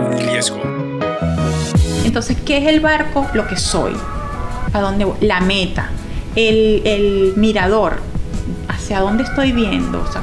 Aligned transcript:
riesgo. 0.00 0.60
Entonces, 2.04 2.36
¿qué 2.44 2.58
es 2.58 2.66
el 2.68 2.80
barco? 2.80 3.26
Lo 3.34 3.46
que 3.46 3.56
soy. 3.56 3.92
¿A 4.72 4.80
dónde 4.80 5.04
voy? 5.04 5.16
La 5.20 5.40
meta. 5.40 5.90
El, 6.34 6.82
el 6.84 7.32
mirador. 7.36 8.00
¿Hacia 8.68 9.00
dónde 9.00 9.24
estoy 9.24 9.52
viendo? 9.52 10.02
O 10.02 10.12
sea, 10.12 10.22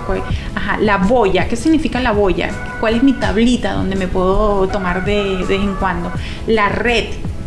la 0.79 0.97
boya. 0.97 1.47
¿Qué 1.47 1.55
significa 1.55 1.99
la 1.99 2.11
boya? 2.11 2.49
¿Cuál 2.79 2.95
es 2.95 3.03
mi 3.03 3.13
tablita 3.13 3.73
donde 3.73 3.95
me 3.95 4.07
puedo 4.07 4.67
tomar 4.67 5.05
de, 5.05 5.37
de 5.37 5.45
vez 5.45 5.61
en 5.61 5.75
cuando? 5.75 6.11
La 6.47 6.69
red. 6.69 7.05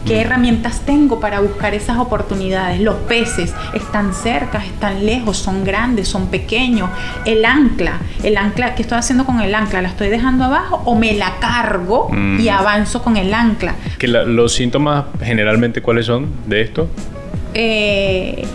¿Qué 0.09 0.23
herramientas 0.23 0.81
tengo 0.87 1.21
para 1.21 1.41
buscar 1.41 1.75
esas 1.75 1.99
oportunidades? 1.99 2.81
Los 2.81 2.95
peces 2.97 3.53
están 3.75 4.15
cerca, 4.15 4.65
están 4.65 5.05
lejos, 5.05 5.37
son 5.37 5.65
grandes, 5.65 6.09
son 6.09 6.29
pequeños. 6.29 6.89
El 7.27 7.45
ancla, 7.45 7.99
el 8.23 8.39
ancla, 8.39 8.75
¿qué 8.75 8.81
estoy 8.83 8.97
haciendo 8.99 9.27
con 9.27 9.41
el 9.43 9.55
ancla? 9.55 9.83
¿La 9.83 9.89
estoy 9.89 10.09
dejando 10.09 10.45
abajo 10.45 10.81
o 10.87 10.95
me 10.95 11.13
la 11.13 11.35
cargo 11.41 12.09
Mm. 12.11 12.41
y 12.41 12.49
avanzo 12.49 13.03
con 13.03 13.19
el 13.19 13.35
ancla? 13.35 13.75
Que 13.99 14.09
la- 14.09 14.25
los 14.25 14.55
síntomas 14.55 15.05
generalmente 15.23 15.83
cuáles 15.83 16.07
son 16.07 16.27
de 16.47 16.63
esto? 16.63 16.89
Eh, 17.53 18.47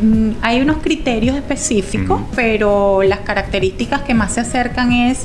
mm, 0.00 0.30
hay 0.40 0.62
unos 0.62 0.78
criterios 0.78 1.36
específicos, 1.36 2.22
pero 2.34 3.02
las 3.02 3.18
características 3.20 4.00
que 4.02 4.14
más 4.14 4.32
se 4.32 4.40
acercan 4.40 4.90
es 4.92 5.24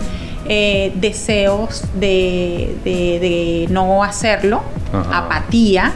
eh, 0.49 0.91
deseos 0.95 1.83
de, 1.93 2.75
de- 2.83 3.19
de 3.19 3.67
no 3.69 4.03
hacerlo, 4.03 4.61
Ajá. 4.91 5.19
apatía, 5.19 5.93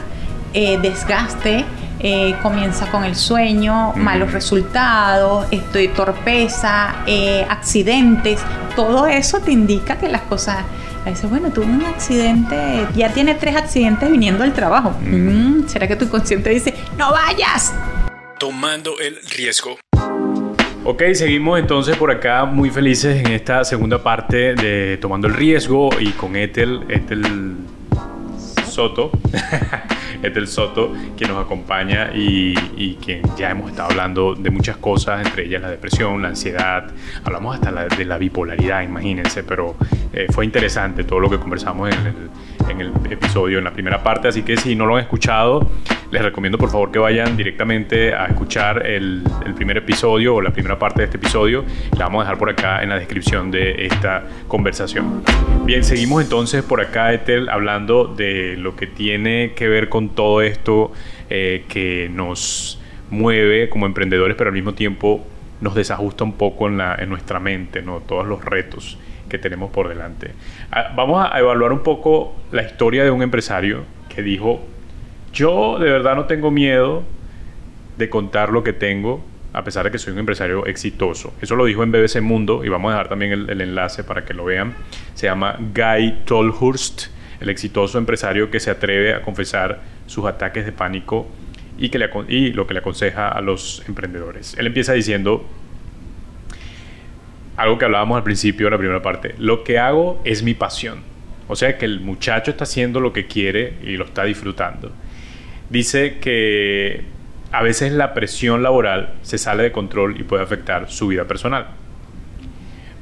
eh, 0.54 0.78
desgaste. 0.80 1.64
eh, 2.06 2.34
comienza 2.42 2.90
con 2.90 3.02
el 3.04 3.16
sueño, 3.16 3.94
malos 3.96 4.32
resultados, 4.32 5.46
estoy 5.50 5.88
torpeza, 5.88 6.96
eh, 7.06 7.46
accidentes, 7.48 8.40
todo 8.76 9.06
eso 9.06 9.40
te 9.40 9.52
indica 9.52 9.96
que 9.96 10.08
las 10.10 10.20
cosas, 10.22 10.58
a 11.06 11.08
veces, 11.08 11.30
bueno, 11.30 11.48
tuve 11.50 11.64
un 11.64 11.82
accidente, 11.86 12.86
ya 12.94 13.08
tiene 13.14 13.34
tres 13.36 13.56
accidentes 13.56 14.10
viniendo 14.10 14.44
al 14.44 14.52
trabajo. 14.52 14.90
Mm, 15.00 15.66
¿Será 15.66 15.88
que 15.88 15.96
tu 15.96 16.06
consciente 16.10 16.50
dice, 16.50 16.74
no 16.98 17.10
vayas? 17.10 17.72
Tomando 18.38 18.98
el 19.00 19.16
riesgo. 19.34 19.78
Ok, 20.86 21.02
seguimos 21.14 21.58
entonces 21.58 21.96
por 21.96 22.10
acá 22.10 22.44
muy 22.44 22.68
felices 22.68 23.24
en 23.24 23.32
esta 23.32 23.64
segunda 23.64 24.02
parte 24.02 24.54
de 24.54 24.98
Tomando 24.98 25.28
el 25.28 25.32
Riesgo 25.32 25.88
y 25.98 26.10
con 26.10 26.36
Ethel, 26.36 26.82
Ethel 26.90 27.56
Soto, 28.74 29.10
Ethel 30.22 30.48
Soto, 30.48 30.92
quien 31.16 31.30
nos 31.30 31.44
acompaña 31.44 32.10
y, 32.14 32.54
y 32.76 32.94
quien 32.96 33.22
ya 33.36 33.50
hemos 33.50 33.70
estado 33.70 33.90
hablando 33.90 34.34
de 34.34 34.50
muchas 34.50 34.76
cosas, 34.78 35.24
entre 35.26 35.44
ellas 35.46 35.62
la 35.62 35.70
depresión, 35.70 36.22
la 36.22 36.28
ansiedad, 36.28 36.90
hablamos 37.24 37.54
hasta 37.54 37.70
la- 37.70 37.86
de 37.86 38.04
la 38.04 38.18
bipolaridad, 38.18 38.82
imagínense, 38.82 39.44
pero 39.44 39.76
eh, 40.12 40.26
fue 40.32 40.44
interesante 40.44 41.04
todo 41.04 41.20
lo 41.20 41.30
que 41.30 41.38
conversamos 41.38 41.90
en 41.94 42.06
el, 42.06 42.70
en 42.70 42.80
el 42.80 43.12
episodio, 43.12 43.58
en 43.58 43.64
la 43.64 43.72
primera 43.72 44.02
parte, 44.02 44.28
así 44.28 44.42
que 44.42 44.56
si 44.56 44.74
no 44.74 44.86
lo 44.86 44.96
han 44.96 45.02
escuchado, 45.02 45.68
les 46.10 46.22
recomiendo 46.22 46.58
por 46.58 46.70
favor 46.70 46.92
que 46.92 46.98
vayan 47.00 47.36
directamente 47.36 48.14
a 48.14 48.26
escuchar 48.26 48.86
el, 48.86 49.22
el 49.44 49.54
primer 49.54 49.78
episodio 49.78 50.36
o 50.36 50.40
la 50.40 50.50
primera 50.52 50.78
parte 50.78 51.00
de 51.00 51.06
este 51.06 51.16
episodio. 51.16 51.64
La 51.98 52.04
vamos 52.04 52.20
a 52.20 52.24
dejar 52.24 52.38
por 52.38 52.50
acá 52.50 52.82
en 52.84 52.90
la 52.90 52.96
descripción 52.98 53.50
de 53.50 53.86
esta 53.86 54.22
conversación. 54.46 55.22
Bien, 55.64 55.82
seguimos 55.82 56.22
entonces 56.22 56.62
por 56.62 56.80
acá, 56.80 57.12
Ethel, 57.12 57.48
hablando 57.48 58.04
de 58.06 58.54
lo 58.64 58.74
que 58.74 58.88
tiene 58.88 59.52
que 59.54 59.68
ver 59.68 59.88
con 59.88 60.08
todo 60.08 60.42
esto 60.42 60.90
eh, 61.30 61.64
que 61.68 62.10
nos 62.12 62.80
mueve 63.10 63.68
como 63.68 63.86
emprendedores, 63.86 64.36
pero 64.36 64.48
al 64.48 64.54
mismo 64.54 64.74
tiempo 64.74 65.24
nos 65.60 65.74
desajusta 65.74 66.24
un 66.24 66.32
poco 66.32 66.66
en, 66.66 66.78
la, 66.78 66.96
en 66.96 67.08
nuestra 67.08 67.38
mente, 67.38 67.82
¿no? 67.82 68.00
todos 68.00 68.26
los 68.26 68.44
retos 68.44 68.98
que 69.28 69.38
tenemos 69.38 69.70
por 69.70 69.88
delante. 69.88 70.32
Ah, 70.72 70.92
Vamos 70.96 71.26
a 71.30 71.38
evaluar 71.38 71.72
un 71.72 71.82
poco 71.82 72.34
la 72.50 72.62
historia 72.62 73.04
de 73.04 73.10
un 73.10 73.22
empresario 73.22 73.84
que 74.08 74.22
dijo, 74.22 74.60
yo 75.32 75.78
de 75.78 75.90
verdad 75.90 76.16
no 76.16 76.24
tengo 76.24 76.50
miedo 76.50 77.04
de 77.96 78.10
contar 78.10 78.50
lo 78.50 78.64
que 78.64 78.72
tengo, 78.72 79.24
a 79.52 79.62
pesar 79.62 79.84
de 79.84 79.90
que 79.90 79.98
soy 79.98 80.12
un 80.12 80.18
empresario 80.18 80.66
exitoso. 80.66 81.32
Eso 81.40 81.54
lo 81.54 81.64
dijo 81.64 81.82
en 81.82 81.92
BBC 81.92 82.20
Mundo 82.20 82.64
y 82.64 82.68
vamos 82.68 82.90
a 82.90 82.94
dejar 82.94 83.08
también 83.08 83.32
el, 83.32 83.50
el 83.50 83.60
enlace 83.60 84.02
para 84.02 84.24
que 84.24 84.34
lo 84.34 84.44
vean. 84.44 84.74
Se 85.14 85.26
llama 85.26 85.56
Guy 85.74 86.22
Tolhurst, 86.24 87.13
el 87.44 87.50
exitoso 87.50 87.98
empresario 87.98 88.50
que 88.50 88.60
se 88.60 88.70
atreve 88.70 89.14
a 89.14 89.22
confesar 89.22 89.80
sus 90.06 90.26
ataques 90.26 90.64
de 90.64 90.72
pánico 90.72 91.28
y, 91.78 91.88
que 91.88 91.98
le, 91.98 92.10
y 92.28 92.52
lo 92.52 92.66
que 92.66 92.74
le 92.74 92.80
aconseja 92.80 93.28
a 93.28 93.40
los 93.40 93.82
emprendedores. 93.86 94.56
Él 94.58 94.66
empieza 94.66 94.92
diciendo 94.92 95.46
algo 97.56 97.78
que 97.78 97.84
hablábamos 97.84 98.16
al 98.16 98.24
principio 98.24 98.66
de 98.66 98.70
la 98.72 98.78
primera 98.78 99.02
parte. 99.02 99.34
Lo 99.38 99.62
que 99.62 99.78
hago 99.78 100.20
es 100.24 100.42
mi 100.42 100.54
pasión. 100.54 101.02
O 101.46 101.56
sea 101.56 101.78
que 101.78 101.84
el 101.84 102.00
muchacho 102.00 102.50
está 102.50 102.64
haciendo 102.64 103.00
lo 103.00 103.12
que 103.12 103.26
quiere 103.26 103.74
y 103.82 103.96
lo 103.96 104.04
está 104.04 104.24
disfrutando. 104.24 104.90
Dice 105.70 106.18
que 106.18 107.04
a 107.52 107.62
veces 107.62 107.92
la 107.92 108.14
presión 108.14 108.62
laboral 108.62 109.14
se 109.22 109.38
sale 109.38 109.62
de 109.62 109.72
control 109.72 110.18
y 110.20 110.24
puede 110.24 110.42
afectar 110.42 110.90
su 110.90 111.08
vida 111.08 111.24
personal. 111.26 111.68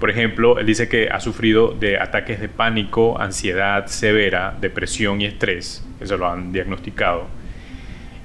Por 0.02 0.10
ejemplo, 0.10 0.58
él 0.58 0.66
dice 0.66 0.88
que 0.88 1.10
ha 1.10 1.20
sufrido 1.20 1.76
de 1.78 1.96
ataques 1.96 2.40
de 2.40 2.48
pánico, 2.48 3.20
ansiedad 3.20 3.86
severa, 3.86 4.52
depresión 4.60 5.20
y 5.20 5.26
estrés, 5.26 5.86
que 6.00 6.08
se 6.08 6.18
lo 6.18 6.26
han 6.28 6.50
diagnosticado. 6.50 7.28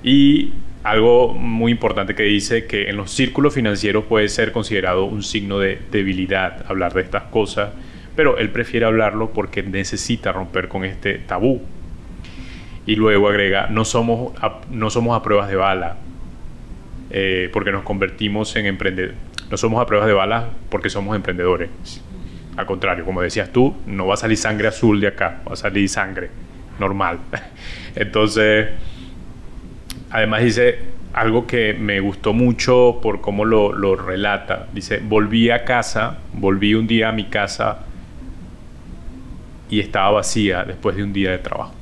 Y 0.02 0.54
algo 0.82 1.36
muy 1.36 1.72
importante 1.72 2.16
que 2.16 2.24
dice 2.24 2.66
que 2.66 2.90
en 2.90 2.98
los 2.98 3.12
círculos 3.12 3.54
financieros 3.54 4.06
puede 4.06 4.28
ser 4.28 4.54
considerado 4.54 5.06
un 5.06 5.22
signo 5.22 5.60
de 5.60 5.78
debilidad 5.92 6.66
hablar 6.68 6.96
de 6.96 7.02
estas 7.02 7.26
cosas, 7.26 7.70
pero 8.16 8.40
él 8.40 8.50
prefiere 8.50 8.88
hablarlo 8.88 9.30
porque 9.30 9.62
necesita 9.62 10.32
romper 10.32 10.70
con 10.70 10.84
este 10.84 11.20
tabú. 11.20 11.62
Y 12.88 12.96
luego 12.96 13.30
agrega, 13.30 13.68
no 13.68 13.86
somos 13.86 14.34
a, 14.42 14.62
no 14.72 14.90
somos 14.90 15.16
a 15.16 15.22
pruebas 15.22 15.48
de 15.48 15.58
bala, 15.58 15.98
eh, 17.09 17.50
porque 17.53 17.72
nos 17.72 17.84
convertimos 17.84 18.56
en 18.56 18.66
emprendedores. 18.66 19.18
No 19.50 19.57
somos 19.57 19.81
a 19.81 19.85
pruebas 19.85 20.07
de 20.07 20.13
balas 20.13 20.45
porque 20.69 20.90
somos 20.90 21.16
emprendedores. 21.16 21.69
Al 22.57 22.66
contrario, 22.66 23.06
como 23.06 23.22
decías 23.22 23.51
tú, 23.51 23.75
no 23.85 24.07
va 24.07 24.16
a 24.16 24.18
salir 24.18 24.38
sangre 24.38 24.68
azul 24.68 25.00
de 25.00 25.07
acá, 25.07 25.41
va 25.47 25.53
a 25.53 25.56
salir 25.56 25.88
sangre 25.88 26.29
normal. 26.79 27.19
Entonces, 27.95 28.69
además 30.09 30.44
dice 30.44 30.79
algo 31.13 31.47
que 31.47 31.73
me 31.73 32.00
gustó 32.00 32.34
mucho 32.34 33.00
por 33.01 33.22
cómo 33.22 33.45
lo, 33.45 33.72
lo 33.74 33.95
relata. 33.95 34.68
Dice, 34.74 35.00
volví 35.03 35.50
a 35.50 35.63
casa, 35.63 36.19
volví 36.34 36.75
un 36.75 36.88
día 36.88 37.09
a 37.09 37.12
mi 37.12 37.25
casa 37.25 37.85
y 39.69 39.79
estaba 39.79 40.12
vacía 40.12 40.63
después 40.63 40.95
de 40.95 41.03
un 41.03 41.13
día 41.13 41.31
de 41.31 41.38
trabajo. 41.38 41.74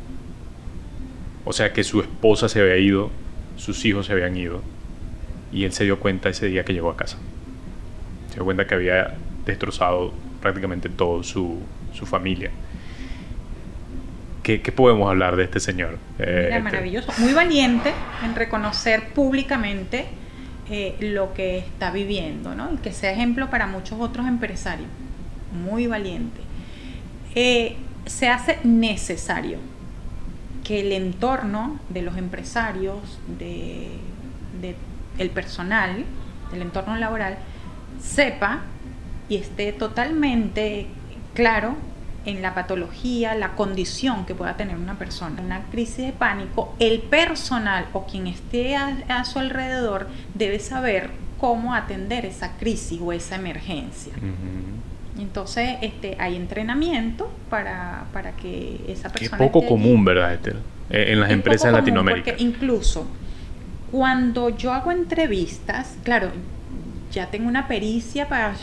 O 1.46 1.54
sea 1.54 1.74
que 1.74 1.84
su 1.84 2.02
esposa 2.02 2.48
se 2.48 2.62
había 2.62 2.78
ido, 2.78 3.10
sus 3.56 3.84
hijos 3.86 4.06
se 4.06 4.14
habían 4.14 4.36
ido 4.38 4.75
y 5.56 5.64
él 5.64 5.72
se 5.72 5.86
dio 5.86 6.00
cuenta 6.00 6.30
ese 6.30 6.48
día 6.48 6.64
que 6.66 6.74
llegó 6.74 6.90
a 6.90 6.98
casa. 6.98 7.18
Se 8.30 8.36
dio 8.36 8.44
cuenta 8.44 8.68
que 8.68 8.76
había 8.76 9.16
destrozado 9.46 10.14
prácticamente 10.42 10.90
todo 10.90 11.24
su, 11.24 11.60
su 11.94 12.06
familia. 12.06 12.52
¿Qué, 14.44 14.62
qué 14.62 14.72
podemos 14.72 15.10
hablar 15.10 15.36
de 15.38 15.46
este 15.46 15.60
señor? 15.60 15.98
Eh, 16.20 16.26
Mira, 16.46 16.58
este- 16.58 16.62
maravilloso. 16.62 17.12
Muy 17.20 17.34
valiente 17.34 17.94
en 18.24 18.36
reconocer 18.36 19.10
públicamente 19.14 20.06
eh, 20.70 20.96
lo 21.00 21.34
que 21.34 21.58
está 21.60 21.90
viviendo, 21.92 22.54
¿no? 22.54 22.74
Y 22.74 22.78
que 22.78 22.92
sea 22.92 23.12
ejemplo 23.12 23.50
para 23.50 23.66
muchos 23.66 24.00
otros 24.00 24.28
empresarios. 24.28 24.90
Muy 25.54 25.88
valiente. 25.88 26.42
Eh, 27.34 27.78
se 28.06 28.28
hace 28.28 28.60
necesario 28.64 29.58
que 30.64 30.82
el 30.82 30.92
entorno 30.92 31.80
de 31.90 32.02
los 32.02 32.18
empresarios, 32.18 33.20
de, 33.40 33.88
de 34.62 34.76
el 35.18 35.30
personal, 35.30 36.06
del 36.52 36.62
entorno 36.62 36.96
laboral, 36.96 37.38
sepa 38.00 38.62
y 39.30 39.38
esté 39.38 39.74
totalmente 39.74 40.88
claro 41.34 41.76
en 42.26 42.42
la 42.42 42.56
patología, 42.56 43.36
la 43.36 43.52
condición 43.52 44.26
que 44.26 44.34
pueda 44.34 44.58
tener 44.58 44.78
una 44.78 44.98
persona. 44.98 45.42
Una 45.42 45.64
crisis 45.66 46.06
de 46.06 46.12
pánico, 46.12 46.76
el 46.80 47.02
personal 47.02 47.86
o 47.94 48.06
quien 48.06 48.28
esté 48.28 48.76
a, 48.76 48.98
a 49.10 49.26
su 49.26 49.40
alrededor 49.40 50.08
debe 50.34 50.60
saber 50.60 51.12
cómo 51.40 51.76
atender 51.76 52.26
esa 52.26 52.58
crisis 52.58 53.00
o 53.02 53.14
esa 53.14 53.36
emergencia. 53.36 54.14
Entonces, 55.20 55.78
este, 55.82 56.18
hay 56.20 56.36
entrenamiento 56.36 57.32
para, 57.50 58.06
para 58.12 58.32
que 58.34 58.82
esa 58.88 59.08
es 59.08 59.14
persona... 59.14 59.38
poco 59.38 59.60
esté 59.60 59.74
allí. 59.74 59.84
común, 59.84 60.06
¿verdad, 60.06 60.34
Ethel? 60.34 60.58
En 60.90 61.20
las 61.20 61.30
Es 61.30 61.36
empresas 61.36 61.72
poco 61.72 61.76
de 61.78 61.82
común 61.82 61.96
Latinoamérica. 62.06 62.32
Porque 62.32 62.44
incluso 62.44 63.08
cuando 63.96 64.50
yo 64.50 64.74
hago 64.74 64.92
entrevistas, 64.92 65.96
claro, 66.04 66.30
ya 67.14 67.32
tengo 67.32 67.48
una 67.48 67.66
pericia 67.70 68.28
para 68.28 68.54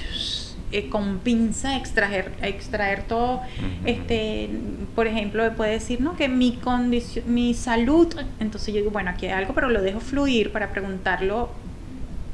eh, 0.73 0.91
con 0.91 1.21
pinza 1.21 1.75
extraer, 1.79 2.33
extraer 2.43 3.05
todo. 3.05 3.41
Este, 3.87 4.51
por 4.95 5.07
ejemplo, 5.07 5.51
puede 5.55 5.71
decir, 5.73 6.03
¿no? 6.03 6.19
Que 6.19 6.29
mi 6.29 6.57
condición, 6.57 7.33
mi 7.33 7.55
salud. 7.55 8.15
Entonces 8.41 8.75
yo 8.75 8.81
digo, 8.81 8.91
bueno, 8.91 9.09
aquí 9.09 9.25
hay 9.25 9.33
algo, 9.33 9.55
pero 9.55 9.71
lo 9.71 9.81
dejo 9.81 10.01
fluir 10.01 10.53
para 10.53 10.71
preguntarlo 10.71 11.49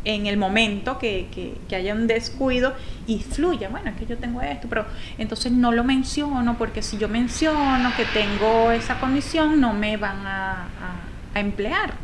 en 0.05 0.27
el 0.27 0.37
momento 0.37 0.99
que, 0.99 1.29
que, 1.69 1.77
haya 1.77 1.95
un 1.95 2.09
descuido 2.09 2.75
y 3.07 3.21
fluya. 3.21 3.69
Bueno, 3.69 3.91
es 3.91 3.97
que 3.97 4.07
yo 4.07 4.19
tengo 4.19 4.43
esto, 4.43 4.67
pero 4.69 4.87
entonces 5.19 5.53
no 5.53 5.71
lo 5.71 5.85
menciono 5.85 6.59
porque 6.59 6.83
si 6.83 6.99
yo 6.99 7.09
menciono 7.09 7.93
que 7.97 8.07
tengo 8.07 8.73
esa 8.73 8.99
condición, 8.99 9.61
no 9.61 9.73
me 9.73 9.97
van 9.97 10.27
a, 10.27 10.63
a, 10.65 11.08
emplear. 11.41 11.95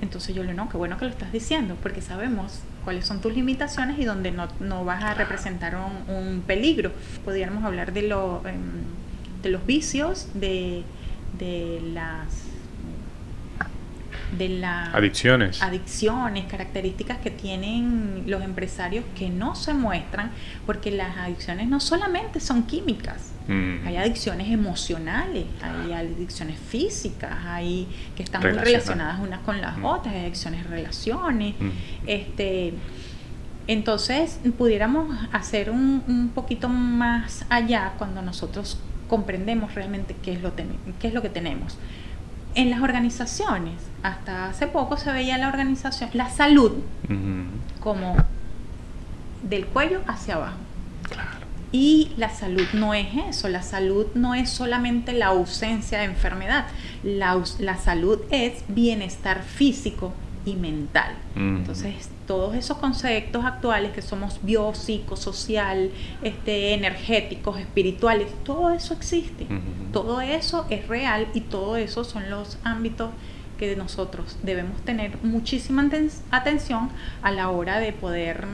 Entonces 0.00 0.34
yo 0.34 0.42
le 0.42 0.52
digo, 0.52 0.64
no, 0.64 0.70
qué 0.70 0.76
bueno 0.76 0.98
que 0.98 1.04
lo 1.04 1.10
estás 1.10 1.32
diciendo, 1.32 1.76
porque 1.82 2.00
sabemos 2.00 2.60
cuáles 2.84 3.06
son 3.06 3.20
tus 3.20 3.34
limitaciones 3.34 3.98
y 3.98 4.04
donde 4.04 4.32
no, 4.32 4.48
no 4.60 4.84
vas 4.84 5.02
a 5.04 5.14
representar 5.14 5.76
un, 5.76 6.14
un 6.14 6.40
peligro. 6.42 6.92
Podríamos 7.24 7.64
hablar 7.64 7.92
de, 7.92 8.02
lo, 8.02 8.42
em, 8.46 8.82
de 9.42 9.50
los 9.50 9.66
vicios, 9.66 10.28
de, 10.34 10.82
de 11.38 11.80
las 11.92 12.49
de 14.36 14.48
las 14.48 14.94
adicciones. 14.94 15.62
adicciones, 15.62 16.44
características 16.44 17.18
que 17.18 17.30
tienen 17.30 18.24
los 18.26 18.42
empresarios 18.42 19.04
que 19.16 19.28
no 19.28 19.54
se 19.54 19.74
muestran, 19.74 20.30
porque 20.66 20.90
las 20.90 21.16
adicciones 21.16 21.68
no 21.68 21.80
solamente 21.80 22.40
son 22.40 22.64
químicas, 22.64 23.32
mm. 23.48 23.86
hay 23.86 23.96
adicciones 23.96 24.50
emocionales, 24.50 25.44
hay 25.62 25.92
adicciones 25.92 26.58
físicas, 26.58 27.32
hay 27.44 27.88
que 28.16 28.22
están 28.22 28.42
muy 28.42 28.52
relacionadas 28.52 29.20
unas 29.20 29.40
con 29.40 29.60
las 29.60 29.78
mm. 29.78 29.84
otras, 29.84 30.14
hay 30.14 30.22
adicciones 30.22 30.66
relaciones, 30.66 31.54
mm. 31.58 31.70
este 32.06 32.74
entonces 33.66 34.40
pudiéramos 34.58 35.16
hacer 35.32 35.70
un, 35.70 36.02
un 36.08 36.30
poquito 36.30 36.68
más 36.68 37.44
allá 37.50 37.92
cuando 37.98 38.20
nosotros 38.20 38.78
comprendemos 39.06 39.74
realmente 39.74 40.16
qué 40.22 40.32
es 40.32 40.40
lo, 40.40 40.52
qué 40.54 41.08
es 41.08 41.14
lo 41.14 41.20
que 41.20 41.28
tenemos 41.28 41.76
en 42.54 42.70
las 42.70 42.80
organizaciones, 42.80 43.74
hasta 44.02 44.46
hace 44.46 44.66
poco 44.66 44.96
se 44.96 45.12
veía 45.12 45.38
la 45.38 45.48
organización, 45.48 46.10
la 46.14 46.30
salud, 46.30 46.72
como 47.80 48.16
del 49.42 49.66
cuello 49.66 50.00
hacia 50.06 50.34
abajo. 50.36 50.58
Y 51.72 52.10
la 52.16 52.30
salud 52.30 52.66
no 52.72 52.94
es 52.94 53.06
eso, 53.28 53.48
la 53.48 53.62
salud 53.62 54.06
no 54.14 54.34
es 54.34 54.50
solamente 54.50 55.12
la 55.12 55.26
ausencia 55.26 55.98
de 55.98 56.04
enfermedad, 56.04 56.66
la, 57.04 57.40
la 57.60 57.78
salud 57.78 58.18
es 58.30 58.64
bienestar 58.66 59.42
físico 59.42 60.12
y 60.44 60.56
mental. 60.56 61.14
Entonces, 61.36 62.10
todos 62.30 62.54
esos 62.54 62.76
conceptos 62.76 63.44
actuales 63.44 63.90
que 63.90 64.02
somos 64.02 64.38
biopsicosocial, 64.44 65.90
este, 66.22 66.74
energéticos, 66.74 67.58
espirituales, 67.58 68.28
todo 68.44 68.70
eso 68.70 68.94
existe, 68.94 69.48
todo 69.92 70.20
eso 70.20 70.64
es 70.70 70.86
real 70.86 71.26
y 71.34 71.40
todo 71.40 71.76
eso 71.76 72.04
son 72.04 72.30
los 72.30 72.56
ámbitos 72.62 73.10
que 73.58 73.74
nosotros 73.74 74.38
debemos 74.44 74.80
tener 74.82 75.18
muchísima 75.24 75.84
atención 76.30 76.90
a 77.20 77.32
la 77.32 77.50
hora 77.50 77.80
de 77.80 77.92
poder, 77.92 78.46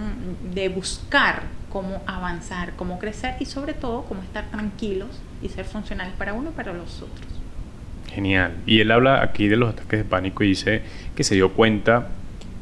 de 0.54 0.70
buscar 0.70 1.42
cómo 1.68 2.00
avanzar, 2.06 2.76
cómo 2.76 2.98
crecer 2.98 3.34
y 3.40 3.44
sobre 3.44 3.74
todo 3.74 4.04
cómo 4.04 4.22
estar 4.22 4.46
tranquilos 4.50 5.20
y 5.42 5.50
ser 5.50 5.66
funcionales 5.66 6.14
para 6.14 6.32
uno 6.32 6.48
y 6.48 6.52
para 6.54 6.72
los 6.72 7.02
otros. 7.02 7.28
Genial. 8.08 8.56
Y 8.64 8.80
él 8.80 8.90
habla 8.90 9.22
aquí 9.22 9.48
de 9.48 9.58
los 9.58 9.74
ataques 9.74 9.98
de 9.98 10.04
pánico 10.06 10.44
y 10.44 10.48
dice 10.48 10.80
que 11.14 11.24
se 11.24 11.34
dio 11.34 11.52
cuenta 11.52 12.08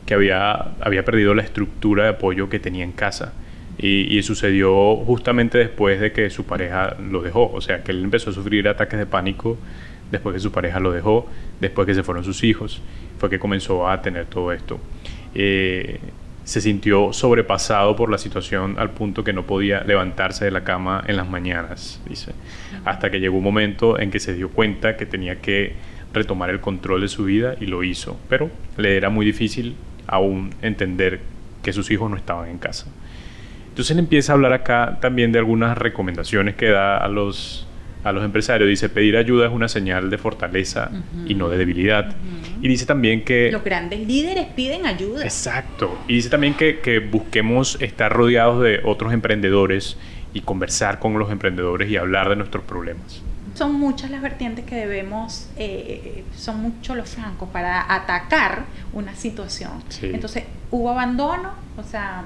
que 0.06 0.15
había, 0.15 0.53
había 0.81 1.05
perdido 1.05 1.35
la 1.35 1.43
estructura 1.43 2.05
de 2.05 2.11
apoyo 2.11 2.49
que 2.49 2.59
tenía 2.59 2.85
en 2.85 2.93
casa. 2.93 3.33
Y, 3.77 4.23
sucedió 4.23 4.97
justamente 4.97 5.59
después 5.59 6.01
de 6.01 6.12
que 6.12 6.31
su 6.31 6.45
pareja 6.45 6.97
lo 7.01 7.23
dejó. 7.23 7.51
O 7.53 7.61
sea, 7.61 7.83
que 7.83 7.91
él 7.91 8.05
empezó 8.05 8.31
a 8.31 8.33
sufrir 8.33 8.69
ataques 8.69 8.99
de 8.99 9.06
pánico 9.06 9.59
después 10.11 10.35
que 10.35 10.41
su 10.41 10.53
pareja 10.53 10.79
lo 10.81 10.93
dejó, 10.93 11.27
después 11.61 11.87
que 11.87 11.95
se 11.95 12.03
fueron 12.03 12.25
sus 12.25 12.45
hijos. 12.45 12.81
Fue 13.19 13.29
que 13.29 13.39
comenzó 13.39 13.89
a 13.89 14.01
tener 14.01 14.27
todo 14.27 14.53
esto. 14.53 14.79
Eh, 15.35 15.99
se 16.45 16.61
sintió 16.61 17.12
sobrepasado 17.12 17.97
por 17.97 18.11
la 18.11 18.19
situación 18.19 18.77
al 18.79 18.91
punto 18.91 19.25
que 19.25 19.33
no 19.33 19.45
podía 19.45 19.83
levantarse 19.83 20.45
de 20.45 20.50
la 20.50 20.62
cama 20.62 21.03
en 21.07 21.17
las 21.17 21.29
mañanas, 21.29 22.00
dice. 22.09 22.33
Hasta 22.85 23.11
que 23.11 23.19
llegó 23.19 23.39
un 23.39 23.45
momento 23.45 23.99
en 23.99 24.11
que 24.11 24.21
se 24.21 24.35
dio 24.35 24.50
cuenta 24.50 24.97
que 24.97 25.07
tenía 25.07 25.41
que 25.41 25.75
retomar 26.12 26.50
el 26.50 26.61
control 26.61 27.00
de 27.00 27.09
su 27.09 27.25
vida 27.25 27.57
y 27.61 27.67
lo 27.67 27.83
hizo. 27.83 28.19
Pero 28.29 28.50
le 28.77 28.97
era 28.97 29.09
muy 29.09 29.25
difícil 29.25 29.75
aún 30.06 30.55
entender 30.62 31.21
que 31.62 31.73
sus 31.73 31.91
hijos 31.91 32.11
no 32.11 32.17
estaban 32.17 32.49
en 32.49 32.59
casa. 32.59 32.87
Entonces 33.69 33.91
él 33.91 33.99
empieza 33.99 34.33
a 34.33 34.35
hablar 34.35 34.53
acá 34.53 34.99
también 35.01 35.33
de 35.33 35.39
algunas 35.41 35.77
recomendaciones 35.77 36.55
que 36.55 36.69
da 36.69 36.97
a 36.97 37.09
los, 37.09 37.67
a 38.05 38.12
los 38.12 38.25
empresarios. 38.25 38.69
Dice, 38.69 38.89
pedir 38.89 39.17
ayuda 39.17 39.47
es 39.47 39.53
una 39.53 39.67
señal 39.69 40.11
de 40.11 40.19
fortaleza 40.19 40.91
y 41.27 41.35
no 41.35 41.49
de 41.49 41.59
debilidad. 41.59 42.15
Y 42.62 42.69
dice 42.69 42.87
también 42.87 43.25
que... 43.25 43.51
Los 43.51 43.65
grandes 43.65 44.06
líderes 44.06 44.47
piden 44.55 44.87
ayuda. 44.87 45.25
Exacto. 45.25 45.99
Y 46.07 46.15
dice 46.15 46.31
también 46.31 46.55
que, 46.55 46.79
que 46.79 47.00
busquemos 47.00 47.77
estar 47.81 48.12
rodeados 48.12 48.62
de 48.62 48.81
otros 48.85 49.12
emprendedores 49.12 49.97
y 50.33 50.43
conversar 50.43 51.00
con 51.00 51.19
los 51.19 51.33
emprendedores 51.33 51.91
y 51.91 51.97
hablar 51.97 52.29
de 52.29 52.37
nuestros 52.37 52.62
problemas 52.62 53.25
son 53.55 53.75
muchas 53.75 54.11
las 54.11 54.21
vertientes 54.21 54.65
que 54.65 54.77
debemos, 54.77 55.49
eh, 55.56 56.25
son 56.37 56.61
muchos 56.61 56.97
los 56.97 57.09
francos 57.09 57.49
para 57.51 57.93
atacar 57.93 58.65
una 58.93 59.15
situación. 59.15 59.83
Entonces, 60.03 60.45
hubo 60.71 60.91
abandono, 60.91 61.53
o 61.77 61.83
sea, 61.83 62.25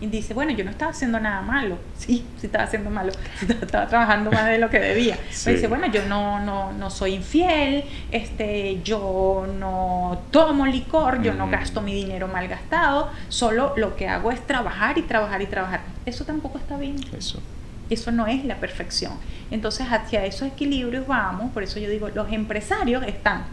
y 0.00 0.06
dice, 0.08 0.34
bueno, 0.34 0.50
yo 0.52 0.64
no 0.64 0.70
estaba 0.70 0.90
haciendo 0.90 1.18
nada 1.20 1.40
malo. 1.40 1.78
Sí, 1.96 2.26
sí 2.38 2.46
estaba 2.46 2.64
haciendo 2.64 2.90
malo. 2.90 3.12
Estaba 3.48 3.86
trabajando 3.86 4.30
más 4.30 4.46
de 4.46 4.58
lo 4.58 4.68
que 4.68 4.78
debía. 4.78 5.16
dice, 5.30 5.68
bueno, 5.68 5.86
yo 5.86 6.04
no, 6.06 6.38
no, 6.40 6.72
no 6.72 6.90
soy 6.90 7.14
infiel, 7.14 7.84
este, 8.10 8.82
yo 8.82 9.46
no 9.58 10.18
tomo 10.30 10.66
licor, 10.66 11.22
yo 11.22 11.32
no 11.32 11.48
gasto 11.48 11.80
mi 11.80 11.94
dinero 11.94 12.28
mal 12.28 12.46
gastado, 12.46 13.10
solo 13.30 13.72
lo 13.76 13.96
que 13.96 14.06
hago 14.08 14.30
es 14.32 14.46
trabajar 14.46 14.98
y 14.98 15.02
trabajar 15.02 15.40
y 15.40 15.46
trabajar. 15.46 15.80
Eso 16.04 16.24
tampoco 16.24 16.58
está 16.58 16.76
bien. 16.76 16.96
Eso. 17.16 17.40
Eso 17.90 18.10
no 18.10 18.26
es 18.26 18.44
la 18.44 18.56
perfección. 18.56 19.12
Entonces, 19.50 19.86
hacia 19.90 20.24
esos 20.24 20.48
equilibrios 20.48 21.06
vamos, 21.06 21.52
por 21.52 21.62
eso 21.62 21.78
yo 21.78 21.88
digo, 21.88 22.08
los 22.08 22.32
empresarios 22.32 23.04
están 23.06 23.44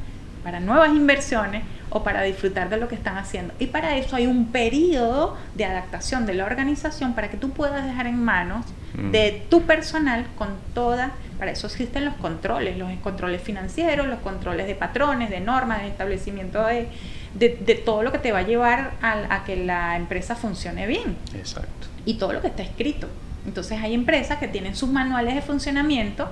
para 0.43 0.59
nuevas 0.59 0.89
inversiones 0.89 1.63
o 1.89 2.03
para 2.03 2.23
disfrutar 2.23 2.69
de 2.69 2.77
lo 2.77 2.87
que 2.87 2.95
están 2.95 3.17
haciendo. 3.17 3.53
Y 3.59 3.67
para 3.67 3.97
eso 3.97 4.15
hay 4.15 4.27
un 4.27 4.47
periodo 4.47 5.37
de 5.55 5.65
adaptación 5.65 6.25
de 6.25 6.33
la 6.33 6.45
organización 6.45 7.13
para 7.13 7.29
que 7.29 7.37
tú 7.37 7.51
puedas 7.51 7.85
dejar 7.85 8.07
en 8.07 8.23
manos 8.23 8.65
mm. 8.95 9.11
de 9.11 9.45
tu 9.49 9.63
personal 9.63 10.25
con 10.37 10.49
toda, 10.73 11.11
para 11.37 11.51
eso 11.51 11.67
existen 11.67 12.05
los 12.05 12.15
controles, 12.15 12.77
los 12.77 12.89
controles 13.01 13.41
financieros, 13.41 14.07
los 14.07 14.19
controles 14.19 14.67
de 14.67 14.75
patrones, 14.75 15.29
de 15.29 15.41
normas, 15.41 15.81
de 15.81 15.89
establecimiento 15.89 16.65
de, 16.65 16.87
de, 17.33 17.75
todo 17.75 18.03
lo 18.03 18.11
que 18.11 18.19
te 18.19 18.31
va 18.31 18.39
a 18.39 18.43
llevar 18.43 18.93
a, 19.01 19.35
a 19.35 19.43
que 19.43 19.57
la 19.57 19.97
empresa 19.97 20.35
funcione 20.35 20.87
bien. 20.87 21.17
Exacto. 21.35 21.87
Y 22.05 22.15
todo 22.15 22.33
lo 22.33 22.41
que 22.41 22.47
está 22.47 22.63
escrito. 22.63 23.07
Entonces 23.45 23.79
hay 23.81 23.93
empresas 23.93 24.37
que 24.37 24.47
tienen 24.47 24.75
sus 24.75 24.89
manuales 24.89 25.35
de 25.35 25.41
funcionamiento 25.41 26.29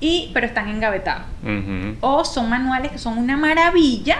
y 0.00 0.30
pero 0.34 0.46
están 0.46 0.68
engavetados. 0.68 1.24
O 2.00 2.24
son 2.24 2.48
manuales 2.48 2.92
que 2.92 2.98
son 2.98 3.18
una 3.18 3.36
maravilla, 3.36 4.18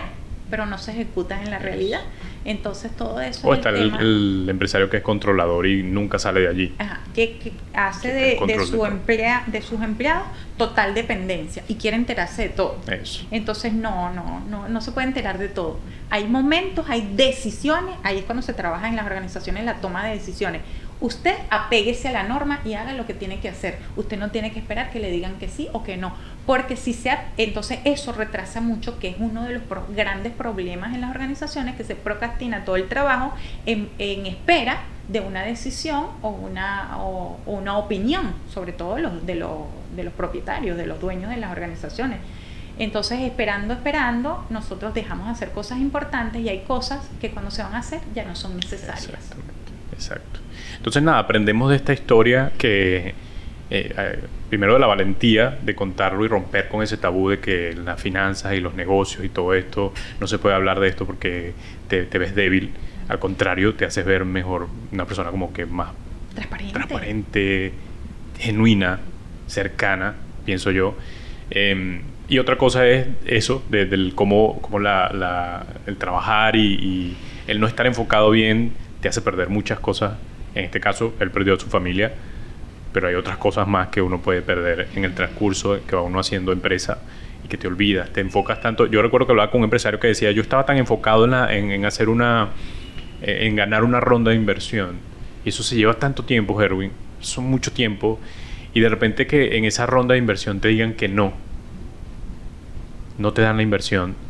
pero 0.51 0.67
no 0.67 0.79
se 0.79 0.93
ejecutan 0.93 1.43
en 1.43 1.51
la 1.51 1.59
realidad. 1.59 2.01
Entonces 2.45 2.93
todo 2.95 3.21
eso... 3.21 3.49
O 3.49 3.55
está 3.55 3.71
el, 3.71 4.47
empresario 4.49 4.89
que 4.89 4.99
es 4.99 5.03
controlador 5.03 5.67
y 5.67 5.83
nunca 5.83 6.21
sale 6.21 6.41
de 6.41 6.49
allí. 6.49 6.75
Ajá, 6.79 7.01
que, 7.13 7.53
hace 7.75 8.13
de, 8.13 8.65
su 8.65 8.87
emplea, 8.87 9.43
de 9.49 9.61
sus 9.63 9.83
empleados 9.83 10.29
total 10.57 10.95
dependencia 10.95 11.65
y 11.67 11.75
quiere 11.75 11.97
enterarse 11.97 12.43
de 12.43 12.49
todo. 12.51 12.79
Eso. 12.89 13.27
Entonces 13.33 13.73
no, 13.73 14.13
no, 14.15 14.45
no, 14.49 14.69
no 14.69 14.81
se 14.81 14.93
puede 14.93 15.09
enterar 15.09 15.39
de 15.39 15.49
todo. 15.49 15.81
Hay 16.09 16.29
momentos, 16.29 16.87
hay 16.89 17.11
decisiones, 17.17 17.97
ahí 18.05 18.19
es 18.19 18.25
cuando 18.25 18.43
se 18.43 18.55
trabaja 18.55 18.89
en 18.89 18.95
las 18.95 19.07
organizaciones 19.07 19.65
la 19.65 19.81
toma 19.81 20.07
de 20.07 20.15
decisiones 20.15 20.63
Usted 21.01 21.35
apéguese 21.51 22.09
a 22.09 22.13
la 22.13 22.23
norma 22.23 22.61
y 22.65 22.75
haga 22.75 22.95
lo 22.95 23.07
que 23.07 23.13
tiene 23.13 23.39
que 23.39 23.51
hacer. 23.51 23.79
Usted 23.97 24.19
no 24.19 24.31
tiene 24.31 24.53
que 24.53 24.59
esperar 24.59 24.91
que 24.91 24.99
le 24.99 25.11
digan 25.11 25.39
que 25.39 25.49
sí 25.49 25.69
o 25.73 25.83
que 25.83 25.97
no, 25.97 26.15
porque 26.47 26.77
si 26.77 26.95
sea, 26.95 27.33
entonces 27.37 27.81
eso 27.85 28.13
retrasa 28.13 28.61
mucho, 28.61 28.99
que 28.99 29.09
es 29.09 29.17
uno 29.19 29.45
de 29.45 29.55
los 29.55 29.63
grandes 29.95 30.33
problemas 30.33 30.95
en 30.95 31.03
las 31.03 31.11
organizaciones, 31.11 31.77
que 31.77 31.85
se 31.85 31.97
procrastina 31.97 32.65
todo 32.65 32.77
el 32.77 32.89
trabajo 32.89 33.35
en, 33.67 33.91
espera 34.27 34.79
de 35.09 35.21
una 35.21 35.43
decisión 35.43 36.07
o 36.23 36.31
una, 36.31 36.99
o, 36.99 37.39
una 37.47 37.77
opinión, 37.77 38.35
sobre 38.53 38.73
todo 38.73 38.99
los, 38.99 39.27
de, 39.27 39.35
de 39.95 40.05
los 40.05 40.15
propietarios, 40.15 40.77
de 40.77 40.87
los 40.87 41.01
dueños 41.01 41.31
de 41.31 41.37
las 41.37 41.53
organizaciones. 41.53 42.19
Entonces, 42.79 43.21
esperando, 43.21 43.75
esperando, 43.75 44.45
nosotros 44.51 44.93
dejamos 44.93 45.27
de 45.27 45.33
hacer 45.33 45.51
cosas 45.51 45.79
importantes 45.79 46.43
y 46.43 46.49
hay 46.49 46.61
cosas 46.61 47.09
que 47.21 47.31
cuando 47.31 47.51
se 47.51 47.63
van 47.63 47.75
a 47.75 47.79
hacer 47.79 48.01
ya 48.15 48.25
no 48.25 48.35
son 48.35 48.57
necesarias. 48.57 49.31
Exacto. 49.93 50.41
Entonces, 50.77 51.03
nada, 51.03 51.19
aprendemos 51.19 51.71
de 51.71 51.77
esta 51.77 51.93
historia 51.93 52.53
que, 52.59 53.09
eh, 53.09 53.15
eh, 53.71 54.19
primero 54.49 54.75
de 54.75 54.79
la 54.79 54.87
valentía 54.87 55.59
de 55.63 55.75
contarlo 55.75 56.25
y 56.25 56.29
romper 56.29 56.69
con 56.69 56.83
ese 56.83 56.97
tabú 56.97 57.31
de 57.31 57.41
que 57.41 57.75
las 57.75 58.01
finanzas 58.01 58.55
y 58.55 58.61
los 58.61 58.75
negocios 58.75 59.25
y 59.25 59.29
todo 59.29 59.55
esto, 59.55 59.93
no 60.21 60.27
se 60.27 60.39
puede 60.39 60.55
hablar 60.55 60.79
de 60.79 60.89
esto 60.89 61.07
porque 61.07 61.55
te, 61.89 62.05
ves 62.19 62.35
débil. 62.35 62.71
Al 63.09 63.19
contrario, 63.19 63.75
te 63.75 63.85
haces 63.85 64.05
ver 64.05 64.25
mejor 64.25 64.69
una 64.93 65.07
persona 65.07 65.31
como 65.31 65.53
que 65.53 65.67
más 65.67 65.89
transparente, 66.73 67.73
genuina, 68.39 69.01
cercana, 69.47 70.15
pienso 70.45 70.71
yo. 70.71 70.95
Em, 71.51 72.03
y 72.29 72.39
otra 72.39 72.59
cosa 72.59 72.87
es 72.87 73.07
eso, 73.27 73.65
del 73.71 74.13
cómo, 74.15 74.61
cómo 74.61 74.79
la, 74.79 75.67
el 75.87 75.97
trabajar 75.97 76.57
y 76.57 77.17
el 77.47 77.61
no 77.61 77.67
estar 77.67 77.87
enfocado 77.87 78.31
bien 78.31 78.73
te 79.01 79.09
hace 79.09 79.21
perder 79.21 79.49
muchas 79.49 79.81
cosas. 79.81 80.15
En 80.55 80.65
este 80.65 80.81
caso, 80.81 81.15
él 81.21 81.31
perdió 81.31 81.55
a 81.55 81.61
su 81.61 81.67
familia, 81.67 82.13
pero 82.93 83.09
hay 83.09 83.15
otras 83.15 83.37
cosas 83.37 83.69
más 83.69 83.89
que 83.89 84.01
uno 84.01 84.21
puede 84.21 84.43
perder 84.43 84.89
en 84.95 85.05
el 85.05 85.15
transcurso 85.15 85.79
que 85.87 85.97
va 85.97 86.03
uno 86.03 86.19
haciendo 86.19 86.53
empresa 86.53 86.99
y 87.45 87.49
que 87.49 87.57
te 87.59 87.67
olvidas, 87.67 88.11
te 88.11 88.21
enfocas 88.21 88.61
tanto. 88.61 88.87
Yo 88.87 89.03
recuerdo 89.03 89.27
que 89.27 89.33
hablaba 89.33 89.51
con 89.51 89.61
un 89.61 89.65
empresario 89.65 90.01
que 90.01 90.09
decía, 90.09 90.31
yo 90.31 90.43
estaba 90.43 90.65
tan 90.65 90.79
enfocado 90.79 91.27
en, 91.51 91.85
hacer 91.85 92.09
una, 92.09 92.51
eh, 93.23 93.41
en 93.43 93.57
ganar 93.57 93.85
una 93.85 94.01
ronda 94.01 94.31
de 94.31 94.37
inversión. 94.37 94.97
Y 95.45 95.51
eso 95.51 95.63
se 95.63 95.77
lleva 95.77 95.95
tanto 95.95 96.25
tiempo, 96.25 96.61
Herwin, 96.61 96.91
son 97.21 97.45
mucho 97.45 97.73
tiempo. 97.73 98.19
Y 98.73 98.81
de 98.81 98.89
repente 98.89 99.27
que 99.27 99.57
en 99.57 99.65
esa 99.65 99.87
ronda 99.87 100.15
de 100.15 100.19
inversión 100.19 100.61
te 100.61 100.69
digan 100.69 100.95
que 100.95 101.09
no, 101.09 101.35
no 103.19 103.33
te 103.33 103.43
dan 103.43 103.57
la 103.57 103.63
inversión 103.63 104.26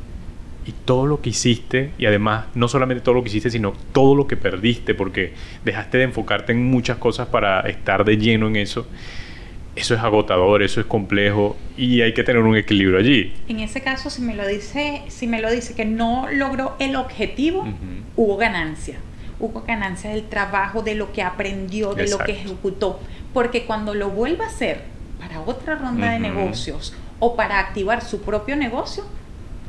y 0.66 0.72
todo 0.72 1.06
lo 1.06 1.20
que 1.20 1.30
hiciste, 1.30 1.92
y 1.98 2.06
además 2.06 2.46
no 2.54 2.68
solamente 2.68 3.02
todo 3.02 3.14
lo 3.14 3.22
que 3.22 3.28
hiciste, 3.28 3.50
sino 3.50 3.72
todo 3.92 4.14
lo 4.14 4.26
que 4.26 4.36
perdiste, 4.36 4.94
porque 4.94 5.32
dejaste 5.64 5.98
de 5.98 6.04
enfocarte 6.04 6.52
en 6.52 6.64
muchas 6.64 6.98
cosas 6.98 7.28
para 7.28 7.60
estar 7.60 8.04
de 8.04 8.16
lleno 8.16 8.48
en 8.48 8.56
eso, 8.56 8.86
eso 9.76 9.94
es 9.94 10.00
agotador, 10.00 10.62
eso 10.62 10.80
es 10.80 10.86
complejo 10.86 11.56
y 11.76 12.00
hay 12.00 12.14
que 12.14 12.24
tener 12.24 12.42
un 12.42 12.56
equilibrio 12.56 12.98
allí. 12.98 13.34
En 13.46 13.60
ese 13.60 13.82
caso, 13.82 14.08
si 14.08 14.22
me 14.22 14.34
lo 14.34 14.46
dice, 14.46 15.02
si 15.08 15.26
me 15.26 15.40
lo 15.40 15.50
dice 15.50 15.74
que 15.74 15.84
no 15.84 16.26
logró 16.32 16.74
el 16.78 16.96
objetivo, 16.96 17.68
hubo 18.16 18.36
ganancia. 18.36 18.96
Hubo 19.38 19.64
ganancia 19.66 20.10
del 20.10 20.24
trabajo, 20.24 20.80
de 20.80 20.94
lo 20.94 21.12
que 21.12 21.22
aprendió, 21.22 21.94
de 21.94 22.08
lo 22.08 22.16
que 22.16 22.32
ejecutó. 22.32 22.98
Porque 23.34 23.66
cuando 23.66 23.94
lo 23.94 24.08
vuelva 24.08 24.46
a 24.46 24.48
hacer 24.48 24.80
para 25.20 25.42
otra 25.42 25.74
ronda 25.74 26.10
de 26.10 26.20
negocios 26.20 26.94
o 27.18 27.36
para 27.36 27.58
activar 27.58 28.02
su 28.02 28.22
propio 28.22 28.56
negocio, 28.56 29.04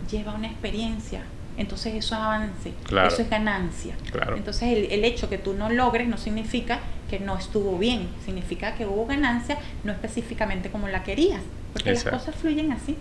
lleva 0.09 0.33
una 0.33 0.47
experiencia. 0.47 1.21
Entonces 1.57 1.95
eso 1.95 2.15
es 2.15 2.21
avance, 2.21 2.73
eso 3.07 3.21
es 3.21 3.29
ganancia. 3.29 3.95
Entonces 4.35 4.89
el, 4.91 5.03
hecho 5.03 5.27
que 5.27 5.39
tú 5.39 5.53
no 5.53 5.69
logres 5.69 6.07
no 6.07 6.17
significa 6.17 6.79
que 7.09 7.19
no 7.19 7.35
estuvo 7.35 7.79
bien, 7.79 8.07
significa 8.23 8.75
que 8.75 8.85
hubo 8.85 9.07
ganancia, 9.07 9.57
no 9.83 9.91
específicamente 9.91 10.69
como 10.69 10.87
la 10.87 11.03
querías, 11.03 11.41
porque 11.73 11.93
las 11.93 12.03
cosas 12.03 12.35
fluyen 12.35 12.71
así. 12.71 12.95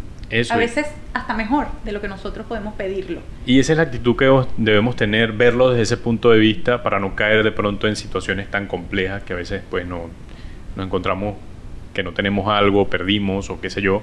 a 0.50 0.56
veces 0.56 0.86
hasta 1.12 1.34
mejor 1.34 1.66
de 1.84 1.92
lo 1.92 2.00
que 2.00 2.08
nosotros 2.08 2.46
podemos 2.46 2.72
pedirlo. 2.74 3.20
Y 3.44 3.60
esa 3.60 3.72
es 3.72 3.76
la 3.76 3.84
actitud 3.84 4.16
que 4.16 4.46
debemos 4.56 4.96
tener, 4.96 5.32
verlo 5.32 5.68
desde 5.70 5.82
ese 5.82 5.96
punto 5.98 6.30
de 6.30 6.38
vista 6.38 6.82
para 6.82 6.98
no 6.98 7.14
caer 7.14 7.44
de 7.44 7.52
pronto 7.52 7.88
en 7.88 7.96
situaciones 7.96 8.50
tan 8.50 8.68
complejas 8.68 9.22
que 9.22 9.34
a 9.34 9.36
veces 9.36 9.60
pues 9.68 9.86
no 9.86 10.08
nos 10.76 10.86
encontramos 10.86 11.34
que 11.92 12.02
no 12.02 12.12
tenemos 12.12 12.48
algo, 12.48 12.88
perdimos 12.88 13.50
o 13.50 13.60
qué 13.60 13.68
sé 13.68 13.82
yo 13.82 14.02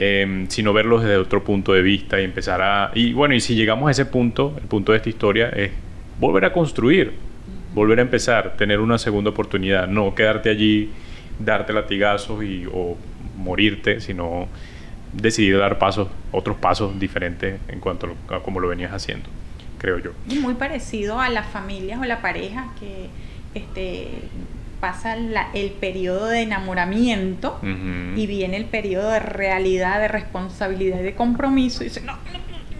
Em, 0.00 0.46
sino 0.48 0.72
verlos 0.72 1.02
desde 1.02 1.16
otro 1.16 1.42
punto 1.42 1.72
de 1.72 1.82
vista 1.82 2.20
y 2.20 2.24
empezar 2.24 2.62
a... 2.62 2.92
Y 2.94 3.14
bueno, 3.14 3.34
y 3.34 3.40
si 3.40 3.56
llegamos 3.56 3.88
a 3.88 3.90
ese 3.90 4.06
punto, 4.06 4.54
el 4.56 4.68
punto 4.68 4.92
de 4.92 4.98
esta 4.98 5.08
historia 5.08 5.48
es 5.48 5.72
volver 6.20 6.44
a 6.44 6.52
construir, 6.52 7.14
volver 7.74 7.98
a 7.98 8.02
empezar, 8.02 8.56
tener 8.56 8.78
una 8.78 8.96
segunda 8.96 9.30
oportunidad, 9.30 9.88
no 9.88 10.14
quedarte 10.14 10.50
allí, 10.50 10.92
darte 11.40 11.72
latigazos 11.72 12.44
y, 12.44 12.64
o 12.72 12.96
morirte, 13.36 14.00
sino 14.00 14.46
decidir 15.12 15.58
dar 15.58 15.80
pasos, 15.80 16.06
otros 16.30 16.56
pasos 16.58 17.00
diferentes 17.00 17.58
en 17.66 17.80
cuanto 17.80 18.14
a 18.28 18.38
cómo 18.38 18.60
lo 18.60 18.68
venías 18.68 18.92
haciendo, 18.92 19.28
creo 19.78 19.98
yo. 19.98 20.12
Y 20.28 20.38
muy 20.38 20.54
parecido 20.54 21.18
a 21.18 21.28
las 21.28 21.48
familias 21.48 21.98
o 22.00 22.04
la 22.04 22.22
pareja 22.22 22.68
que 22.78 23.08
este 23.52 24.06
pasa 24.80 25.16
el 25.16 25.70
periodo 25.72 26.26
de 26.26 26.42
enamoramiento 26.42 27.58
y 27.62 28.26
viene 28.26 28.56
el 28.56 28.64
periodo 28.64 29.10
de 29.10 29.20
realidad, 29.20 30.00
de 30.00 30.08
responsabilidad 30.08 31.00
y 31.00 31.02
de 31.02 31.14
compromiso. 31.14 31.82
Y 31.82 31.88
dice, 31.88 32.00
no, 32.02 32.14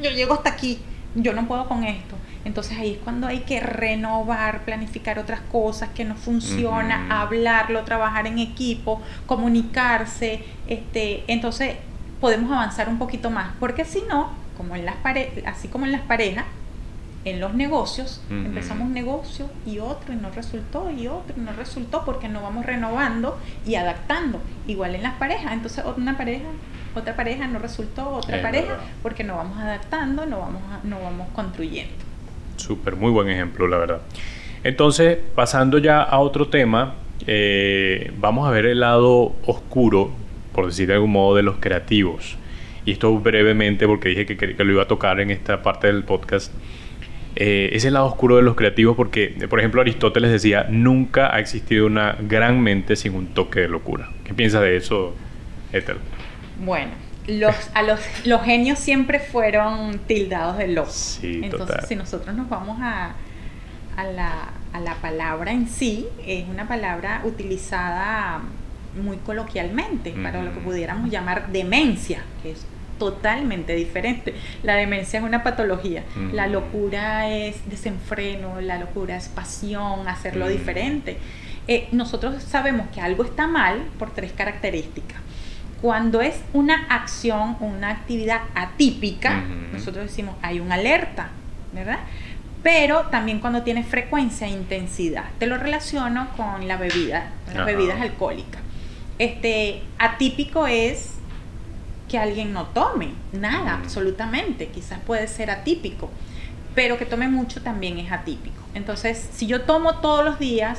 yo 0.03 0.11
llego 0.11 0.35
hasta 0.35 0.51
aquí, 0.51 0.79
yo 1.15 1.33
no 1.33 1.47
puedo 1.47 1.69
con 1.69 1.85
esto. 1.85 2.17
Entonces 2.45 2.79
ahí 2.79 2.93
es 2.93 2.99
cuando 2.99 3.27
hay 3.27 3.41
que 3.41 3.61
renovar, 3.61 4.65
planificar 4.65 5.19
otras 5.19 5.41
cosas 5.53 5.91
que 5.91 6.05
no 6.05 6.15
funciona, 6.15 7.21
hablarlo, 7.21 7.85
trabajar 7.85 8.27
en 8.27 8.39
equipo, 8.39 9.03
comunicarse, 9.27 10.45
este, 10.67 11.25
entonces 11.27 11.77
podemos 12.21 12.51
avanzar 12.51 12.89
un 12.89 12.99
poquito 12.99 13.31
más, 13.31 13.53
porque 13.61 13.85
si 13.85 14.03
no, 14.09 14.31
como 14.57 14.77
en 14.77 14.87
las 14.87 14.97
así 15.47 15.69
como 15.69 15.85
en 15.85 15.93
las 15.93 16.03
parejas, 16.03 16.45
en 17.31 17.41
los 17.41 17.55
negocios, 17.55 18.21
empezamos 18.31 18.87
un 18.87 18.95
negocio 18.95 19.47
y 19.67 19.79
otro 19.79 20.13
y 20.13 20.17
no 20.17 20.31
resultó 20.31 20.91
y 20.91 21.07
otro 21.07 21.35
y 21.37 21.41
no 21.41 21.53
resultó 21.53 22.05
porque 22.05 22.29
no 22.29 22.43
vamos 22.43 22.65
renovando 22.65 23.39
y 23.67 23.75
adaptando. 23.77 24.41
Igual 24.67 24.95
en 24.95 25.03
las 25.03 25.15
parejas, 25.15 25.53
entonces 25.53 25.85
una 25.97 26.17
pareja, 26.17 26.47
otra 26.95 27.17
pareja 27.17 27.47
no 27.47 27.59
resultó, 27.59 28.09
otra 28.11 28.43
pareja, 28.43 28.79
porque 29.03 29.25
no 29.25 29.37
vamos 29.37 29.59
adaptando, 29.59 30.27
no 30.27 30.41
vamos, 30.41 30.63
no 30.85 31.01
vamos 31.01 31.29
construyendo. 31.35 31.95
Súper, 32.57 32.97
muy 32.97 33.11
buen 33.11 33.29
ejemplo, 33.29 33.69
la 33.69 33.79
verdad. 33.79 34.01
Entonces, 34.65 35.19
pasando 35.35 35.79
ya 35.79 36.03
a 36.03 36.19
otro 36.19 36.49
tema, 36.49 36.95
eh, 37.27 38.13
vamos 38.19 38.49
a 38.49 38.51
ver 38.51 38.67
el 38.67 38.81
lado 38.81 39.35
oscuro, 39.47 40.11
por 40.53 40.67
decir 40.67 40.89
de 40.89 40.95
algún 40.95 41.13
modo, 41.13 41.37
de 41.37 41.43
los 41.43 41.57
creativos. 41.59 42.37
Y 42.85 42.93
esto 42.93 43.17
brevemente, 43.19 43.87
porque 43.87 44.09
dije 44.09 44.27
que, 44.27 44.37
que 44.37 44.65
lo 44.65 44.73
iba 44.73 44.83
a 44.83 44.89
tocar 44.89 45.21
en 45.21 45.31
esta 45.31 45.63
parte 45.63 45.87
del 45.89 46.05
podcast 46.05 46.53
eh, 47.41 47.71
es 47.73 47.85
el 47.85 47.95
lado 47.95 48.07
oscuro 48.07 48.35
de 48.35 48.43
los 48.43 48.57
creativos 48.57 48.97
porque, 48.97 49.29
por 49.49 49.61
ejemplo, 49.61 49.81
Aristóteles 49.81 50.33
decía, 50.33 50.67
nunca 50.69 51.33
ha 51.33 51.39
existido 51.39 51.87
una 51.87 52.17
gran 52.21 52.61
mente 52.61 52.97
sin 52.97 53.15
un 53.15 53.29
toque 53.29 53.61
de 53.61 53.69
locura. 53.69 54.11
¿Qué 54.25 54.35
piensas 54.35 54.63
de 54.63 54.77
eso, 54.77 55.15
Ethel? 55.73 55.99
Bueno, 56.65 56.91
los, 57.29 57.55
a 57.75 57.83
los, 57.83 58.01
los 58.27 58.43
genios 58.43 58.81
siempre 58.81 59.21
fueron 59.21 60.01
tildados 60.09 60.59
de 60.59 60.67
locos. 60.67 61.21
Entonces, 61.23 61.87
si 61.87 61.95
nosotros 61.95 62.35
nos 62.35 62.49
vamos 62.49 62.79
a, 62.81 63.13
a, 63.97 64.05
la, 64.05 64.49
a 64.73 64.81
la 64.81 64.97
palabra 64.97 65.53
en 65.53 65.69
sí, 65.69 66.07
es 66.27 66.45
una 66.49 66.67
palabra 66.67 67.23
utilizada 67.25 68.41
muy 69.01 69.19
coloquialmente 69.19 70.11
para 70.11 70.43
lo 70.43 70.53
que 70.53 70.59
pudiéramos 70.59 71.09
llamar 71.09 71.53
demencia, 71.53 72.23
que 72.43 72.51
es 72.51 72.67
totalmente 72.99 73.75
diferente. 73.75 74.35
La 74.63 74.75
demencia 74.75 75.19
es 75.19 75.25
una 75.25 75.43
patología, 75.43 76.05
la 76.33 76.47
locura 76.47 77.31
es 77.31 77.69
desenfreno, 77.69 78.61
la 78.61 78.79
locura 78.79 79.17
es 79.17 79.29
pasión, 79.29 80.09
hacerlo 80.09 80.49
diferente. 80.49 81.19
Eh, 81.69 81.89
nosotros 81.93 82.43
sabemos 82.43 82.89
que 82.95 83.01
algo 83.01 83.25
está 83.25 83.47
mal 83.47 83.83
por 83.99 84.13
tres 84.15 84.33
características. 84.33 85.19
Cuando 85.83 86.21
es 86.21 86.41
una 86.53 86.87
acción, 86.89 87.57
una 87.61 87.91
actividad 87.91 88.41
atípica, 88.55 89.45
nosotros 89.73 90.07
decimos 90.07 90.35
hay 90.43 90.59
una 90.61 90.75
alerta, 90.75 91.29
¿verdad? 91.73 92.01
Pero 92.63 93.03
también 93.11 93.39
cuando 93.39 93.63
tiene 93.63 93.85
frecuencia 93.85 94.49
e 94.49 94.51
intensidad. 94.51 95.27
Te 95.39 95.47
lo 95.47 95.57
relaciono 95.57 96.29
con 96.37 96.67
la 96.67 96.77
bebida, 96.77 97.31
las 97.55 97.65
bebidas 97.65 98.01
alcohólicas. 98.01 98.61
Este, 99.19 99.83
atípico 99.99 100.67
es 100.67 101.18
que 102.09 102.19
alguien 102.19 102.53
no 102.53 102.67
tome, 102.67 103.11
nada, 103.33 103.75
absolutamente, 103.75 104.69
quizás 104.69 104.99
puede 105.01 105.29
ser 105.29 105.51
atípico, 105.51 106.11
pero 106.75 106.99
que 106.99 107.05
tome 107.05 107.29
mucho 107.29 107.63
también 107.63 107.99
es 107.99 108.11
atípico. 108.11 108.63
Entonces, 108.75 109.29
si 109.33 109.47
yo 109.47 109.63
tomo 109.63 109.97
todos 109.97 110.25
los 110.25 110.39
días 110.39 110.79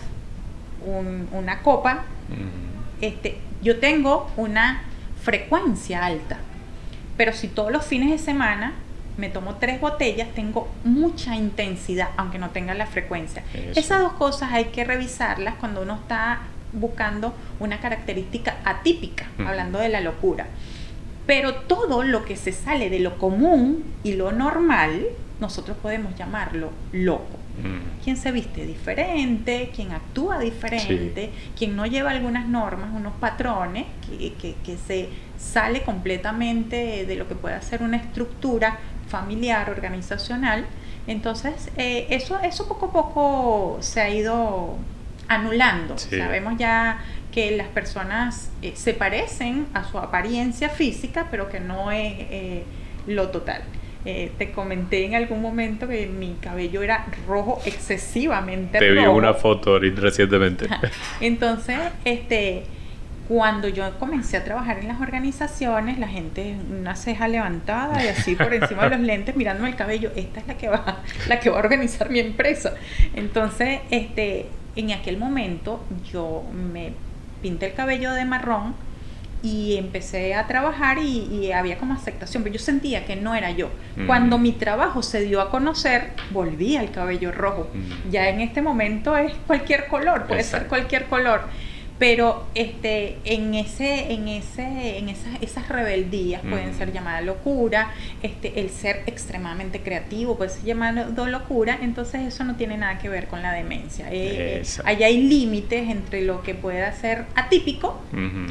una 1.32 1.62
copa, 1.62 2.04
este, 3.02 3.38
yo 3.62 3.80
tengo 3.80 4.32
una 4.38 4.84
frecuencia 5.22 6.06
alta, 6.06 6.38
pero 7.18 7.34
si 7.34 7.48
todos 7.48 7.72
los 7.72 7.86
fines 7.86 8.10
de 8.12 8.18
semana 8.18 8.74
me 9.18 9.30
tomo 9.30 9.56
tres 9.56 9.82
botellas, 9.82 10.30
tengo 10.34 10.70
mucha 10.86 11.36
intensidad, 11.36 12.10
aunque 12.16 12.40
no 12.40 12.52
tenga 12.52 12.74
la 12.74 12.86
frecuencia. 12.86 13.44
Esas 13.76 14.00
dos 14.00 14.14
cosas 14.14 14.54
hay 14.54 14.66
que 14.66 14.86
revisarlas 14.86 15.56
cuando 15.56 15.82
uno 15.82 15.96
está 15.96 16.40
buscando 16.72 17.34
una 17.60 17.80
característica 17.80 18.58
atípica, 18.64 19.26
hablando 19.46 19.80
de 19.80 19.90
la 19.90 20.00
locura. 20.02 20.48
Pero 21.30 21.54
todo 21.54 22.02
lo 22.02 22.26
que 22.26 22.36
se 22.36 22.52
sale 22.52 22.90
de 22.90 22.98
lo 22.98 23.20
común 23.20 23.84
y 24.04 24.14
lo 24.14 24.32
normal, 24.32 25.06
nosotros 25.40 25.78
podemos 25.78 26.16
llamarlo 26.16 26.72
loco. 26.92 27.38
Mm. 27.62 28.04
Quien 28.04 28.18
se 28.18 28.32
viste 28.32 28.66
diferente, 28.66 29.70
quien 29.76 29.92
actúa 29.92 30.40
diferente, 30.40 31.30
quien 31.56 31.76
no 31.76 31.86
lleva 31.86 32.10
algunas 32.10 32.48
normas, 32.48 32.90
unos 32.96 33.14
patrones, 33.20 33.86
que, 34.08 34.78
se 34.88 35.10
sale 35.38 35.84
completamente 35.84 37.06
de 37.06 37.16
lo 37.16 37.28
que 37.28 37.36
puede 37.36 37.62
ser 37.62 37.84
una 37.84 37.98
estructura 37.98 38.80
familiar, 39.08 39.70
organizacional. 39.70 40.66
Entonces, 41.06 41.70
eh, 41.78 42.08
eso, 42.10 42.40
eso 42.40 42.68
poco 42.68 42.88
a 42.88 42.92
poco 42.92 43.78
se 43.82 44.02
ha 44.02 44.10
ido 44.10 44.78
anulando. 45.28 45.96
Sabemos 45.96 46.58
ya 46.58 47.04
que 47.32 47.56
las 47.56 47.68
personas 47.68 48.52
eh, 48.62 48.74
se 48.76 48.94
parecen 48.94 49.68
a 49.74 49.84
su 49.84 49.98
apariencia 50.00 50.70
física, 50.70 51.28
pero 51.30 51.50
que 51.50 51.60
no 51.60 51.92
es 51.92 52.14
eh, 52.18 52.64
lo 53.08 53.30
total. 53.30 53.64
Eh, 54.06 54.32
te 54.38 54.52
comenté 54.52 55.06
en 55.06 55.16
algún 55.16 55.42
momento 55.42 55.88
que 55.88 56.08
mi 56.08 56.36
cabello 56.42 56.82
era 56.82 57.06
rojo 57.28 57.62
excesivamente 57.66 58.80
te 58.80 58.90
rojo. 58.90 59.02
Te 59.02 59.10
vi 59.10 59.14
una 59.14 59.34
foto 59.34 59.78
recientemente. 59.78 60.68
Entonces, 61.20 61.78
este, 62.06 62.64
Cuando 63.28 63.68
yo 63.68 64.00
comencé 64.00 64.38
a 64.38 64.44
trabajar 64.44 64.80
en 64.80 64.88
las 64.88 65.02
organizaciones, 65.02 66.00
la 66.00 66.08
gente 66.08 66.56
una 66.72 66.96
ceja 66.96 67.28
levantada 67.28 68.04
y 68.04 68.08
así 68.08 68.36
por 68.36 68.52
encima 68.52 68.86
de 68.86 68.90
los 68.98 69.00
lentes 69.06 69.36
mirándome 69.36 69.70
el 69.70 69.76
cabello, 69.76 70.12
esta 70.16 70.40
es 70.40 70.48
la 70.48 70.58
que 70.58 70.68
va, 70.68 71.04
la 71.28 71.40
que 71.40 71.52
va 71.52 71.58
a 71.58 71.60
organizar 71.60 72.10
mi 72.10 72.20
empresa. 72.20 72.74
Entonces, 73.14 73.82
este, 73.92 74.48
en 74.76 74.94
aquel 74.94 75.18
momento 75.18 75.86
yo 76.12 76.44
me 76.74 76.94
pinté 77.42 77.68
el 77.68 77.74
cabello 77.74 78.14
de 78.14 78.26
marrón 78.26 78.76
y 79.42 79.78
empecé 79.78 80.36
a 80.36 80.48
trabajar 80.48 80.98
y, 81.00 81.52
había 81.54 81.78
como 81.78 81.94
aceptación, 81.94 82.44
pero 82.44 82.56
yo 82.56 82.60
sentía 82.60 83.06
que 83.06 83.16
no 83.16 83.36
era 83.36 83.52
yo. 83.52 83.70
Cuando 84.06 84.38
mi 84.38 84.52
trabajo 84.52 85.02
se 85.02 85.22
dio 85.22 85.42
a 85.42 85.50
conocer, 85.50 86.12
volví 86.32 86.76
al 86.76 86.92
cabello 86.92 87.32
rojo. 87.32 87.70
Ya 88.12 88.28
en 88.30 88.42
este 88.42 88.62
momento 88.62 89.16
es 89.18 89.34
cualquier 89.48 89.88
color, 89.88 90.26
puede 90.28 90.44
ser 90.44 90.68
cualquier 90.68 91.06
color 91.06 91.42
pero 92.00 92.48
este 92.56 93.18
en 93.26 93.54
ese 93.54 94.14
en 94.14 94.28
ese 94.28 94.98
en 94.98 95.10
esas, 95.10 95.42
esas 95.42 95.68
rebeldías 95.68 96.42
pueden 96.42 96.74
ser 96.74 96.94
llamadas 96.94 97.24
locura 97.26 97.92
este 98.24 98.62
el 98.62 98.70
ser 98.70 99.04
extremadamente 99.06 99.82
creativo 99.82 100.38
puede 100.38 100.50
ser 100.50 100.64
llamado 100.64 101.28
locura 101.28 101.78
entonces 101.82 102.22
eso 102.22 102.44
no 102.46 102.56
tiene 102.56 102.78
nada 102.78 102.98
que 103.00 103.10
ver 103.10 103.28
con 103.28 103.42
la 103.42 103.52
demencia. 103.54 104.08
Eh, 104.12 104.64
allá 104.86 105.08
hay 105.08 105.22
límites 105.24 105.90
entre 105.90 106.22
lo 106.22 106.42
que 106.42 106.56
pueda 106.56 106.92
ser 106.94 107.26
atípico 107.36 108.02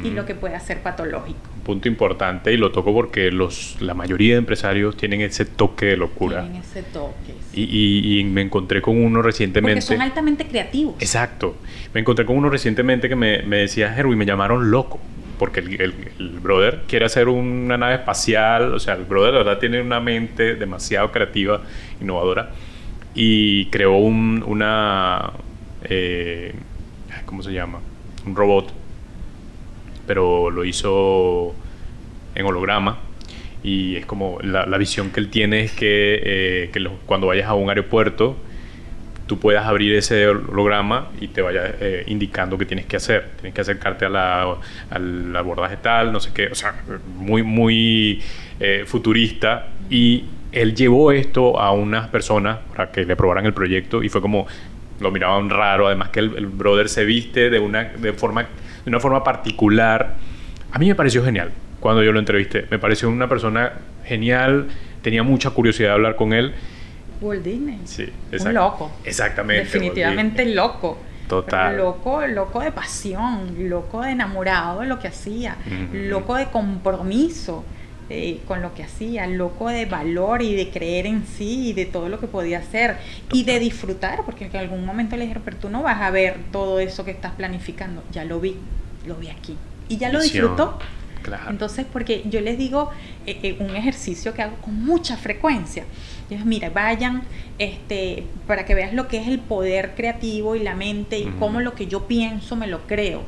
y 0.03 0.11
lo 0.11 0.25
que 0.25 0.35
pueda 0.35 0.59
ser 0.59 0.81
patológico 0.81 1.58
punto 1.69 1.87
importante 1.87 2.51
y 2.51 2.57
lo 2.57 2.71
toco 2.71 2.91
porque 2.93 3.31
los 3.31 3.79
la 3.79 3.93
mayoría 3.93 4.33
de 4.33 4.39
empresarios 4.39 4.97
tienen 4.97 5.21
ese 5.21 5.45
toque 5.45 5.85
de 5.85 5.97
locura 5.97 6.41
tienen 6.41 6.61
ese 6.63 6.81
toque 6.81 7.35
y, 7.53 8.23
me 8.25 8.41
encontré 8.41 8.81
con 8.81 8.97
uno 8.97 9.21
recientemente. 9.21 9.81
Porque 9.81 9.95
son 9.95 10.01
altamente 10.01 10.45
creativos. 10.47 10.95
Exacto. 10.99 11.55
Me 11.93 12.01
encontré 12.01 12.25
con 12.25 12.37
uno 12.37 12.49
recientemente 12.49 13.09
que 13.09 13.15
me, 13.15 13.41
me 13.43 13.57
decía, 13.57 13.95
y 13.97 14.15
me 14.15 14.25
llamaron 14.25 14.71
loco. 14.71 14.99
Porque 15.37 15.61
el, 15.61 15.93
el, 16.19 16.39
brother 16.41 16.81
quiere 16.87 17.05
hacer 17.05 17.27
una 17.27 17.77
nave 17.77 17.95
espacial. 17.95 18.73
O 18.73 18.79
sea, 18.79 18.95
el 18.95 19.05
brother, 19.05 19.33
la 19.33 19.39
verdad, 19.39 19.59
tiene 19.59 19.81
una 19.81 19.99
mente 19.99 20.55
demasiado 20.55 21.11
creativa, 21.11 21.61
innovadora. 22.01 22.51
Y 23.15 23.65
creó 23.67 23.97
un, 23.97 24.43
una. 24.45 25.31
Eh, 25.83 26.53
¿Cómo 27.25 27.41
se 27.41 27.51
llama? 27.51 27.79
Un 28.25 28.35
robot. 28.35 28.78
Pero 30.09 30.49
lo 30.49 30.65
hizo 30.65 31.53
en 32.33 32.43
holograma 32.43 32.97
y 33.61 33.95
es 33.95 34.07
como 34.07 34.39
la, 34.41 34.65
visión 34.79 35.11
que 35.11 35.19
él 35.19 35.29
tiene 35.29 35.61
es 35.61 35.71
que, 35.71 36.19
eh, 36.73 36.89
cuando 37.05 37.27
vayas 37.27 37.47
a 37.47 37.53
un 37.53 37.69
aeropuerto 37.69 38.35
tú 39.27 39.37
puedas 39.37 39.67
abrir 39.67 39.93
ese 39.93 40.27
holograma 40.27 41.09
y 41.21 41.27
te 41.27 41.43
vaya 41.43 41.75
eh, 41.79 42.05
indicando 42.07 42.57
qué 42.57 42.65
tienes 42.65 42.87
que 42.87 42.95
hacer. 42.95 43.29
Tienes 43.35 43.53
que 43.53 43.61
acercarte 43.61 44.05
a 44.05 44.09
la, 44.09 44.55
al 44.89 45.35
abordaje 45.35 45.77
tal, 45.77 46.11
no 46.11 46.19
sé 46.19 46.31
qué, 46.33 46.47
o 46.47 46.55
sea, 46.55 46.73
muy, 47.15 47.43
muy 47.43 48.23
eh, 48.59 48.85
futurista. 48.87 49.67
Y 49.91 50.25
él 50.51 50.73
llevó 50.73 51.11
esto 51.11 51.59
a 51.59 51.71
unas 51.71 52.07
personas 52.07 52.57
para 52.75 52.91
que 52.91 53.05
le 53.05 53.15
probaran 53.15 53.45
el 53.45 53.53
proyecto 53.53 54.01
y 54.01 54.09
fue 54.09 54.19
como, 54.19 54.47
lo 54.99 55.11
miraban 55.11 55.51
raro, 55.51 55.85
además 55.85 56.09
que 56.09 56.21
el, 56.21 56.35
el 56.35 56.47
brother 56.47 56.89
se 56.89 57.05
viste 57.05 57.51
de 57.51 57.59
una, 57.59 57.83
de, 57.83 58.13
forma, 58.13 58.47
de 58.83 58.89
una 58.89 58.99
forma 58.99 59.23
particular. 59.23 60.15
A 60.71 60.79
mí 60.79 60.87
me 60.87 60.95
pareció 60.95 61.23
genial 61.23 61.51
cuando 61.79 62.03
yo 62.03 62.11
lo 62.11 62.19
entrevisté. 62.19 62.65
Me 62.69 62.79
pareció 62.79 63.09
una 63.09 63.27
persona 63.27 63.73
genial, 64.05 64.67
tenía 65.01 65.23
mucha 65.23 65.51
curiosidad 65.51 65.89
de 65.89 65.93
hablar 65.95 66.15
con 66.15 66.33
él. 66.33 66.53
Walt 67.21 67.43
Disney. 67.43 67.79
Sí, 67.85 68.09
Un 68.39 68.53
loco. 68.53 68.91
Exactamente. 69.03 69.63
Definitivamente 69.65 70.45
loco. 70.45 70.97
Total. 71.27 71.77
loco, 71.77 72.25
loco 72.25 72.59
de 72.59 72.71
pasión, 72.71 73.69
loco 73.69 74.01
de 74.01 74.11
enamorado 74.11 74.81
de 74.81 74.87
lo 74.87 74.97
que 74.97 75.09
hacía, 75.09 75.57
loco 75.93 76.35
de 76.35 76.47
compromiso 76.47 77.63
eh, 78.09 78.39
con 78.47 78.61
lo 78.61 78.73
que 78.73 78.83
hacía, 78.83 79.27
loco 79.27 79.69
de 79.69 79.85
valor 79.85 80.41
y 80.41 80.55
de 80.55 80.69
creer 80.69 81.05
en 81.05 81.25
sí 81.25 81.69
y 81.69 81.73
de 81.73 81.85
todo 81.85 82.09
lo 82.09 82.19
que 82.19 82.27
podía 82.27 82.59
hacer 82.59 82.97
y 83.31 83.43
de 83.43 83.59
disfrutar, 83.59 84.23
porque 84.25 84.45
en 84.45 84.55
algún 84.57 84.85
momento 84.85 85.15
le 85.15 85.23
dijeron, 85.23 85.43
pero 85.45 85.57
tú 85.57 85.69
no 85.69 85.83
vas 85.83 86.01
a 86.01 86.09
ver 86.09 86.37
todo 86.51 86.79
eso 86.79 87.05
que 87.05 87.11
estás 87.11 87.33
planificando. 87.33 88.03
Ya 88.11 88.25
lo 88.25 88.39
vi, 88.39 88.55
lo 89.05 89.15
vi 89.15 89.29
aquí. 89.29 89.57
Y 89.87 89.97
ya 89.97 90.09
lo 90.09 90.21
disfrutó 90.21 90.79
entonces, 91.49 91.85
porque 91.91 92.23
yo 92.25 92.41
les 92.41 92.57
digo 92.57 92.89
eh, 93.25 93.39
eh, 93.43 93.57
un 93.59 93.75
ejercicio 93.75 94.33
que 94.33 94.41
hago 94.41 94.55
con 94.57 94.83
mucha 94.83 95.17
frecuencia. 95.17 95.85
Yo 96.29 96.37
mira, 96.45 96.69
vayan 96.69 97.23
este, 97.57 98.23
para 98.47 98.65
que 98.65 98.75
veas 98.75 98.93
lo 98.93 99.07
que 99.07 99.17
es 99.17 99.27
el 99.27 99.39
poder 99.39 99.95
creativo 99.95 100.55
y 100.55 100.59
la 100.59 100.75
mente 100.75 101.19
y 101.19 101.25
cómo 101.39 101.59
lo 101.59 101.73
que 101.73 101.87
yo 101.87 102.07
pienso 102.07 102.55
me 102.55 102.67
lo 102.67 102.85
creo. 102.87 103.23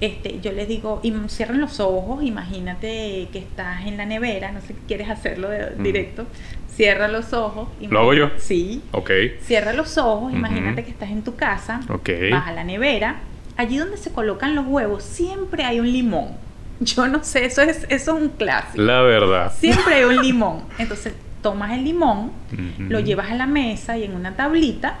Este, 0.00 0.40
yo 0.40 0.52
les 0.52 0.68
digo, 0.68 1.00
y 1.02 1.12
cierren 1.28 1.60
los 1.60 1.80
ojos, 1.80 2.24
imagínate 2.24 3.28
que 3.32 3.38
estás 3.38 3.86
en 3.86 3.96
la 3.96 4.04
nevera, 4.04 4.52
no 4.52 4.60
sé 4.60 4.68
si 4.68 4.74
quieres 4.86 5.08
hacerlo 5.08 5.48
directo, 5.78 6.26
cierra 6.68 7.08
los 7.08 7.32
ojos. 7.32 7.68
¿Lo 7.80 8.00
hago 8.00 8.14
yo? 8.14 8.30
Sí. 8.36 8.82
Ok. 8.92 9.10
Cierra 9.42 9.72
los 9.72 9.96
ojos, 9.98 10.32
imagínate 10.32 10.84
que 10.84 10.90
estás 10.90 11.10
en 11.10 11.22
tu 11.22 11.36
casa, 11.36 11.80
vas 11.88 12.48
a 12.48 12.52
la 12.52 12.64
nevera, 12.64 13.20
allí 13.56 13.76
donde 13.76 13.96
se 13.96 14.10
colocan 14.12 14.54
los 14.54 14.66
huevos 14.66 15.04
siempre 15.04 15.64
hay 15.64 15.80
un 15.80 15.90
limón. 15.90 16.44
Yo 16.80 17.06
no 17.06 17.22
sé, 17.22 17.44
eso 17.44 17.62
es, 17.62 17.86
eso 17.88 18.16
es 18.16 18.22
un 18.22 18.28
clásico. 18.30 18.82
La 18.82 19.00
verdad. 19.02 19.52
Siempre 19.56 19.94
hay 19.94 20.04
un 20.04 20.20
limón. 20.22 20.64
Entonces, 20.78 21.14
tomas 21.40 21.72
el 21.72 21.84
limón, 21.84 22.32
lo 22.78 23.00
llevas 23.00 23.30
a 23.30 23.34
la 23.34 23.46
mesa 23.46 23.96
y 23.96 24.04
en 24.04 24.14
una 24.14 24.34
tablita, 24.34 24.96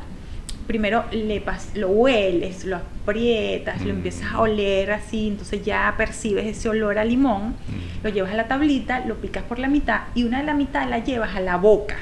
primero 0.66 1.04
le 1.12 1.42
lo 1.74 1.88
hueles, 1.88 2.64
lo 2.64 2.76
aprietas, 2.76 3.82
lo 3.82 3.90
empiezas 3.90 4.32
a 4.32 4.40
oler 4.40 4.92
así, 4.92 5.28
entonces 5.28 5.64
ya 5.64 5.94
percibes 5.96 6.46
ese 6.46 6.68
olor 6.68 6.98
a 6.98 7.04
limón, 7.04 7.54
lo 8.02 8.10
llevas 8.10 8.32
a 8.32 8.36
la 8.36 8.48
tablita, 8.48 9.04
lo 9.06 9.16
picas 9.16 9.42
por 9.44 9.58
la 9.58 9.68
mitad 9.68 10.02
y 10.14 10.24
una 10.24 10.38
de 10.38 10.44
la 10.44 10.54
mitad 10.54 10.88
la 10.88 10.98
llevas 10.98 11.36
a 11.36 11.40
la 11.40 11.56
boca 11.56 11.96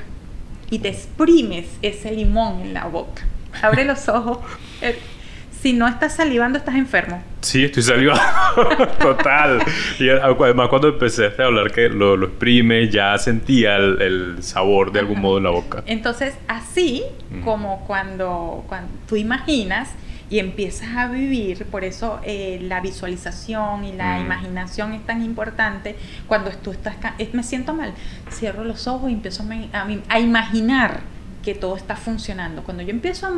y 0.70 0.78
te 0.78 0.88
exprimes 0.88 1.66
ese 1.82 2.12
limón 2.12 2.60
en 2.62 2.74
la 2.74 2.86
boca. 2.86 3.24
Abre 3.60 3.84
los 3.84 4.08
ojos. 4.08 4.38
Si 5.62 5.72
no 5.72 5.86
estás 5.86 6.14
salivando, 6.16 6.58
estás 6.58 6.74
enfermo. 6.74 7.22
Sí, 7.40 7.62
estoy 7.62 7.84
salivando. 7.84 8.20
Total. 8.98 9.62
Y 10.00 10.08
además, 10.08 10.68
cuando 10.68 10.88
empecé 10.88 11.26
a 11.38 11.44
hablar 11.44 11.70
que 11.70 11.88
lo, 11.88 12.16
lo 12.16 12.26
exprime, 12.26 12.88
ya 12.88 13.16
sentía 13.16 13.76
el, 13.76 14.38
sabor 14.40 14.90
de 14.90 14.98
algún 14.98 15.20
modo 15.20 15.38
en 15.38 15.44
la 15.44 15.50
boca. 15.50 15.84
Entonces, 15.86 16.34
así 16.48 17.04
como 17.44 17.84
cuando, 17.86 18.64
cuando 18.66 18.92
tú 19.06 19.14
imaginas 19.14 19.90
y 20.28 20.40
empiezas 20.40 20.96
a 20.96 21.06
vivir, 21.06 21.64
por 21.66 21.84
eso 21.84 22.18
eh, 22.24 22.58
la 22.62 22.80
visualización 22.80 23.84
y 23.84 23.92
la 23.92 24.18
imaginación 24.18 24.94
es 24.94 25.06
tan 25.06 25.22
importante. 25.22 25.94
Cuando 26.26 26.50
tú 26.50 26.72
estás, 26.72 26.96
me 27.32 27.44
siento 27.44 27.72
mal, 27.72 27.94
cierro 28.32 28.64
los 28.64 28.88
ojos 28.88 29.10
y 29.10 29.12
empiezo 29.12 29.44
a, 29.72 29.86
a 30.08 30.18
imaginar 30.18 31.02
que 31.42 31.54
todo 31.54 31.76
está 31.76 31.96
funcionando. 31.96 32.62
Cuando 32.62 32.82
yo 32.82 32.90
empiezo 32.90 33.26
a, 33.26 33.30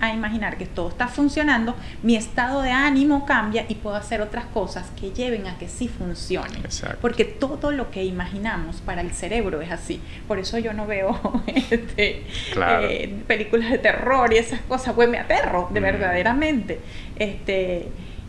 a 0.00 0.14
imaginar 0.14 0.56
que 0.56 0.66
todo 0.66 0.88
está 0.88 1.08
funcionando, 1.08 1.74
mi 2.02 2.16
estado 2.16 2.62
de 2.62 2.70
ánimo 2.70 3.26
cambia 3.26 3.66
y 3.68 3.74
puedo 3.74 3.96
hacer 3.96 4.20
otras 4.20 4.46
cosas 4.46 4.90
que 4.98 5.10
lleven 5.10 5.46
a 5.46 5.58
que 5.58 5.68
sí 5.68 5.88
funcione. 5.88 6.60
Porque 7.00 7.24
todo 7.24 7.72
lo 7.72 7.90
que 7.90 8.04
imaginamos 8.04 8.80
para 8.80 9.00
el 9.00 9.12
cerebro 9.12 9.60
es 9.60 9.70
así. 9.70 10.00
Por 10.26 10.38
eso 10.38 10.58
yo 10.58 10.72
no 10.72 10.86
veo 10.86 11.20
este, 11.70 12.24
eh, 12.56 13.22
películas 13.26 13.70
de 13.70 13.78
terror 13.78 14.32
y 14.32 14.36
esas 14.36 14.60
cosas, 14.60 14.94
pues 14.94 15.08
me 15.08 15.18
aterro, 15.18 15.68
de 15.72 15.80
mm. 15.80 15.82
verdaderamente. 15.82 16.80
Este, 17.16 17.88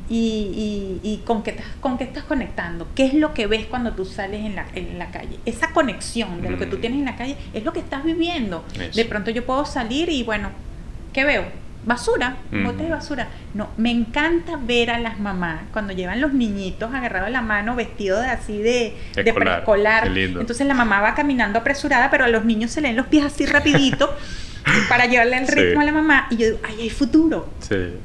y, 0.09 0.99
y, 1.03 1.17
con, 1.25 1.43
qué 1.43 1.51
estás, 1.51 1.65
con 1.79 1.97
qué 1.97 2.03
estás 2.03 2.23
conectando, 2.23 2.87
qué 2.95 3.05
es 3.05 3.13
lo 3.13 3.33
que 3.33 3.47
ves 3.47 3.65
cuando 3.65 3.93
tú 3.93 4.05
sales 4.05 4.43
en 4.43 4.55
la, 4.55 4.65
en 4.73 4.97
la 4.97 5.11
calle. 5.11 5.39
Esa 5.45 5.71
conexión 5.71 6.41
de 6.41 6.49
lo 6.49 6.57
que 6.57 6.65
tú 6.65 6.77
mm. 6.77 6.81
tienes 6.81 6.99
en 6.99 7.05
la 7.05 7.15
calle 7.15 7.37
es 7.53 7.63
lo 7.63 7.73
que 7.73 7.79
estás 7.79 8.03
viviendo. 8.03 8.65
De 8.95 9.05
pronto 9.05 9.29
yo 9.29 9.45
puedo 9.45 9.65
salir 9.65 10.09
y 10.09 10.23
bueno, 10.23 10.49
¿qué 11.13 11.25
veo? 11.25 11.45
Basura, 11.85 12.37
mm. 12.51 12.65
bote 12.65 12.83
de 12.83 12.89
basura. 12.89 13.27
No, 13.53 13.69
me 13.77 13.91
encanta 13.91 14.59
ver 14.61 14.89
a 14.89 14.99
las 14.99 15.19
mamás 15.19 15.61
cuando 15.71 15.93
llevan 15.93 16.19
los 16.19 16.33
niñitos 16.33 16.93
agarrados 16.93 17.27
a 17.27 17.31
la 17.31 17.41
mano, 17.41 17.75
vestidos 17.75 18.21
de 18.21 18.27
así 18.27 18.57
de, 18.57 18.97
de 19.15 19.33
preescolar. 19.33 20.07
Entonces 20.17 20.65
la 20.65 20.73
mamá 20.73 21.01
va 21.01 21.13
caminando 21.13 21.59
apresurada, 21.59 22.09
pero 22.09 22.25
a 22.25 22.27
los 22.27 22.45
niños 22.45 22.71
se 22.71 22.81
leen 22.81 22.95
los 22.95 23.07
pies 23.07 23.25
así 23.25 23.45
rapidito. 23.45 24.15
para 24.87 25.05
llevarle 25.05 25.37
el 25.37 25.47
ritmo 25.47 25.81
a 25.81 25.83
la 25.83 25.91
mamá. 25.91 26.27
Y 26.29 26.37
yo 26.37 26.45
digo, 26.47 26.59
ahí 26.63 26.81
hay 26.81 26.89
futuro. 26.89 27.49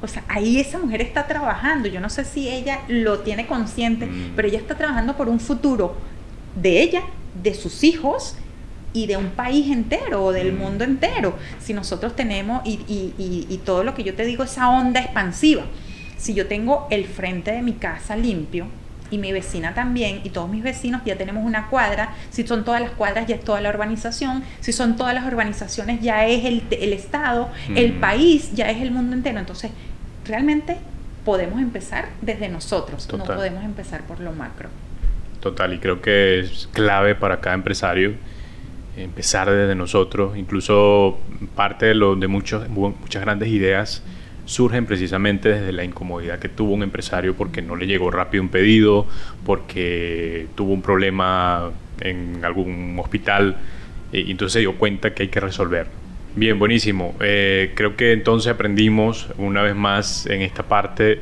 O 0.00 0.08
sea, 0.08 0.24
ahí 0.28 0.58
esa 0.58 0.78
mujer 0.78 1.02
está 1.02 1.26
trabajando. 1.26 1.88
Yo 1.88 2.00
no 2.00 2.10
sé 2.10 2.24
si 2.24 2.48
ella 2.48 2.80
lo 2.88 3.20
tiene 3.20 3.46
consciente, 3.46 4.06
mm. 4.06 4.32
pero 4.34 4.48
ella 4.48 4.58
está 4.58 4.74
trabajando 4.74 5.16
por 5.16 5.28
un 5.28 5.40
futuro 5.40 5.96
de 6.56 6.82
ella, 6.82 7.02
de 7.42 7.54
sus 7.54 7.84
hijos 7.84 8.36
y 8.92 9.06
de 9.06 9.16
un 9.16 9.30
país 9.30 9.70
entero 9.70 10.24
o 10.24 10.32
del 10.32 10.52
mm. 10.52 10.58
mundo 10.58 10.84
entero. 10.84 11.36
Si 11.60 11.74
nosotros 11.74 12.16
tenemos, 12.16 12.62
y, 12.64 12.80
y, 12.88 13.46
y 13.48 13.58
todo 13.58 13.84
lo 13.84 13.94
que 13.94 14.04
yo 14.04 14.14
te 14.14 14.24
digo, 14.24 14.44
esa 14.44 14.68
onda 14.70 15.00
expansiva. 15.00 15.64
Si 16.16 16.34
yo 16.34 16.46
tengo 16.46 16.86
el 16.90 17.04
frente 17.04 17.52
de 17.52 17.62
mi 17.62 17.74
casa 17.74 18.16
limpio, 18.16 18.66
y 19.14 19.18
mi 19.18 19.32
vecina 19.32 19.74
también, 19.74 20.20
y 20.24 20.30
todos 20.30 20.48
mis 20.50 20.62
vecinos, 20.62 21.02
ya 21.04 21.16
tenemos 21.16 21.44
una 21.44 21.68
cuadra, 21.68 22.14
si 22.30 22.46
son 22.46 22.64
todas 22.64 22.80
las 22.80 22.90
cuadras 22.90 23.26
ya 23.26 23.36
es 23.36 23.44
toda 23.44 23.60
la 23.60 23.70
urbanización, 23.70 24.42
si 24.60 24.72
son 24.72 24.96
todas 24.96 25.14
las 25.14 25.24
urbanizaciones 25.26 26.00
ya 26.00 26.26
es 26.26 26.44
el, 26.44 26.62
el 26.70 26.92
Estado, 26.92 27.50
el 27.74 27.92
país 27.92 28.52
ya 28.54 28.70
es 28.70 28.82
el 28.82 28.90
mundo 28.90 29.14
entero. 29.14 29.38
Entonces, 29.38 29.70
realmente 30.26 30.76
podemos 31.24 31.60
empezar 31.60 32.08
desde 32.20 32.48
nosotros, 32.48 33.06
no 33.12 33.24
podemos 33.36 33.64
empezar 33.64 34.02
por 34.02 34.20
lo 34.20 34.32
macro. 34.32 34.68
Total, 35.40 35.72
y 35.74 35.78
creo 35.78 36.00
que 36.00 36.40
es 36.40 36.68
clave 36.72 37.14
para 37.14 37.40
cada 37.40 37.54
empresario 37.54 38.14
empezar 38.96 39.50
desde 39.50 39.74
nosotros. 39.74 40.36
Incluso 40.36 41.18
parte 41.54 41.86
de, 41.86 41.94
lo, 41.94 42.16
de 42.16 42.28
muchos, 42.28 42.68
mu- 42.68 42.94
muchas 43.00 43.22
grandes 43.22 43.48
ideas 43.48 44.02
surgen 44.44 44.86
precisamente 44.86 45.48
desde 45.48 45.72
la 45.72 45.84
incomodidad 45.84 46.38
que 46.38 46.48
tuvo 46.48 46.72
un 46.72 46.82
empresario 46.82 47.34
porque 47.34 47.62
no 47.62 47.76
le 47.76 47.86
llegó 47.86 48.10
rápido 48.10 48.42
un 48.42 48.50
pedido, 48.50 49.06
porque 49.44 50.46
tuvo 50.54 50.72
un 50.72 50.82
problema 50.82 51.70
en 52.00 52.44
algún 52.44 52.98
hospital 52.98 53.56
eh, 54.12 54.24
y 54.26 54.30
entonces 54.32 54.54
se 54.54 54.60
dio 54.60 54.74
cuenta 54.74 55.14
que 55.14 55.24
hay 55.24 55.28
que 55.28 55.40
resolver. 55.40 55.86
Bien, 56.36 56.58
buenísimo. 56.58 57.14
Eh, 57.20 57.72
creo 57.74 57.96
que 57.96 58.12
entonces 58.12 58.52
aprendimos 58.52 59.28
una 59.38 59.62
vez 59.62 59.76
más 59.76 60.26
en 60.26 60.42
esta 60.42 60.64
parte 60.64 61.20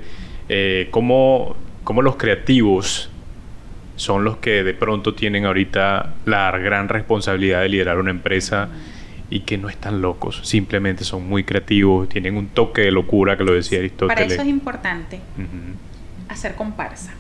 eh, 0.49 0.89
cómo, 0.91 1.57
cómo 1.85 2.03
los 2.03 2.17
creativos 2.17 3.11
son 3.97 4.25
los 4.25 4.39
que 4.39 4.65
de 4.65 4.75
pronto 4.75 5.15
tienen 5.15 5.45
ahorita 5.45 6.15
la 6.25 6.51
gran 6.59 6.89
responsabilidad 6.89 7.61
de 7.61 7.69
liderar 7.69 7.99
una 7.99 8.11
empresa 8.11 8.69
y 9.33 9.41
que 9.41 9.57
no 9.57 9.71
están 9.71 10.03
locos, 10.03 10.43
simplemente 10.45 11.05
son 11.05 11.27
muy 11.27 11.43
creativos, 11.45 12.07
tienen 12.09 12.37
un 12.37 12.49
toque 12.49 12.83
de 12.83 12.91
locura 12.91 13.39
que 13.39 13.45
lo 13.45 13.55
decía 13.55 13.79
Para 13.79 13.87
Aristóteles. 13.87 14.33
eso 14.33 14.43
es 14.43 14.49
importante 14.49 15.21
hacer 16.29 16.55
comparsa. 16.55 17.15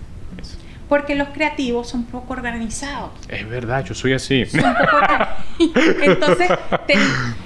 Porque 0.92 1.14
los 1.14 1.28
creativos 1.28 1.88
son 1.88 2.04
poco 2.04 2.34
organizados. 2.34 3.12
Es 3.26 3.48
verdad, 3.48 3.82
yo 3.82 3.94
soy 3.94 4.12
así. 4.12 4.44
Son 4.44 4.60
poco 4.60 4.96
organ- 4.98 5.28
Entonces, 6.02 6.50
te- 6.86 6.98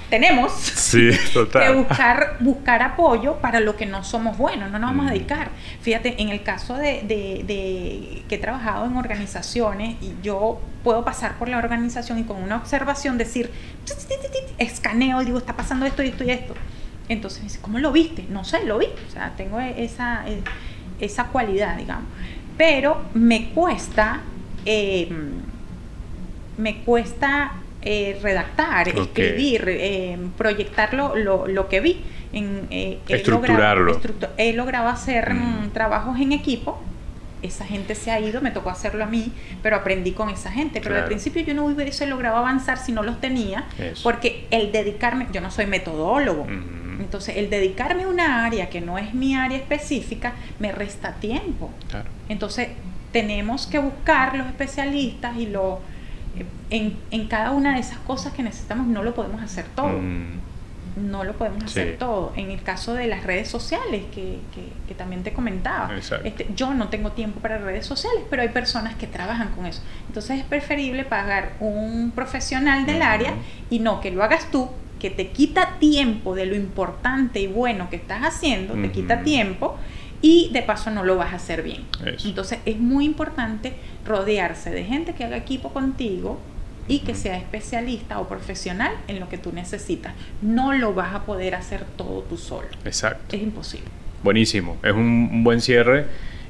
tenemos 0.09 0.51
Sí, 0.51 1.11
que 1.53 1.71
buscar, 1.71 2.35
buscar 2.41 2.81
apoyo 2.81 3.35
para 3.37 3.61
lo 3.61 3.77
que 3.77 3.85
no 3.85 4.03
somos 4.03 4.37
buenos, 4.37 4.69
no 4.69 4.79
nos 4.79 4.89
vamos 4.89 5.05
a 5.05 5.11
Mm. 5.11 5.13
dedicar. 5.13 5.49
Fíjate, 5.79 6.21
en 6.21 6.27
el 6.27 6.43
caso 6.43 6.73
de, 6.75 7.03
de- 7.03 7.43
de 7.47 8.23
que 8.27 8.35
he 8.35 8.37
trabajado 8.37 8.85
en 8.85 8.97
organizaciones 8.97 9.95
y 10.01 10.13
yo 10.21 10.59
puedo 10.83 11.05
pasar 11.05 11.35
por 11.37 11.47
la 11.47 11.57
organización 11.57 12.19
y 12.19 12.23
con 12.25 12.43
una 12.43 12.57
observación 12.57 13.17
decir, 13.17 13.49
escaneo 14.57 15.21
y 15.21 15.25
digo, 15.25 15.37
está 15.37 15.55
pasando 15.55 15.85
esto 15.85 16.03
y 16.03 16.07
esto 16.09 16.25
y 16.25 16.31
esto. 16.31 16.53
Entonces 17.07 17.39
me 17.39 17.45
dice, 17.45 17.59
¿cómo 17.61 17.79
lo 17.79 17.93
viste? 17.93 18.25
No 18.29 18.43
sé, 18.43 18.65
lo 18.65 18.77
vi. 18.77 18.87
O 19.07 19.11
sea, 19.11 19.31
tengo 19.37 19.57
esa, 19.61 20.27
eh, 20.27 20.41
esa 20.99 21.27
cualidad, 21.27 21.77
digamos. 21.77 22.03
Pero 22.57 23.01
me 23.13 23.49
cuesta, 23.49 24.21
eh, 24.65 25.09
me 26.57 26.77
cuesta 26.79 27.53
eh, 27.81 28.19
redactar, 28.21 28.89
escribir, 28.89 29.63
eh, 29.67 30.17
proyectar 30.37 30.93
lo, 30.93 31.15
lo, 31.15 31.47
lo 31.47 31.69
que 31.69 31.79
vi. 31.79 32.01
En, 32.33 32.67
eh, 32.71 32.99
he 33.07 33.15
Estructurarlo. 33.15 33.83
logrado- 33.85 34.01
estructu- 34.01 34.29
he 34.37 34.53
logrado 34.53 34.89
hacer 34.89 35.33
Mm. 35.33 35.65
mm, 35.65 35.69
trabajos 35.69 36.19
en 36.19 36.31
equipo. 36.33 36.81
Esa 37.43 37.65
gente 37.65 37.93
se 37.95 38.09
ha 38.11 38.19
ido, 38.19 38.41
me 38.41 38.49
tocó 38.51 38.71
hacerlo 38.71 39.03
a 39.03 39.07
mí, 39.07 39.31
pero 39.61 39.75
aprendí 39.77 40.11
con 40.11 40.29
esa 40.29 40.51
gente. 40.51 40.81
Pero 40.81 40.95
al 40.97 41.05
principio 41.05 41.43
yo 41.43 41.53
no 41.53 41.65
hubiese 41.65 42.07
logrado 42.07 42.35
avanzar 42.37 42.77
si 42.79 42.91
no 42.91 43.03
los 43.03 43.21
tenía, 43.21 43.65
Eso. 43.77 44.01
porque 44.03 44.47
el 44.49 44.71
dedicarme, 44.71 45.27
yo 45.31 45.39
no 45.39 45.51
soy 45.51 45.67
metodólogo, 45.67 46.41
Ujú, 46.41 46.51
entonces 46.99 47.37
el 47.37 47.49
dedicarme 47.49 48.03
a 48.03 48.07
una 48.07 48.45
área 48.45 48.69
que 48.69 48.81
no 48.81 48.97
es 48.97 49.13
mi 49.13 49.35
área 49.35 49.57
específica 49.57 50.33
me 50.59 50.71
resta 50.71 51.13
tiempo. 51.13 51.69
claro. 51.89 52.09
Entonces, 52.29 52.69
tenemos 53.11 53.67
que 53.67 53.79
buscar 53.79 54.35
los 54.35 54.47
especialistas 54.47 55.37
y 55.37 55.45
lo 55.47 55.79
eh, 56.37 56.45
en, 56.69 56.97
en 57.11 57.27
cada 57.27 57.51
una 57.51 57.73
de 57.75 57.79
esas 57.79 57.97
cosas 57.99 58.33
que 58.33 58.43
necesitamos 58.43 58.85
no 58.87 59.01
lo 59.03 59.13
podemos 59.15 59.41
hacer 59.41 59.65
todo. 59.75 59.89
Mm, 59.89 60.47
No 60.97 61.23
lo 61.23 61.33
podemos 61.33 61.63
hacer 61.63 61.91
Sí. 61.91 61.95
todo. 61.99 62.33
En 62.35 62.49
el 62.49 62.63
caso 62.63 62.95
de 62.95 63.05
las 63.07 63.23
redes 63.23 63.47
sociales, 63.47 64.01
que, 64.13 64.39
que- 64.53 64.71
que 64.87 64.95
también 64.95 65.21
te 65.23 65.31
comentaba, 65.31 65.91
este, 66.23 66.47
yo 66.55 66.73
no 66.73 66.87
tengo 66.89 67.11
tiempo 67.11 67.39
para 67.39 67.59
redes 67.59 67.85
sociales, 67.85 68.23
pero 68.31 68.41
hay 68.41 68.49
personas 68.49 68.95
que 68.95 69.05
trabajan 69.05 69.49
con 69.55 69.67
eso. 69.67 69.81
Entonces 70.07 70.39
es 70.39 70.43
preferible 70.45 71.03
pagar 71.05 71.53
un 71.59 72.11
profesional 72.15 72.85
del 72.87 73.03
área 73.03 73.33
y 73.69 73.77
no 73.79 74.01
que 74.01 74.09
lo 74.09 74.23
hagas 74.23 74.49
tú, 74.51 74.69
que 74.99 75.09
te 75.09 75.27
quita 75.29 75.77
tiempo 75.79 76.35
de 76.35 76.45
lo 76.45 76.55
importante 76.55 77.39
y 77.39 77.47
bueno 77.47 77.89
que 77.89 77.95
estás 77.97 78.21
haciendo, 78.23 78.73
te 78.75 78.91
quita 78.91 79.23
tiempo 79.23 79.77
y 80.21 80.49
de 80.51 80.63
paso 80.63 80.89
no 80.91 81.03
lo 81.03 81.15
vas 81.17 81.33
a 81.33 81.35
hacer 81.37 81.61
bien. 81.63 81.83
Eso. 82.05 82.27
Entonces 82.27 82.59
es 82.65 82.77
muy 82.79 83.05
importante 83.05 83.73
rodearse 84.05 84.71
de 84.71 84.83
gente 84.83 85.13
que 85.13 85.23
haga 85.25 85.37
equipo 85.37 85.69
contigo 85.73 86.39
y 86.87 86.99
que 86.99 87.13
sea 87.15 87.37
especialista 87.37 88.17
o 88.19 88.27
profesional 88.29 88.93
en 89.07 89.19
lo 89.19 89.27
que 89.29 89.37
tú 89.37 89.51
necesitas. 89.51 90.13
No 90.41 90.73
lo 90.73 90.93
vas 90.93 91.13
a 91.13 91.23
poder 91.25 91.53
hacer 91.53 91.83
todo 91.97 92.21
tú 92.23 92.37
solo. 92.37 92.67
Exacto. 92.85 93.35
Es 93.35 93.43
imposible. 93.43 93.87
Buenísimo, 94.23 94.77
es 94.83 94.93
un, 94.93 95.43
buen 95.43 95.61
cierre 95.61 96.05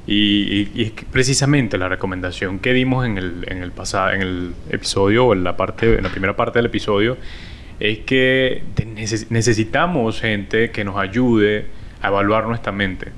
y, 0.06 0.14
y- 0.14 0.72
y 0.74 0.82
es 0.84 0.92
precisamente 1.12 1.76
la 1.76 1.88
recomendación 1.88 2.60
que 2.60 2.72
dimos 2.72 3.04
en 3.04 3.18
el, 3.18 3.44
en 3.48 3.62
el 3.62 3.72
pasado, 3.72 4.12
en 4.12 4.22
el 4.22 4.52
episodio 4.70 5.26
o 5.26 5.32
en 5.34 5.44
la 5.44 5.56
parte, 5.56 5.96
en 5.98 6.02
la 6.04 6.08
primera 6.08 6.34
parte 6.34 6.58
del 6.60 6.66
episodio 6.66 7.18
es 7.80 8.00
que 8.00 8.62
necesitamos 9.30 10.20
gente 10.20 10.70
que 10.70 10.84
nos 10.84 10.96
ayude 10.96 11.66
a 12.02 12.08
evaluar 12.08 12.46
nuestra 12.46 12.72
mente, 12.72 13.12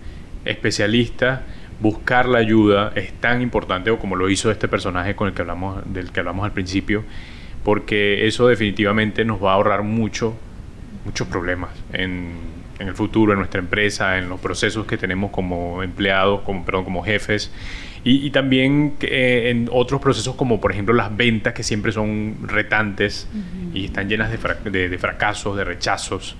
especialistas. 0.44 1.40
Buscar 1.80 2.28
la 2.28 2.38
ayuda 2.38 2.92
es 2.94 3.12
tan 3.14 3.40
importante, 3.40 3.90
o 3.90 3.98
como 3.98 4.16
lo 4.16 4.28
hizo 4.28 4.50
este 4.50 4.68
personaje 4.68 5.16
con 5.16 5.28
el 5.28 5.34
que 5.34 5.40
hablamos, 5.40 5.82
del 5.92 6.12
que 6.12 6.20
hablamos 6.20 6.44
al 6.44 6.52
principio, 6.52 7.04
porque 7.64 8.26
eso 8.26 8.48
definitivamente 8.48 9.24
nos 9.24 9.42
va 9.42 9.52
a 9.52 9.54
ahorrar 9.54 9.82
mucho, 9.82 10.36
muchos 11.06 11.26
problemas 11.28 11.70
en, 11.94 12.32
en 12.78 12.88
el 12.88 12.94
futuro, 12.94 13.32
en 13.32 13.38
nuestra 13.38 13.60
empresa, 13.60 14.18
en 14.18 14.28
los 14.28 14.40
procesos 14.40 14.86
que 14.86 14.98
tenemos 14.98 15.30
como 15.30 15.82
empleados, 15.82 16.42
como, 16.42 16.66
perdón, 16.66 16.84
como 16.84 17.02
jefes, 17.02 17.50
y, 18.04 18.26
y 18.26 18.30
también 18.30 18.94
eh, 19.02 19.48
en 19.50 19.68
otros 19.72 20.00
procesos 20.00 20.34
como 20.36 20.60
por 20.60 20.72
ejemplo 20.72 20.94
las 20.94 21.14
ventas 21.16 21.52
que 21.52 21.62
siempre 21.62 21.92
son 21.92 22.36
retantes 22.46 23.28
y 23.74 23.84
están 23.84 24.08
llenas 24.08 24.30
de, 24.30 24.38
fra- 24.38 24.56
de- 24.64 24.88
de 24.88 24.98
fracasos, 24.98 25.56
de 25.56 25.64
rechazos. 25.64 26.36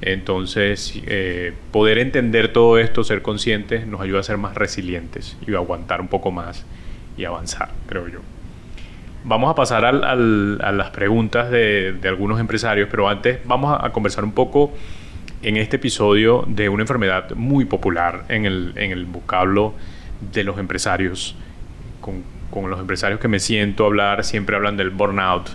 Entonces, 0.00 1.00
eh, 1.06 1.52
poder 1.70 1.98
entender 1.98 2.52
todo 2.52 2.78
esto, 2.78 3.04
ser 3.04 3.22
conscientes, 3.22 3.86
nos 3.86 4.00
ayuda 4.00 4.20
a 4.20 4.22
ser 4.24 4.36
más 4.36 4.54
resilientes 4.56 5.36
y 5.46 5.54
aguantar 5.54 6.00
un 6.00 6.08
poco 6.08 6.30
más 6.32 6.66
y 7.16 7.24
avanzar, 7.24 7.70
creo 7.88 8.08
yo. 8.08 8.18
Vamos 9.24 9.48
a 9.50 9.54
pasar 9.54 9.84
al- 9.84 10.02
al- 10.02 10.58
a 10.62 10.72
las 10.72 10.90
preguntas 10.90 11.50
de, 11.52 11.92
de 11.92 12.08
algunos 12.08 12.40
empresarios, 12.40 12.88
pero 12.90 13.08
antes 13.08 13.38
vamos 13.44 13.78
a, 13.80 13.86
a 13.86 13.92
conversar 13.92 14.24
un 14.24 14.32
poco 14.32 14.72
en 15.42 15.56
este 15.56 15.76
episodio 15.76 16.44
de 16.48 16.68
una 16.68 16.82
enfermedad 16.82 17.30
muy 17.36 17.64
popular 17.64 18.24
en 18.28 18.44
el, 18.44 18.72
en 18.76 18.90
el 18.90 19.04
vocablo 19.06 19.74
de 20.32 20.44
los 20.44 20.58
empresarios. 20.58 21.34
Con, 22.00 22.22
con 22.50 22.68
los 22.68 22.78
empresarios 22.78 23.18
que 23.18 23.28
me 23.28 23.40
siento 23.40 23.84
a 23.84 23.86
hablar, 23.86 24.24
siempre 24.24 24.54
hablan 24.56 24.76
del 24.76 24.90
burnout 24.90 25.48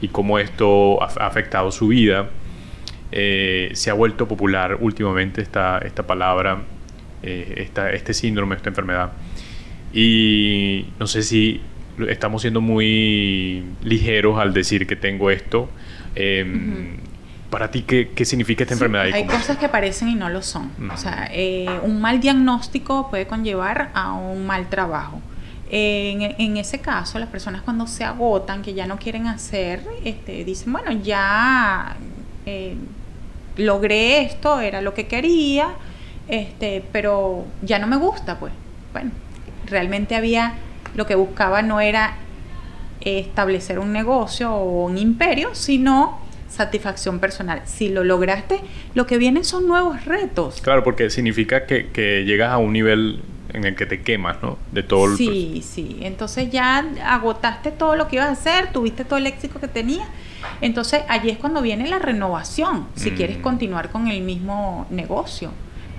y 0.00 0.08
cómo 0.08 0.38
esto 0.38 1.02
ha, 1.02 1.06
afectado 1.26 1.70
su 1.70 1.88
vida. 1.88 2.30
Eh, 3.12 3.70
se 3.74 3.90
ha 3.90 3.94
vuelto 3.94 4.28
popular 4.28 4.78
últimamente 4.80 5.42
esta, 5.42 5.78
esta 5.78 6.06
palabra, 6.06 6.62
eh, 7.22 7.54
esta, 7.58 7.90
este 7.92 8.14
síndrome, 8.14 8.56
esta 8.56 8.68
enfermedad. 8.68 9.12
Y 9.92 10.86
no 10.98 11.06
sé 11.06 11.22
si 11.22 11.60
estamos 12.08 12.42
siendo 12.42 12.60
muy 12.60 13.64
ligeros 13.82 14.38
al 14.38 14.52
decir 14.52 14.86
que 14.86 14.96
tengo 14.96 15.30
esto. 15.30 15.68
Eh, 16.14 16.96
Para 17.50 17.70
ti, 17.70 17.82
¿qué, 17.82 18.10
qué 18.14 18.24
significa 18.24 18.62
esta 18.62 18.74
Sí, 18.74 18.78
enfermedad? 18.78 19.06
hay 19.12 19.24
cómo- 19.26 19.36
cosas 19.38 19.56
que 19.58 19.68
parecen 19.68 20.08
y 20.08 20.14
no 20.14 20.28
lo 20.28 20.40
son. 20.42 20.70
O 20.92 20.96
sea, 20.96 21.28
eh, 21.32 21.66
un 21.82 22.00
mal 22.00 22.20
diagnóstico 22.20 23.10
puede 23.10 23.26
conllevar 23.26 23.90
a 23.94 24.12
un 24.12 24.46
mal 24.46 24.68
trabajo. 24.68 25.20
En, 25.72 26.22
en 26.22 26.56
ese 26.56 26.78
caso, 26.80 27.18
las 27.18 27.28
personas 27.28 27.62
cuando 27.62 27.86
se 27.88 28.04
agotan, 28.04 28.62
que 28.62 28.74
ya 28.74 28.86
no 28.86 28.98
quieren 28.98 29.26
hacer, 29.26 29.82
este, 30.04 30.44
dicen, 30.44 30.72
bueno, 30.72 30.92
ya 30.92 31.96
eh, 32.46 32.76
logré 33.56 34.22
esto, 34.22 34.60
era 34.60 34.80
lo 34.80 34.94
que 34.94 35.06
quería, 35.08 35.70
este, 36.28 36.84
pero 36.92 37.44
ya 37.62 37.78
no 37.80 37.86
me 37.88 37.96
gusta, 37.96 38.38
pues. 38.38 38.52
Bueno, 38.92 39.10
realmente 39.66 40.14
había, 40.14 40.54
lo 40.94 41.06
que 41.06 41.16
buscaba 41.16 41.62
no 41.62 41.80
era 41.80 42.14
establecer 43.00 43.78
un 43.78 43.92
negocio 43.92 44.52
o 44.52 44.84
un 44.86 44.98
imperio, 44.98 45.54
sino 45.54 46.19
satisfacción 46.64 47.18
personal. 47.20 47.62
Si 47.64 47.88
lo 47.88 48.04
lograste, 48.04 48.60
lo 48.94 49.06
que 49.06 49.16
vienen 49.18 49.44
son 49.44 49.66
nuevos 49.66 50.04
retos. 50.04 50.60
Claro, 50.60 50.84
porque 50.84 51.08
significa 51.10 51.64
que, 51.66 51.88
que 51.88 52.24
llegas 52.24 52.50
a 52.52 52.58
un 52.58 52.72
nivel 52.72 53.20
en 53.52 53.64
el 53.64 53.74
que 53.74 53.86
te 53.86 54.02
quemas, 54.02 54.36
¿no? 54.42 54.58
De 54.72 54.82
todo 54.82 55.06
el 55.06 55.16
Sí, 55.16 55.62
sí. 55.64 55.98
Entonces 56.02 56.50
ya 56.50 56.84
agotaste 57.04 57.70
todo 57.72 57.96
lo 57.96 58.06
que 58.08 58.16
ibas 58.16 58.28
a 58.28 58.32
hacer, 58.32 58.72
tuviste 58.72 59.04
todo 59.04 59.16
el 59.18 59.26
éxito 59.26 59.58
que 59.58 59.68
tenías. 59.68 60.06
Entonces 60.60 61.02
allí 61.08 61.30
es 61.30 61.38
cuando 61.38 61.60
viene 61.62 61.88
la 61.88 61.98
renovación, 61.98 62.86
si 62.94 63.10
Mm. 63.10 63.14
quieres 63.16 63.36
continuar 63.38 63.88
con 63.90 64.06
el 64.08 64.20
mismo 64.22 64.86
negocio. 64.90 65.50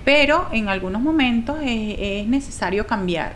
Pero 0.05 0.47
en 0.51 0.69
algunos 0.69 1.01
momentos 1.01 1.57
es, 1.63 1.95
es 1.99 2.27
necesario 2.27 2.87
cambiar. 2.87 3.33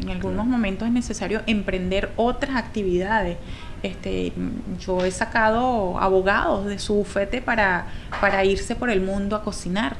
En 0.00 0.08
algunos 0.10 0.46
momentos 0.46 0.86
es 0.88 0.94
necesario 0.94 1.42
emprender 1.46 2.10
otras 2.16 2.56
actividades. 2.56 3.36
Este, 3.82 4.32
yo 4.78 5.04
he 5.04 5.10
sacado 5.10 5.98
abogados 5.98 6.66
de 6.66 6.78
su 6.78 6.94
bufete 6.94 7.40
para, 7.40 7.86
para 8.20 8.44
irse 8.44 8.76
por 8.76 8.90
el 8.90 9.00
mundo 9.00 9.36
a 9.36 9.42
cocinar 9.42 9.96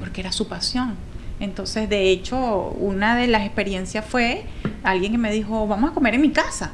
porque 0.00 0.22
era 0.22 0.32
su 0.32 0.48
pasión. 0.48 0.94
Entonces, 1.38 1.88
de 1.88 2.10
hecho, 2.10 2.74
una 2.78 3.16
de 3.16 3.26
las 3.26 3.44
experiencias 3.44 4.04
fue 4.04 4.44
alguien 4.82 5.12
que 5.12 5.18
me 5.18 5.32
dijo, 5.32 5.66
vamos 5.66 5.90
a 5.90 5.94
comer 5.94 6.14
en 6.14 6.20
mi 6.20 6.30
casa, 6.30 6.72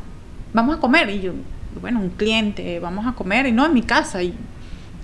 vamos 0.53 0.77
a 0.77 0.81
comer. 0.81 1.11
Y 1.11 1.21
yo, 1.21 1.33
bueno, 1.81 2.01
un 2.01 2.11
cliente, 2.11 2.81
vamos 2.81 3.07
a 3.07 3.13
comer, 3.13 3.47
y 3.47 3.53
no 3.53 3.65
en 3.67 3.75
mi 3.75 3.83
casa. 3.83 4.23
Y, 4.23 4.35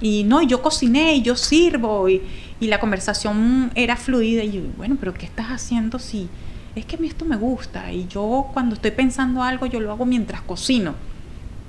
y 0.00 0.24
no, 0.24 0.42
yo 0.42 0.62
cociné 0.62 1.14
y 1.14 1.22
yo 1.22 1.36
sirvo. 1.36 2.08
Y, 2.08 2.22
y 2.58 2.66
la 2.68 2.80
conversación 2.80 3.70
era 3.74 3.96
fluida. 3.96 4.42
Y 4.42 4.52
yo, 4.52 4.62
bueno, 4.76 4.96
pero 4.98 5.14
¿qué 5.14 5.26
estás 5.26 5.46
haciendo 5.48 5.98
si 5.98 6.28
es 6.74 6.84
que 6.84 6.96
a 6.96 6.98
mí 6.98 7.06
esto 7.06 7.24
me 7.24 7.36
gusta? 7.36 7.92
Y 7.92 8.08
yo 8.08 8.50
cuando 8.52 8.74
estoy 8.74 8.90
pensando 8.92 9.42
algo, 9.42 9.66
yo 9.66 9.78
lo 9.78 9.92
hago 9.92 10.06
mientras 10.06 10.42
cocino. 10.42 10.94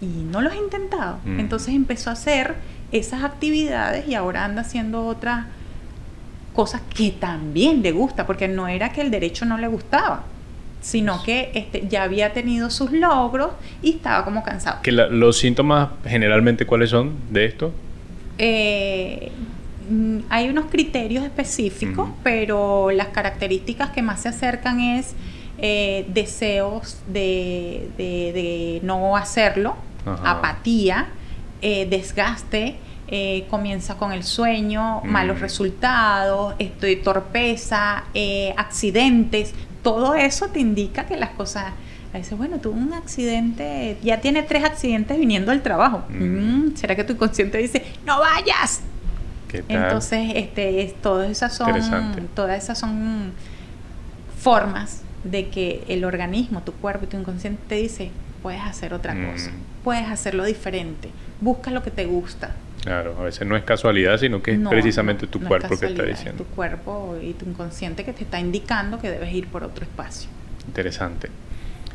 Y 0.04 0.24
no 0.24 0.42
lo 0.42 0.52
he 0.52 0.58
intentado. 0.58 1.20
Mm. 1.26 1.40
Entonces 1.40 1.74
empezó 1.74 2.10
a 2.10 2.14
hacer 2.14 2.56
esas 2.92 3.24
actividades 3.24 4.08
y 4.08 4.16
ahora 4.16 4.44
anda 4.46 4.62
haciendo 4.62 5.06
otras 5.06 5.46
cosas 6.54 6.82
que 6.96 7.12
también 7.12 7.82
le 7.82 7.92
gusta, 7.92 8.28
porque 8.28 8.48
no 8.48 8.68
era 8.68 8.92
que 8.92 9.02
el 9.02 9.10
derecho 9.10 9.46
no 9.46 9.58
le 9.58 9.68
gustaba, 9.68 10.24
sino 10.82 11.24
que 11.24 11.52
este, 11.56 11.88
ya 11.88 12.04
había 12.04 12.34
tenido 12.34 12.70
sus 12.70 12.92
logros 12.92 13.52
y 13.82 13.92
estaba 13.92 14.24
como 14.26 14.44
cansado. 14.44 14.82
Que 14.84 14.92
la- 14.92 15.08
los 15.08 15.38
síntomas 15.40 15.90
generalmente 16.06 16.66
cuáles 16.66 16.90
son 16.92 17.14
de 17.32 17.46
esto? 17.46 17.74
Eh, 18.38 19.32
mm, 19.90 20.18
hay 20.30 20.50
unos 20.50 20.66
criterios 20.66 21.24
específicos, 21.24 22.10
pero 22.24 22.92
las 22.92 23.08
características 23.08 23.90
que 23.92 24.02
más 24.02 24.22
se 24.22 24.30
acercan 24.30 24.80
es 24.80 25.16
eh, 25.60 26.06
deseos 26.14 26.98
de, 27.08 27.88
de- 27.98 28.32
de 28.34 28.80
no 28.84 29.16
hacerlo, 29.16 29.76
Ajá. 30.06 30.32
apatía, 30.32 31.08
eh, 31.62 31.86
desgaste, 31.90 32.76
eh, 33.08 33.46
comienza 33.50 33.96
con 33.98 34.12
el 34.12 34.24
sueño, 34.24 35.02
Mm. 35.04 35.08
malos 35.10 35.40
resultados, 35.40 36.56
estoy 36.60 36.96
torpeza, 36.98 38.04
eh, 38.14 38.54
accidentes, 38.58 39.54
todo 39.84 40.16
eso 40.16 40.48
te 40.48 40.60
indica 40.60 41.06
que 41.06 41.18
las 41.18 41.30
cosas... 41.32 41.66
a 42.14 42.18
veces, 42.18 42.38
bueno, 42.38 42.60
tuvo 42.60 42.76
un 42.78 42.94
accidente, 42.94 43.98
ya 44.04 44.22
tiene 44.22 44.44
tres 44.44 44.64
accidentes 44.64 45.18
viniendo 45.18 45.52
al 45.52 45.62
trabajo. 45.64 46.04
Mm. 46.10 46.24
Mm, 46.68 46.76
¿Será 46.76 46.96
que 46.96 47.04
tu 47.04 47.14
inconsciente 47.14 47.58
dice, 47.58 47.84
no 48.06 48.20
vayas? 48.20 48.82
¿Qué 49.48 49.64
tal? 49.64 49.84
Entonces, 49.84 50.32
este, 50.36 50.84
es- 50.84 50.94
todas 51.02 51.30
esas 51.32 51.56
son, 51.56 51.74
todas 52.36 52.64
esas 52.64 52.78
son 52.78 53.32
formas 54.40 55.02
de 55.24 55.50
que 55.50 55.84
el 55.88 56.04
organismo, 56.06 56.62
tu 56.62 56.74
cuerpo 56.74 57.06
y 57.06 57.08
tu 57.08 57.18
inconsciente 57.18 57.62
te 57.68 57.76
dice, 57.76 58.12
puedes 58.42 58.62
hacer 58.62 58.94
otra 58.94 59.14
Mm. 59.16 59.32
cosa, 59.32 59.52
puedes 59.84 60.08
hacerlo 60.10 60.46
diferente, 60.46 61.10
busca 61.42 61.72
lo 61.72 61.84
que 61.84 61.92
te 61.92 62.06
gusta. 62.06 62.56
Claro, 62.84 63.16
a 63.20 63.24
veces 63.24 63.48
no 63.48 63.56
es 63.56 63.64
casualidad, 63.64 64.18
sino 64.18 64.42
que 64.44 64.52
es 64.54 64.60
No, 64.60 64.70
precisamente 64.70 65.26
no, 65.26 65.32
tu 65.32 65.40
no 65.40 65.46
es 65.46 65.48
cuerpo 65.48 65.80
que 65.80 65.88
está 65.88 66.04
casualidad, 66.04 66.10
es 66.10 66.18
diciendo. 66.20 66.44
tu 66.44 66.46
cuerpo 66.46 67.18
y 67.22 67.34
tu 67.34 67.46
inconsciente 67.46 68.04
que 68.04 68.14
te 68.14 68.24
está 68.24 68.40
indicando 68.40 69.00
que 69.00 69.10
debes 69.10 69.34
ir 69.34 69.48
por 69.48 69.64
otro 69.64 69.84
espacio. 69.86 70.30
Interesante. 70.68 71.30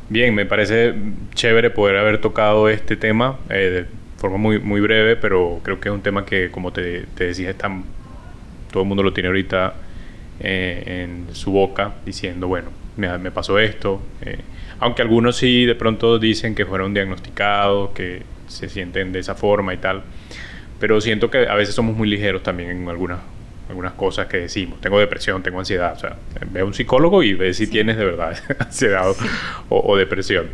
Bien, 0.09 0.35
me 0.35 0.46
parece 0.46 0.94
chévere 1.35 1.70
poder 1.70 1.96
haber 1.98 2.20
tocado 2.20 2.68
este 2.70 2.96
tema 2.96 3.38
eh, 3.51 3.55
de 3.87 3.87
forma 4.18 4.38
muy, 4.38 4.59
muy 4.59 4.81
breve, 4.81 5.16
pero 5.16 5.61
creo 5.62 5.79
que 5.81 5.90
es 5.90 5.94
un 5.94 6.01
tema 6.03 6.24
que, 6.24 6.51
como 6.51 6.72
te, 6.72 7.03
te 7.14 7.24
decía, 7.24 7.51
está, 7.51 7.70
todo 8.72 8.83
el 8.83 8.88
mundo 8.88 9.03
lo 9.03 9.12
tiene 9.12 9.29
ahorita 9.29 9.74
eh, 10.40 11.05
en 11.05 11.35
su 11.35 11.53
boca, 11.53 11.94
diciendo, 12.07 12.48
bueno, 12.48 12.70
me, 12.96 13.16
me 13.18 13.31
pasó 13.31 13.59
esto. 13.59 14.01
eh, 14.22 14.38
aunque 14.81 15.03
algunos 15.03 15.37
sí 15.37 15.64
de 15.64 15.75
pronto 15.75 16.19
dicen 16.19 16.55
que 16.55 16.64
fueron 16.67 16.95
diagnosticados, 16.95 17.91
que 17.91 18.23
se 18.47 18.69
sienten 18.69 19.12
de 19.12 19.19
esa 19.21 19.35
forma 19.35 19.75
y 19.75 19.79
tal. 19.79 20.03
Pero 20.81 21.01
siento 21.01 21.31
que 21.31 21.49
a 21.49 21.55
veces 21.55 21.75
somos 21.75 21.97
muy 21.97 22.09
ligeros 22.09 22.43
también 22.43 22.71
en 22.71 22.88
algunas, 22.88 23.19
algunas 23.69 23.93
cosas 23.95 24.27
que 24.27 24.37
decimos. 24.38 24.81
Tengo 24.81 24.99
depresión, 25.01 25.43
tengo 25.43 25.59
ansiedad. 25.59 25.93
O 25.95 25.99
sea, 25.99 26.17
ve 26.53 26.61
a 26.61 26.64
un 26.64 26.73
psicólogo 26.75 27.23
y 27.23 27.35
ve 27.35 27.53
si 27.55 27.67
Sí. 27.67 27.73
tienes 27.73 27.97
de 27.97 28.05
verdad 28.05 28.37
ansiedad 28.61 29.11
o- 29.11 29.17
o, 29.69 29.93
o 29.93 29.97
depresión. 29.97 30.47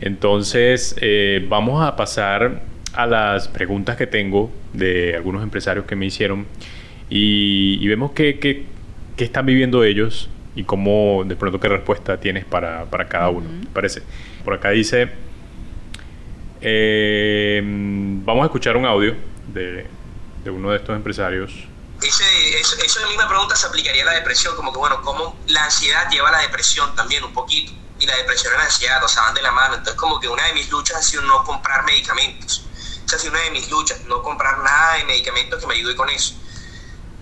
Entonces, 0.00 0.96
eh, 1.00 1.44
vamos 1.48 1.84
a 1.86 1.94
pasar 1.94 2.62
a 2.94 3.06
las 3.06 3.46
preguntas 3.48 3.96
que 3.96 4.06
tengo 4.06 4.50
de 4.72 5.14
algunos 5.14 5.42
empresarios 5.42 5.84
que 5.84 5.94
me 5.94 6.06
hicieron 6.06 6.46
y, 7.08 7.78
y 7.80 7.86
vemos 7.88 8.12
qué 8.12 8.38
qué- 8.40 8.64
qué 9.16 9.24
están 9.24 9.46
viviendo 9.46 9.84
ellos 9.84 10.28
y 10.54 10.64
cómo, 10.64 11.22
de 11.24 11.36
pronto, 11.36 11.60
qué 11.60 11.68
respuesta 11.68 12.18
tienes 12.18 12.44
para, 12.44 12.84
para 12.86 13.08
cada 13.08 13.28
uno. 13.28 13.48
¿te 13.62 13.68
parece? 13.68 14.02
Por 14.44 14.54
acá 14.54 14.70
dice... 14.70 15.10
Eh, 16.62 17.62
vamos 17.64 18.42
a 18.42 18.46
escuchar 18.46 18.76
un 18.76 18.84
audio 18.84 19.16
de, 19.46 19.86
de 20.44 20.50
uno 20.50 20.70
de 20.70 20.76
estos 20.76 20.94
empresarios. 20.94 21.52
Ese, 22.02 22.58
eso, 22.58 22.76
esa 22.84 23.06
misma 23.08 23.28
pregunta 23.28 23.56
se 23.56 23.66
aplicaría 23.66 24.02
a 24.02 24.06
la 24.06 24.12
depresión, 24.12 24.54
como 24.56 24.72
que 24.72 24.78
bueno, 24.78 25.00
cómo 25.02 25.36
la 25.46 25.64
ansiedad 25.64 26.10
lleva 26.10 26.28
a 26.28 26.32
la 26.32 26.38
depresión 26.40 26.94
también 26.96 27.24
un 27.24 27.32
poquito, 27.32 27.72
y 27.98 28.06
la 28.06 28.16
depresión 28.16 28.52
y 28.54 28.58
la 28.58 28.64
ansiedad, 28.64 29.02
o 29.02 29.08
sea, 29.08 29.22
van 29.22 29.34
de 29.34 29.42
la 29.42 29.52
mano, 29.52 29.74
entonces 29.76 29.94
como 29.94 30.20
que 30.20 30.28
una 30.28 30.44
de 30.46 30.52
mis 30.54 30.70
luchas 30.70 30.98
ha 30.98 31.02
sido 31.02 31.22
no 31.22 31.44
comprar 31.44 31.84
medicamentos, 31.84 32.66
esa 33.06 33.16
ha 33.16 33.18
sido 33.18 33.32
una 33.32 33.42
de 33.42 33.50
mis 33.50 33.70
luchas, 33.70 34.02
no 34.06 34.22
comprar 34.22 34.58
nada 34.58 34.96
de 34.96 35.04
medicamentos 35.04 35.60
que 35.60 35.66
me 35.66 35.74
ayude 35.74 35.96
con 35.96 36.08
eso. 36.10 36.34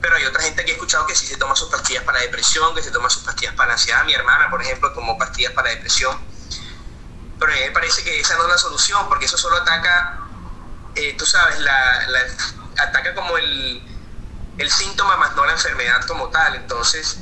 Pero 0.01 0.15
hay 0.15 0.25
otra 0.25 0.43
gente 0.43 0.65
que 0.65 0.71
he 0.71 0.75
escuchado 0.75 1.07
que 1.07 1.15
sí 1.15 1.27
se 1.27 1.37
toma 1.37 1.57
sus 1.57 1.69
pastillas 1.69 2.05
para 2.05 2.21
depresión, 2.21 2.75
que 2.75 2.83
se 2.83 2.91
toma 2.91 3.11
sus 3.11 3.23
pastillas 3.25 3.55
para 3.55 3.73
ansiedad. 3.73 4.05
Mi 4.05 4.15
hermana, 4.15 4.49
por 4.49 4.63
ejemplo, 4.63 4.93
tomó 4.93 5.19
pastillas 5.19 5.53
para 5.53 5.71
depresión. 5.71 6.17
Pero 7.39 7.53
a 7.53 7.55
mí 7.55 7.61
me 7.63 7.71
parece 7.73 8.03
que 8.05 8.21
esa 8.21 8.37
no 8.37 8.45
es 8.45 8.49
la 8.51 8.59
solución, 8.59 9.09
porque 9.09 9.27
eso 9.27 9.37
solo 9.37 9.57
ataca, 9.57 10.21
eh, 10.95 11.15
tú 11.19 11.27
sabes, 11.27 11.59
la, 11.61 12.07
ataca 12.79 13.15
como 13.15 13.39
el, 13.39 13.83
el 14.59 14.71
síntoma 14.71 15.17
más 15.17 15.35
no 15.35 15.45
la 15.45 15.53
enfermedad 15.53 16.05
como 16.07 16.29
tal. 16.29 16.55
Entonces, 16.55 17.19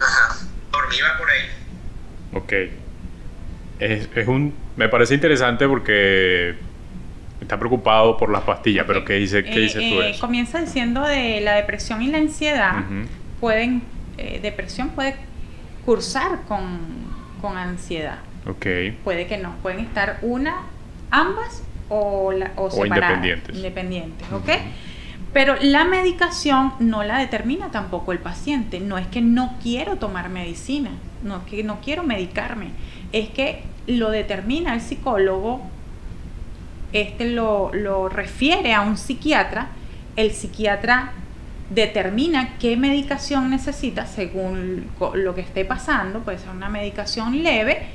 ajá, 0.00 0.36
por 0.70 0.84
va 0.84 1.18
por 1.18 1.30
ahí. 1.30 1.62
Ok. 2.34 2.52
Es, 3.80 4.08
es 4.14 4.28
un, 4.28 4.56
me 4.76 4.88
parece 4.88 5.14
interesante 5.14 5.66
porque 5.66 6.56
está 7.42 7.58
preocupado 7.58 8.16
por 8.16 8.30
las 8.30 8.42
pastillas, 8.42 8.84
pero 8.86 9.04
¿qué, 9.04 9.14
dice, 9.14 9.42
qué 9.44 9.52
Eh, 9.52 9.60
dices 9.60 9.90
tú 9.90 10.00
eh, 10.00 10.10
eso? 10.10 10.20
Comienza 10.20 10.60
diciendo 10.60 11.02
de 11.02 11.40
la 11.40 11.54
depresión 11.54 12.02
y 12.02 12.08
la 12.08 12.18
ansiedad. 12.18 12.84
Pueden, 13.40 13.82
eh, 14.18 14.40
depresión 14.40 14.90
puede 14.90 15.16
cursar 15.84 16.42
con, 16.46 16.78
con 17.40 17.56
ansiedad. 17.56 18.18
Ok. 18.46 18.66
Puede 19.04 19.26
que 19.26 19.38
no, 19.38 19.54
pueden 19.62 19.80
estar 19.80 20.18
una, 20.22 20.62
ambas 21.10 21.62
o, 21.88 22.32
la, 22.32 22.52
o, 22.56 22.86
independientes. 22.86 23.54
independientes, 23.54 24.32
¿ok? 24.32 24.48
Pero 25.32 25.56
la 25.60 25.84
medicación 25.84 26.74
no 26.78 27.04
la 27.04 27.18
determina 27.18 27.70
tampoco 27.70 28.12
el 28.12 28.18
paciente. 28.18 28.80
No 28.80 28.98
es 28.98 29.06
que 29.06 29.20
no 29.22 29.54
quiero 29.62 29.96
tomar 29.96 30.28
medicina, 30.28 30.90
no 31.22 31.38
es 31.38 31.42
que 31.44 31.64
no 31.64 31.80
quiero 31.80 32.02
medicarme, 32.02 32.68
es 33.12 33.30
que 33.30 33.62
lo 33.86 34.10
determina 34.10 34.74
el 34.74 34.80
psicólogo, 34.80 35.62
este 36.92 37.30
lo, 37.30 37.70
lo 37.72 38.08
refiere 38.08 38.74
a 38.74 38.82
un 38.82 38.96
psiquiatra, 38.96 39.68
el 40.16 40.32
psiquiatra 40.32 41.12
determina 41.70 42.58
qué 42.58 42.76
medicación 42.76 43.50
necesita 43.50 44.06
según 44.06 44.88
lo 45.14 45.34
que 45.34 45.40
esté 45.40 45.64
pasando, 45.64 46.20
puede 46.20 46.38
ser 46.38 46.50
una 46.50 46.68
medicación 46.68 47.42
leve, 47.42 47.86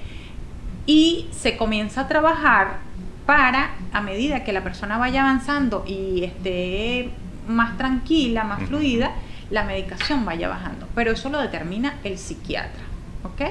y 0.88 1.28
se 1.32 1.58
comienza 1.58 2.02
a 2.02 2.08
trabajar 2.08 2.78
para, 3.26 3.76
a 3.92 4.02
medida 4.02 4.44
que 4.44 4.54
la 4.54 4.64
persona 4.64 4.98
vaya 4.98 5.22
avanzando 5.22 5.84
y 5.86 6.24
esté 6.24 7.12
más 7.48 7.78
tranquila, 7.78 8.46
más 8.46 8.64
fluida, 8.64 9.12
la 9.52 9.64
medicación 9.64 10.26
vaya 10.26 10.48
bajando. 10.48 10.88
Pero 10.96 11.12
eso 11.12 11.30
lo 11.30 11.40
determina 11.40 11.96
el 12.04 12.18
psiquiatra, 12.18 12.82
¿ok? 13.24 13.42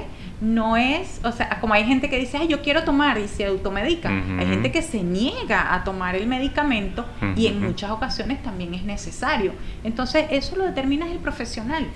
No 0.41 0.77
es, 0.77 1.21
o 1.25 1.33
sea, 1.33 1.61
como 1.61 1.75
hay 1.75 1.85
gente 1.85 2.11
que 2.11 2.19
dice, 2.19 2.37
ay, 2.37 2.49
yo 2.49 2.63
quiero 2.63 2.85
tomar 2.85 3.19
y 3.19 3.29
se 3.29 3.47
automedica. 3.47 4.09
Hay 4.09 4.47
gente 4.47 4.71
que 4.71 4.83
se 4.83 5.03
niega 5.03 5.75
a 5.75 5.85
tomar 5.85 6.15
el 6.15 6.27
medicamento 6.27 7.07
y 7.37 7.47
en 7.47 7.63
muchas 7.63 7.91
ocasiones 7.91 8.43
también 8.43 8.75
es 8.75 8.85
necesario. 8.85 9.53
Entonces, 9.85 10.27
eso 10.31 10.57
lo 10.57 10.65
determina 10.65 11.11
el 11.11 11.19
profesional. 11.19 11.87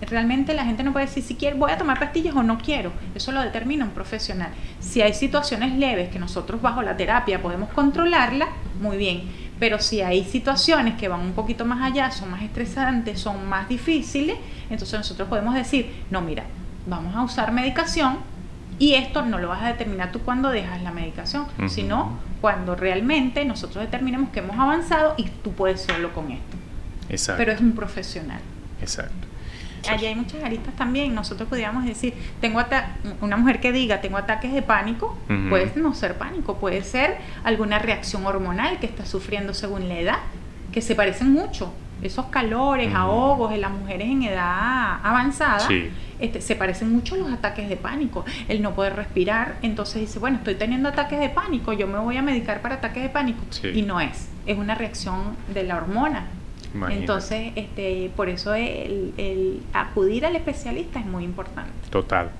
Realmente 0.00 0.52
la 0.52 0.64
gente 0.64 0.82
no 0.82 0.92
puede 0.92 1.06
decir 1.06 1.22
si 1.22 1.36
quiero, 1.36 1.56
voy 1.58 1.70
a 1.70 1.78
tomar 1.78 2.00
pastillas 2.00 2.34
o 2.34 2.42
no 2.42 2.58
quiero. 2.58 2.92
Eso 3.14 3.30
lo 3.30 3.40
determina 3.40 3.84
un 3.84 3.92
profesional. 3.92 4.48
Si 4.80 5.00
hay 5.00 5.14
situaciones 5.14 5.78
leves 5.78 6.08
que 6.08 6.18
nosotros 6.18 6.60
bajo 6.60 6.82
la 6.82 6.96
terapia 6.96 7.40
podemos 7.40 7.68
controlarla, 7.70 8.48
muy 8.80 8.96
bien. 8.96 9.22
Pero 9.60 9.78
si 9.78 10.00
hay 10.00 10.24
situaciones 10.24 10.94
que 10.94 11.06
van 11.06 11.20
un 11.20 11.34
poquito 11.34 11.64
más 11.64 11.82
allá, 11.82 12.10
son 12.10 12.32
más 12.32 12.42
estresantes, 12.42 13.20
son 13.20 13.48
más 13.48 13.68
difíciles, 13.68 14.36
entonces 14.68 14.98
nosotros 14.98 15.28
podemos 15.28 15.54
decir, 15.54 15.92
no, 16.10 16.20
mira, 16.20 16.42
vamos 16.86 17.14
a 17.14 17.22
usar 17.22 17.52
medicación 17.52 18.18
y 18.78 18.94
esto 18.94 19.22
no 19.24 19.38
lo 19.38 19.48
vas 19.48 19.62
a 19.62 19.68
determinar 19.68 20.10
tú 20.12 20.20
cuando 20.20 20.50
dejas 20.50 20.82
la 20.82 20.90
medicación, 20.92 21.46
sino 21.68 22.18
cuando 22.40 22.74
realmente 22.74 23.44
nosotros 23.44 23.84
determinemos 23.84 24.30
que 24.30 24.40
hemos 24.40 24.58
avanzado 24.58 25.14
y 25.16 25.24
tú 25.24 25.52
puedes 25.52 25.82
solo 25.82 26.12
con 26.12 26.30
esto. 26.32 26.56
Exacto. 27.08 27.38
Pero 27.38 27.52
es 27.52 27.60
un 27.60 27.72
profesional. 27.72 28.40
Exacto. 28.80 29.28
Allí 29.88 30.06
hay 30.06 30.14
muchas 30.14 30.42
aristas 30.44 30.74
también. 30.76 31.12
Nosotros 31.14 31.48
podríamos 31.48 31.84
decir, 31.84 32.14
tengo 32.40 32.58
ata- 32.60 32.96
una 33.20 33.36
mujer 33.36 33.60
que 33.60 33.72
diga, 33.72 34.00
tengo 34.00 34.16
ataques 34.16 34.52
de 34.52 34.62
pánico, 34.62 35.18
puede 35.50 35.72
no 35.76 35.92
ser 35.94 36.16
pánico, 36.18 36.56
puede 36.58 36.82
ser 36.84 37.18
alguna 37.44 37.78
reacción 37.80 38.24
hormonal 38.26 38.78
que 38.78 38.86
está 38.86 39.04
sufriendo 39.06 39.54
según 39.54 39.88
la 39.88 39.98
edad, 39.98 40.18
que 40.72 40.80
se 40.82 40.94
parecen 40.94 41.32
mucho. 41.32 41.72
Esos 42.00 42.26
calores, 42.26 42.92
ahogos 42.94 43.52
en 43.52 43.60
las 43.60 43.70
mujeres 43.72 44.08
en 44.08 44.22
edad 44.24 44.98
avanzada 45.04 45.60
este, 46.22 46.40
se 46.40 46.54
parecen 46.54 46.92
mucho 46.92 47.16
a 47.16 47.18
los 47.18 47.32
ataques 47.32 47.68
de 47.68 47.76
pánico. 47.76 48.24
El 48.48 48.62
no 48.62 48.74
poder 48.74 48.94
respirar, 48.94 49.56
entonces 49.62 50.00
dice, 50.00 50.20
bueno, 50.20 50.38
estoy 50.38 50.54
teniendo 50.54 50.88
ataques 50.88 51.18
de 51.18 51.28
pánico, 51.28 51.72
yo 51.72 51.88
me 51.88 51.98
voy 51.98 52.16
a 52.16 52.22
medicar 52.22 52.62
para 52.62 52.76
ataques 52.76 53.02
de 53.02 53.08
pánico. 53.08 53.42
Y 53.74 53.82
no 53.82 54.00
es, 54.00 54.28
es 54.46 54.56
una 54.56 54.76
reacción 54.76 55.36
de 55.52 55.64
la 55.64 55.76
hormona. 55.76 56.26
Entonces, 56.90 57.52
este, 57.56 58.10
por 58.16 58.28
eso 58.28 58.54
el, 58.54 59.60
acudir 59.74 60.24
al 60.24 60.36
especialista 60.36 61.00
es 61.00 61.06
muy 61.06 61.24
importante. 61.24 61.72
Total. 61.90 62.30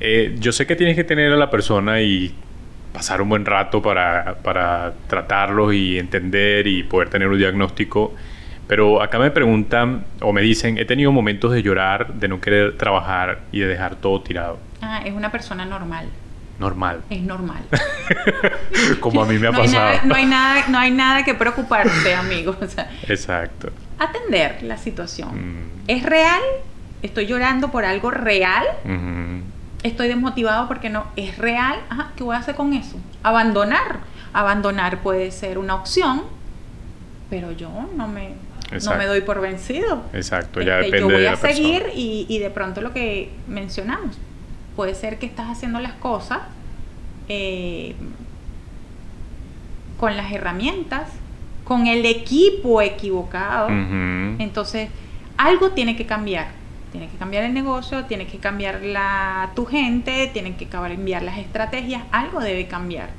Eh, 0.00 0.34
yo 0.40 0.50
sé 0.50 0.66
que 0.66 0.74
tienes 0.74 0.96
que 0.96 1.04
tener 1.04 1.30
a 1.30 1.36
la 1.36 1.50
persona 1.50 2.00
y 2.00 2.34
pasar 2.92 3.20
un 3.20 3.28
buen 3.28 3.44
rato 3.44 3.82
para, 3.82 4.38
para 4.42 4.94
tratarlos 5.08 5.74
y 5.74 5.98
entender 5.98 6.66
y 6.66 6.82
poder 6.84 7.10
tener 7.10 7.28
un 7.28 7.38
diagnóstico 7.38 8.14
pero 8.66 9.02
acá 9.02 9.18
me 9.18 9.30
preguntan 9.30 10.04
o 10.20 10.32
me 10.32 10.40
dicen, 10.40 10.78
he 10.78 10.84
tenido 10.84 11.12
momentos 11.12 11.52
de 11.52 11.62
llorar, 11.62 12.14
de 12.14 12.28
no 12.28 12.40
querer 12.40 12.76
trabajar 12.76 13.40
y 13.52 13.60
de 13.60 13.66
dejar 13.66 13.96
todo 13.96 14.20
tirado. 14.22 14.58
Ah, 14.80 15.02
es 15.04 15.12
una 15.12 15.30
persona 15.30 15.64
normal. 15.64 16.08
Normal. 16.58 17.02
Es 17.10 17.22
normal. 17.22 17.64
Como 19.00 19.22
a 19.22 19.26
mí 19.26 19.38
me 19.38 19.48
ha 19.48 19.52
pasado. 19.52 20.00
no, 20.04 20.14
hay 20.14 20.26
nada, 20.26 20.64
no 20.68 20.78
hay 20.78 20.90
nada 20.90 21.24
que 21.24 21.34
preocuparse, 21.34 22.14
amigos. 22.14 22.56
Exacto. 23.08 23.70
Atender 23.98 24.62
la 24.62 24.76
situación. 24.76 25.30
Mm. 25.34 25.70
¿Es 25.88 26.02
real? 26.04 26.40
¿Estoy 27.02 27.26
llorando 27.26 27.70
por 27.70 27.84
algo 27.84 28.10
real? 28.10 28.64
¿Estoy 29.82 30.08
desmotivado 30.08 30.68
porque 30.68 30.88
no 30.88 31.06
es 31.16 31.36
real? 31.36 31.78
Ajá, 31.90 32.12
¿qué 32.16 32.24
voy 32.24 32.36
a 32.36 32.38
hacer 32.38 32.54
con 32.54 32.72
eso? 32.72 32.96
Abandonar. 33.22 33.98
Abandonar 34.32 35.00
puede 35.02 35.30
ser 35.30 35.58
una 35.58 35.74
opción, 35.74 36.22
pero 37.28 37.52
yo 37.52 37.70
no 37.94 38.08
me 38.08 38.32
no 38.70 38.96
me 38.96 39.06
doy 39.06 39.20
por 39.20 39.40
vencido. 39.40 40.02
Exacto, 40.12 40.60
ya 40.60 40.80
este, 40.80 40.96
depende 40.96 41.12
Yo 41.12 41.18
voy 41.18 41.26
a 41.26 41.36
seguir 41.36 41.84
y, 41.94 42.26
y, 42.28 42.38
de 42.38 42.50
pronto 42.50 42.80
lo 42.80 42.92
que 42.92 43.30
mencionamos, 43.46 44.18
puede 44.76 44.94
ser 44.94 45.18
que 45.18 45.26
estás 45.26 45.48
haciendo 45.48 45.80
las 45.80 45.92
cosas 45.92 46.40
eh, 47.28 47.94
con 49.98 50.16
las 50.16 50.32
herramientas, 50.32 51.08
con 51.64 51.86
el 51.86 52.04
equipo 52.04 52.82
equivocado. 52.82 53.68
Entonces, 53.68 54.90
algo 55.36 55.70
tiene 55.70 55.96
que 55.96 56.04
cambiar. 56.04 56.48
Tiene 56.92 57.08
que 57.08 57.16
cambiar 57.16 57.44
el 57.44 57.54
negocio, 57.54 58.04
tiene 58.04 58.26
que 58.26 58.38
cambiar 58.38 58.82
la, 58.82 59.50
tu 59.56 59.64
gente, 59.64 60.30
tiene 60.32 60.56
que 60.56 60.66
cambiar 60.66 61.22
las 61.22 61.38
estrategias, 61.38 62.02
algo 62.12 62.40
debe 62.40 62.66
cambiar. 62.66 63.10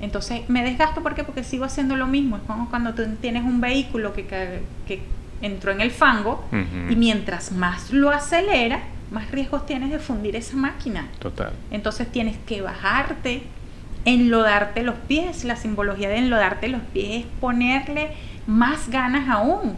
Entonces 0.00 0.48
me 0.48 0.62
desgasto 0.62 1.02
¿por 1.02 1.14
qué? 1.14 1.24
porque 1.24 1.44
sigo 1.44 1.64
haciendo 1.64 1.96
lo 1.96 2.06
mismo. 2.06 2.36
Es 2.36 2.42
como 2.42 2.70
cuando 2.70 2.94
tú 2.94 3.02
tienes 3.20 3.44
un 3.44 3.60
vehículo 3.60 4.12
que, 4.12 4.26
que 4.86 5.02
entró 5.42 5.72
en 5.72 5.80
el 5.80 5.90
fango 5.90 6.44
y 6.90 6.96
mientras 6.96 7.52
más 7.52 7.92
lo 7.92 8.10
acelera, 8.10 8.80
más 9.10 9.30
riesgos 9.30 9.66
tienes 9.66 9.90
de 9.90 9.98
fundir 9.98 10.36
esa 10.36 10.56
máquina. 10.56 11.08
Total. 11.18 11.52
Entonces 11.70 12.10
tienes 12.10 12.36
que 12.46 12.60
bajarte, 12.60 13.42
enlodarte 14.04 14.82
los 14.82 14.96
pies. 14.96 15.44
La 15.44 15.56
simbología 15.56 16.08
de 16.08 16.18
enlodarte 16.18 16.68
los 16.68 16.82
pies 16.92 17.24
es 17.24 17.26
ponerle 17.40 18.12
más 18.46 18.88
ganas 18.88 19.28
aún 19.28 19.76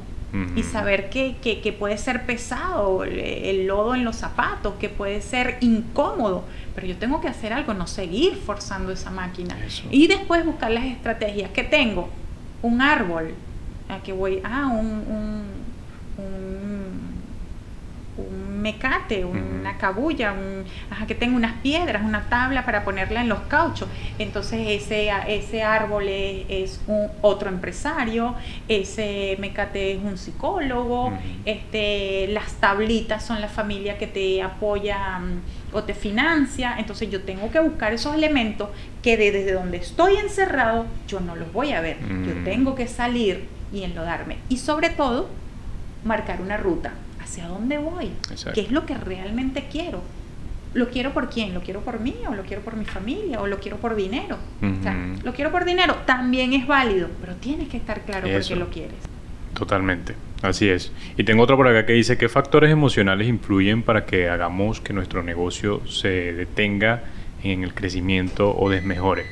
y 0.55 0.63
saber 0.63 1.11
que, 1.11 1.37
que, 1.41 1.73
puede 1.73 1.99
ser 1.99 2.25
pesado 2.25 3.03
el, 3.05 3.67
lodo 3.67 3.95
en 3.95 4.05
los 4.05 4.17
zapatos, 4.17 4.75
que 4.79 4.89
puede 4.89 5.23
ser 5.23 5.59
incómodo, 5.61 6.45
pero 6.75 6.87
yo 6.87 6.97
tengo 6.97 7.21
que 7.21 7.29
hacer 7.29 7.53
algo, 7.53 7.75
no 7.75 7.87
seguir 7.87 8.37
forzando 8.37 8.93
esa 8.93 9.11
máquina. 9.11 9.57
Y 9.91 10.07
después 10.07 10.45
buscar 10.45 10.71
las 10.71 10.85
estrategias. 10.85 11.51
que 11.51 11.65
tengo? 11.65 12.09
Un 12.63 12.81
árbol. 12.81 13.35
¿A 13.89 13.99
que 13.99 14.13
voy? 14.13 14.41
Ah, 14.45 14.69
un 14.69 15.45
un 16.21 16.70
mecate, 18.61 19.25
una 19.25 19.79
cabulla, 19.79 20.35
que 21.07 21.15
tenga 21.15 21.37
unas 21.37 21.55
piedras, 21.61 22.03
una 22.05 22.29
tabla 22.29 22.65
para 22.65 22.85
ponerla 22.85 23.23
en 23.23 23.29
los 23.29 23.41
cauchos. 23.41 23.89
Entonces 24.19 24.61
ese, 24.69 25.11
ese 25.29 25.63
árbol 25.63 26.05
es, 26.09 26.81
un, 26.87 27.09
otro 27.23 27.49
empresario, 27.49 28.35
ese 28.69 29.37
mecate 29.41 29.93
es 29.93 30.03
un 30.03 30.19
psicólogo, 30.19 31.13
este, 31.45 32.29
las 32.29 32.55
tablitas 32.55 33.25
son 33.25 33.41
la 33.41 33.49
familia 33.49 33.99
que 33.99 34.07
te 34.07 34.43
apoya 34.43 35.19
mm, 35.19 35.75
o 35.75 35.83
te 35.85 35.95
financia. 35.95 36.77
Entonces 36.79 37.11
yo 37.11 37.23
tengo 37.23 37.51
que 37.51 37.61
buscar 37.61 37.93
esos 37.93 38.15
elementos 38.15 38.69
que 39.03 39.17
desde 39.17 39.53
donde 39.53 39.79
estoy 39.79 40.17
encerrado 40.17 40.87
yo 41.09 41.21
no 41.21 41.37
los 41.37 41.53
voy 41.53 41.73
a 41.73 41.81
ver. 41.81 41.97
Yo 42.27 42.35
tengo 42.45 42.75
que 42.75 42.87
salir 42.87 43.49
y 43.73 43.85
enlodarme. 43.85 44.39
Y 44.49 44.59
sobre 44.59 44.91
todo, 44.91 45.29
marcar 46.05 46.41
una 46.41 46.57
ruta 46.57 46.93
hacia 47.31 47.47
dónde 47.47 47.79
voy, 47.79 48.11
qué 48.55 48.61
es 48.61 48.73
lo 48.73 48.87
que 48.87 48.95
realmente 48.95 49.69
quiero. 49.71 50.03
¿Lo 50.75 50.89
quiero 50.89 51.13
por 51.13 51.31
quién? 51.31 51.55
¿Lo 51.55 51.61
quiero 51.61 51.81
por 51.81 52.01
mí 52.01 52.15
o 52.29 52.35
lo 52.35 52.43
quiero 52.43 52.63
por 52.63 52.77
mi 52.77 52.85
familia 52.85 53.41
o 53.41 53.47
lo 53.47 53.59
quiero 53.59 53.77
por 53.79 53.95
dinero? 53.95 54.37
o 54.63 54.83
sea, 54.83 54.97
lo 55.23 55.33
quiero 55.33 55.51
por 55.51 55.65
dinero 55.65 55.97
también 56.07 56.53
es 56.53 56.67
válido, 56.67 57.09
pero 57.21 57.35
tienes 57.37 57.69
que 57.69 57.77
estar 57.77 58.03
claro 58.03 58.29
por 58.29 58.45
qué 58.45 58.57
lo 58.57 58.69
quieres. 58.69 58.99
Totalmente, 59.55 60.15
así 60.43 60.69
es. 60.69 60.93
Y 61.17 61.25
tengo 61.25 61.43
otro 61.43 61.57
por 61.57 61.67
acá 61.67 61.87
que 61.87 61.93
dice, 61.93 62.17
¿qué 62.17 62.29
factores 62.29 62.71
emocionales 62.71 63.29
influyen 63.29 63.83
para 63.83 64.07
que 64.07 64.29
hagamos 64.29 64.81
que 64.81 64.93
nuestro 64.93 65.23
negocio 65.23 65.87
se 65.87 66.33
detenga 66.33 67.03
en 67.43 67.65
el 67.65 67.75
crecimiento 67.75 68.57
o 68.57 68.71
desmejore? 68.71 69.27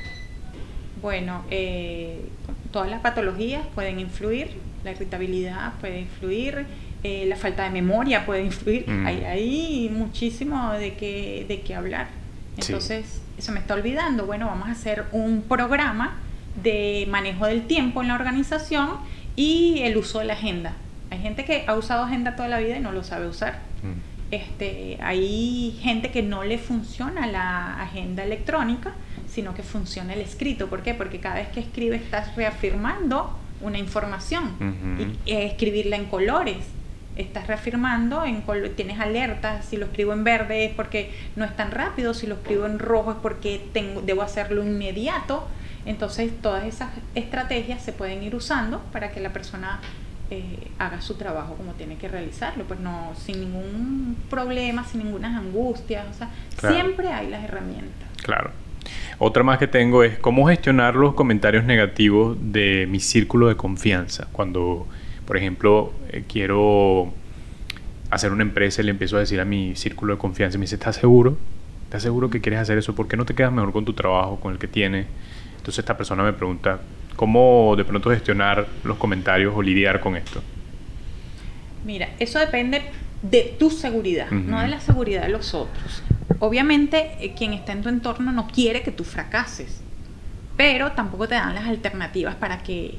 Bueno, 1.01 1.45
eh, 1.51 2.25
todas 2.73 2.91
las 2.91 3.01
patologías 3.01 3.65
pueden 3.75 4.01
influir, 4.01 4.51
la 4.85 4.91
irritabilidad 4.91 5.75
puede 5.81 6.01
influir, 6.01 6.67
eh, 7.05 7.27
la 7.27 7.37
falta 7.37 7.65
de 7.65 7.71
memoria 7.71 8.27
puede 8.27 8.43
influir. 8.45 8.89
Mm. 8.89 9.07
Hay, 9.07 9.91
muchísimo 9.93 10.73
de 10.73 10.95
qué, 10.95 11.45
de 11.49 11.61
qué 11.61 11.75
hablar. 11.75 12.09
Entonces, 12.57 13.23
eso 13.39 13.53
me 13.53 13.61
está 13.61 13.75
olvidando. 13.75 14.27
Bueno, 14.27 14.47
vamos 14.47 14.69
a 14.69 14.73
hacer 14.73 15.05
un 15.13 15.43
programa 15.43 16.17
de 16.63 17.07
manejo 17.09 17.47
del 17.47 17.67
tiempo 17.67 18.03
en 18.03 18.09
la 18.09 18.15
organización 18.15 18.97
y 19.37 19.81
el 19.83 19.97
uso 19.97 20.19
de 20.19 20.25
la 20.25 20.33
agenda. 20.33 20.73
Hay 21.11 21.21
gente 21.21 21.45
que 21.45 21.65
ha 21.69 21.75
usado 21.75 22.05
agenda 22.05 22.35
toda 22.35 22.49
la 22.49 22.59
vida 22.59 22.77
y 22.77 22.81
no 22.81 22.91
lo 22.91 23.05
sabe 23.05 23.29
usar. 23.29 23.61
Mm. 23.83 24.35
Este, 24.35 24.99
hay 25.01 25.79
gente 25.81 26.11
que 26.11 26.23
no 26.23 26.43
le 26.43 26.59
funciona 26.59 27.27
la 27.29 27.81
agenda 27.81 28.25
electrónica, 28.25 28.93
sino 29.29 29.55
que 29.55 29.63
funciona 29.63 30.15
el 30.15 30.21
escrito. 30.21 30.69
¿Por 30.69 30.83
qué? 30.83 30.95
Porque 30.95 31.21
cada 31.21 31.37
vez 31.37 31.49
que 31.49 31.61
escribe 31.61 31.97
estás 31.97 32.35
reafirmando 32.35 33.39
una 33.61 33.79
información 33.79 35.17
y 35.25 35.33
escribirla 35.33 35.97
en 35.97 36.07
colores 36.07 36.57
estás 37.19 37.47
reafirmando, 37.47 38.25
en 38.25 38.43
tienes 38.77 39.01
alertas, 39.01 39.67
si 39.67 39.77
lo 39.77 39.87
escribo 39.87 40.13
en 40.13 40.25
verde 40.25 40.67
es 40.67 40.73
porque 40.73 41.13
no 41.37 41.45
es 41.45 41.55
tan 41.57 41.71
rápido, 41.73 42.15
si 42.15 42.27
lo 42.27 42.37
escribo 42.37 42.65
en 42.65 42.79
rojo 42.79 43.11
es 43.11 43.17
porque 43.21 43.61
tengo, 43.73 44.01
debo 44.01 44.23
hacerlo 44.23 44.63
inmediato. 44.63 45.47
Entonces 45.85 46.31
todas 46.41 46.65
esas 46.65 46.91
estrategias 47.15 47.83
se 47.83 47.93
pueden 47.93 48.23
ir 48.23 48.35
usando 48.35 48.81
para 48.93 49.11
que 49.11 49.21
la 49.21 49.33
persona 49.33 49.81
eh, 50.31 50.69
haga 50.79 51.01
su 51.01 51.15
trabajo 51.15 51.55
como 51.55 51.73
tiene 51.73 51.97
que 51.97 52.07
realizarlo, 52.07 52.65
pues 52.65 52.79
no, 52.79 53.13
sin 53.17 53.41
ningún 53.41 54.17
problema, 54.31 54.85
sin 54.85 55.03
ninguna 55.03 55.37
angustia, 55.37 56.05
o 56.11 56.15
sea, 56.15 56.31
siempre 56.71 57.09
hay 57.09 57.29
las 57.29 57.45
herramientas. 57.45 58.09
Claro. 58.23 58.51
Otra 59.19 59.43
más 59.43 59.59
que 59.59 59.67
tengo 59.67 60.05
es 60.05 60.19
cómo 60.19 60.47
gestionar 60.47 60.95
los 60.95 61.15
comentarios 61.15 61.65
negativos 61.65 62.37
de 62.41 62.87
mi 62.89 63.01
círculo 63.01 63.49
de 63.49 63.57
confianza 63.57 64.29
cuando 64.33 64.87
por 65.29 65.37
ejemplo, 65.37 65.93
eh, 66.09 66.25
quiero 66.27 67.13
hacer 68.09 68.33
una 68.33 68.43
empresa 68.43 68.81
y 68.81 68.87
le 68.87 68.93
empiezo 68.93 69.19
a 69.19 69.21
decir 69.21 69.39
a 69.43 69.45
mi 69.45 69.77
círculo 69.77 70.15
de 70.15 70.19
confianza, 70.19 70.57
me 70.57 70.63
dice, 70.63 70.77
¿estás 70.77 70.97
seguro? 70.97 71.37
¿Estás 71.85 72.03
seguro 72.03 72.31
que 72.31 72.41
quieres 72.41 72.61
hacer 72.61 72.79
eso? 72.79 72.95
¿Por 72.95 73.09
qué 73.09 73.19
no 73.19 73.27
te 73.27 73.35
quedas 73.35 73.53
mejor 73.53 73.71
con 73.75 73.85
tu 73.85 73.93
trabajo, 73.93 74.41
con 74.41 74.55
el 74.55 74.59
que 74.59 74.69
tienes? 74.69 75.07
Entonces 75.59 75.81
esta 75.81 75.99
persona 75.99 76.23
me 76.23 76.33
pregunta, 76.33 76.81
¿cómo 77.15 77.75
de 77.77 77.85
pronto 77.85 78.09
gestionar 78.09 78.67
los 78.85 78.97
comentarios 78.97 79.53
o 79.55 79.61
lidiar 79.61 80.01
con 80.01 80.17
esto? 80.17 80.43
Mira, 81.85 82.09
eso 82.19 82.39
depende 82.39 82.81
de 83.21 83.55
tu 83.59 83.69
seguridad, 83.69 84.31
no 84.31 84.63
de 84.63 84.69
la 84.69 84.81
seguridad 84.81 85.25
de 85.25 85.29
los 85.29 85.53
otros. 85.53 86.03
Obviamente, 86.39 87.17
eh, 87.21 87.35
quien 87.37 87.53
está 87.53 87.73
en 87.73 87.83
tu 87.83 87.91
entorno 87.91 88.33
no 88.33 88.49
quiere 88.49 88.81
que 88.81 88.93
tú 88.93 89.05
fracases, 89.05 89.83
pero 90.57 90.93
tampoco 90.93 91.29
te 91.29 91.35
dan 91.35 91.55
las 91.55 91.67
alternativas 91.67 92.35
para 92.37 92.63
que 92.63 92.95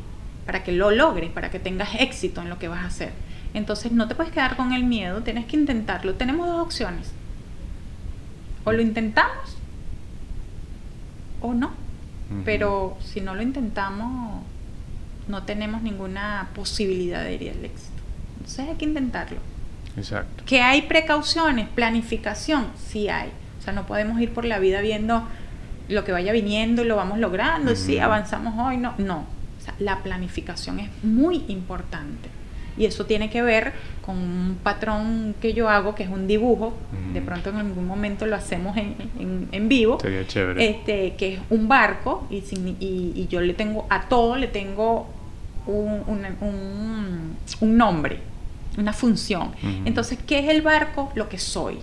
para 0.49 0.63
que 0.63 0.71
lo 0.71 0.89
logres, 0.89 1.29
para 1.29 1.51
que 1.51 1.59
tengas 1.59 1.89
éxito 1.99 2.41
en 2.41 2.49
lo 2.49 2.57
que 2.57 2.67
vas 2.67 2.79
a 2.79 2.87
hacer. 2.87 3.11
Entonces 3.53 3.91
no 3.91 4.07
te 4.07 4.15
puedes 4.15 4.33
quedar 4.33 4.55
con 4.55 4.73
el 4.73 4.83
miedo, 4.83 5.21
tienes 5.21 5.45
que 5.45 5.55
intentarlo. 5.55 6.15
Tenemos 6.15 6.47
dos 6.47 6.59
opciones. 6.59 7.11
O 8.63 8.71
lo 8.71 8.81
intentamos 8.81 9.57
o 11.39 11.53
no. 11.53 11.69
Pero 12.45 12.97
si 12.99 13.21
no 13.21 13.35
lo 13.35 13.43
intentamos, 13.43 14.41
no 15.27 15.43
tenemos 15.43 15.83
ninguna 15.83 16.49
posibilidad 16.55 17.23
de 17.23 17.35
ir 17.35 17.51
al 17.51 17.65
éxito. 17.65 18.01
Entonces 18.37 18.69
hay 18.69 18.75
que 18.75 18.85
intentarlo. 18.85 19.37
Exacto. 19.97 20.43
¿Que 20.47 20.61
hay 20.61 20.81
precauciones, 20.81 21.69
planificación? 21.69 22.69
Sí 22.75 23.07
hay. 23.07 23.29
O 23.59 23.61
sea, 23.61 23.71
no 23.71 23.85
podemos 23.85 24.19
ir 24.19 24.33
por 24.33 24.45
la 24.45 24.57
vida 24.57 24.81
viendo 24.81 25.27
lo 25.89 26.03
que 26.03 26.11
vaya 26.11 26.31
viniendo 26.31 26.83
y 26.83 26.87
lo 26.87 26.95
vamos 26.95 27.19
logrando. 27.19 27.75
Sí, 27.75 27.99
avanzamos 27.99 28.55
hoy. 28.57 28.77
No, 28.77 28.95
no 28.97 29.38
la 29.79 29.99
planificación 30.03 30.79
es 30.79 30.89
muy 31.03 31.43
importante. 31.47 32.29
Y 32.77 32.85
eso 32.85 33.05
tiene 33.05 33.29
que 33.29 33.41
ver 33.41 33.73
con 34.05 34.15
un 34.17 34.57
patrón 34.63 35.35
que 35.41 35.53
yo 35.53 35.67
hago, 35.67 35.95
que 35.95 36.03
es 36.03 36.09
un 36.09 36.27
dibujo. 36.27 36.73
De 37.13 37.21
pronto 37.21 37.49
en 37.49 37.57
algún 37.57 37.85
momento 37.85 38.25
lo 38.25 38.35
hacemos 38.37 38.77
en, 38.77 38.95
en- 39.19 39.49
en 39.51 39.67
vivo. 39.67 39.99
Sería 39.99 40.25
chévere. 40.25 40.69
Este, 40.69 41.15
que 41.17 41.33
es 41.35 41.39
un 41.49 41.67
barco 41.67 42.25
y, 42.29 42.37
y- 42.37 43.11
y 43.15 43.27
yo 43.29 43.41
le 43.41 43.53
tengo, 43.53 43.85
a 43.89 44.07
todo 44.07 44.37
le 44.37 44.47
tengo 44.47 45.07
un, 45.67 46.03
un- 46.07 47.35
un 47.61 47.77
nombre, 47.77 48.19
una 48.77 48.93
función. 48.93 49.51
Entonces, 49.85 50.17
¿qué 50.25 50.39
es 50.39 50.47
el 50.49 50.61
barco? 50.61 51.11
Lo 51.15 51.27
que 51.27 51.37
soy. 51.37 51.79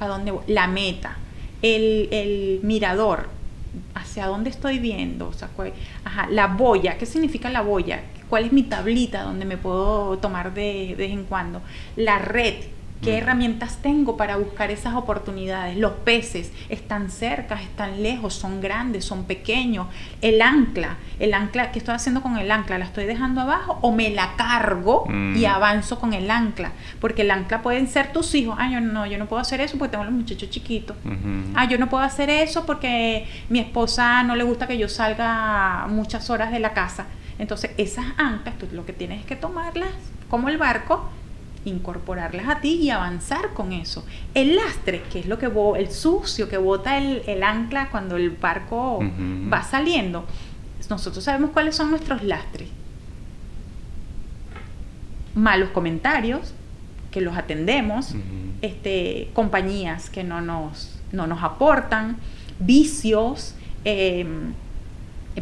¿A 0.00 0.06
dónde 0.06 0.30
voy? 0.30 0.42
La 0.48 0.66
meta. 0.68 1.18
El, 1.60 2.08
el 2.12 2.60
mirador. 2.62 3.28
¿Hacia 3.94 4.26
dónde 4.26 4.50
estoy 4.50 4.78
viendo? 4.78 5.28
O 5.28 5.32
sea, 5.32 5.50
ajá, 6.04 6.28
la 6.30 6.48
boya. 6.48 6.98
¿Qué 6.98 7.06
significa 7.06 7.50
la 7.50 7.62
boya? 7.62 8.02
¿Cuál 8.28 8.44
es 8.44 8.52
mi 8.52 8.64
tablita 8.64 9.22
donde 9.22 9.44
me 9.44 9.56
puedo 9.56 10.18
tomar 10.18 10.54
de, 10.54 10.88
de 10.88 10.94
vez 10.94 11.10
en 11.12 11.24
cuando? 11.24 11.62
La 11.96 12.18
red. 12.18 12.54
¿Qué 13.04 13.12
Mm. 13.12 13.22
herramientas 13.22 13.78
tengo 13.82 14.16
para 14.16 14.36
buscar 14.36 14.70
esas 14.70 14.94
oportunidades? 14.94 15.76
Los 15.76 15.92
peces 15.92 16.52
están 16.68 17.10
cerca, 17.10 17.60
están 17.60 18.02
lejos, 18.02 18.34
son 18.34 18.60
grandes, 18.60 19.04
son 19.04 19.24
pequeños. 19.24 19.86
El 20.22 20.40
ancla, 20.42 20.96
el 21.18 21.34
ancla, 21.34 21.70
¿qué 21.70 21.78
estoy 21.78 21.94
haciendo 21.94 22.22
con 22.22 22.38
el 22.38 22.50
ancla? 22.50 22.78
¿La 22.78 22.86
estoy 22.86 23.04
dejando 23.04 23.42
abajo 23.42 23.78
o 23.82 23.92
me 23.92 24.10
la 24.10 24.34
cargo 24.36 25.04
Mm. 25.08 25.36
y 25.36 25.44
avanzo 25.44 25.98
con 26.00 26.14
el 26.14 26.30
ancla? 26.30 26.72
Porque 27.00 27.22
el 27.22 27.30
ancla 27.30 27.60
pueden 27.62 27.86
ser 27.88 28.12
tus 28.12 28.34
hijos. 28.34 28.56
Ah, 28.58 28.70
yo 28.70 28.80
no, 28.80 29.04
yo 29.06 29.18
no 29.18 29.26
puedo 29.26 29.42
hacer 29.42 29.60
eso 29.60 29.76
porque 29.78 29.92
tengo 29.92 30.04
los 30.04 30.12
muchachos 30.14 30.48
chiquitos. 30.50 30.96
Ah, 31.54 31.66
yo 31.68 31.78
no 31.78 31.88
puedo 31.88 32.02
hacer 32.02 32.30
eso 32.30 32.64
porque 32.64 33.26
mi 33.50 33.58
esposa 33.58 34.22
no 34.22 34.34
le 34.36 34.44
gusta 34.44 34.66
que 34.66 34.78
yo 34.78 34.88
salga 34.88 35.86
muchas 35.88 36.30
horas 36.30 36.50
de 36.50 36.58
la 36.60 36.72
casa. 36.72 37.06
Entonces, 37.38 37.72
esas 37.76 38.06
anclas, 38.16 38.56
tú 38.58 38.66
lo 38.72 38.86
que 38.86 38.92
tienes 38.92 39.20
es 39.20 39.26
que 39.26 39.36
tomarlas 39.36 39.90
como 40.30 40.48
el 40.48 40.56
barco, 40.56 41.10
incorporarlas 41.64 42.48
a 42.48 42.60
ti 42.60 42.74
y 42.74 42.90
avanzar 42.90 43.54
con 43.54 43.72
eso. 43.72 44.04
El 44.34 44.56
lastre, 44.56 45.02
que 45.12 45.20
es 45.20 45.26
lo 45.26 45.38
que 45.38 45.50
el 45.78 45.90
sucio 45.90 46.48
que 46.48 46.58
bota 46.58 46.98
el, 46.98 47.22
el 47.26 47.42
ancla 47.42 47.90
cuando 47.90 48.16
el 48.16 48.30
barco 48.30 49.00
va 49.52 49.62
saliendo. 49.62 50.24
Nosotros 50.90 51.24
sabemos 51.24 51.50
cuáles 51.50 51.76
son 51.76 51.90
nuestros 51.90 52.22
lastres. 52.22 52.68
Malos 55.34 55.70
comentarios, 55.70 56.54
que 57.10 57.20
los 57.20 57.36
atendemos, 57.36 58.14
este, 58.60 59.28
compañías 59.32 60.10
que 60.10 60.24
no 60.24 60.40
nos, 60.40 61.00
no 61.12 61.26
nos 61.26 61.42
aportan, 61.42 62.16
vicios, 62.58 63.54
eh, 63.84 64.26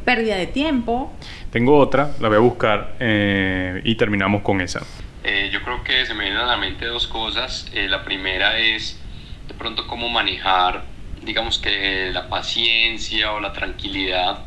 pérdida 0.05 0.37
de 0.37 0.47
tiempo. 0.47 1.13
Tengo 1.51 1.77
otra, 1.77 2.13
la 2.21 2.29
voy 2.29 2.37
a 2.37 2.41
buscar 2.41 2.95
eh, 3.01 3.81
y 3.85 3.95
terminamos 3.97 4.43
con 4.43 4.61
esa. 4.61 4.83
Eh, 5.25 5.51
yo 5.53 5.63
creo 5.63 5.85
que 5.85 6.05
se 6.07 6.15
me 6.15 6.25
vienen 6.25 6.41
a 6.41 6.47
la 6.47 6.57
mente 6.57 6.87
dos 6.87 7.07
cosas. 7.07 7.69
Eh, 7.73 7.89
la 7.89 8.05
primera 8.05 8.59
es 8.59 9.01
de 9.49 9.55
pronto 9.55 9.87
cómo 9.87 10.09
manejar, 10.09 10.85
digamos 11.23 11.59
que 11.59 12.11
la 12.13 12.29
paciencia 12.29 13.33
o 13.33 13.41
la 13.41 13.53
tranquilidad 13.53 14.43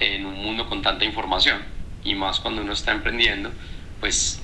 en 0.00 0.26
un 0.26 0.34
mundo 0.36 0.68
con 0.68 0.82
tanta 0.82 1.04
información. 1.04 1.62
Y 2.04 2.14
más 2.14 2.40
cuando 2.40 2.62
uno 2.62 2.72
está 2.72 2.92
emprendiendo, 2.92 3.52
pues 4.00 4.42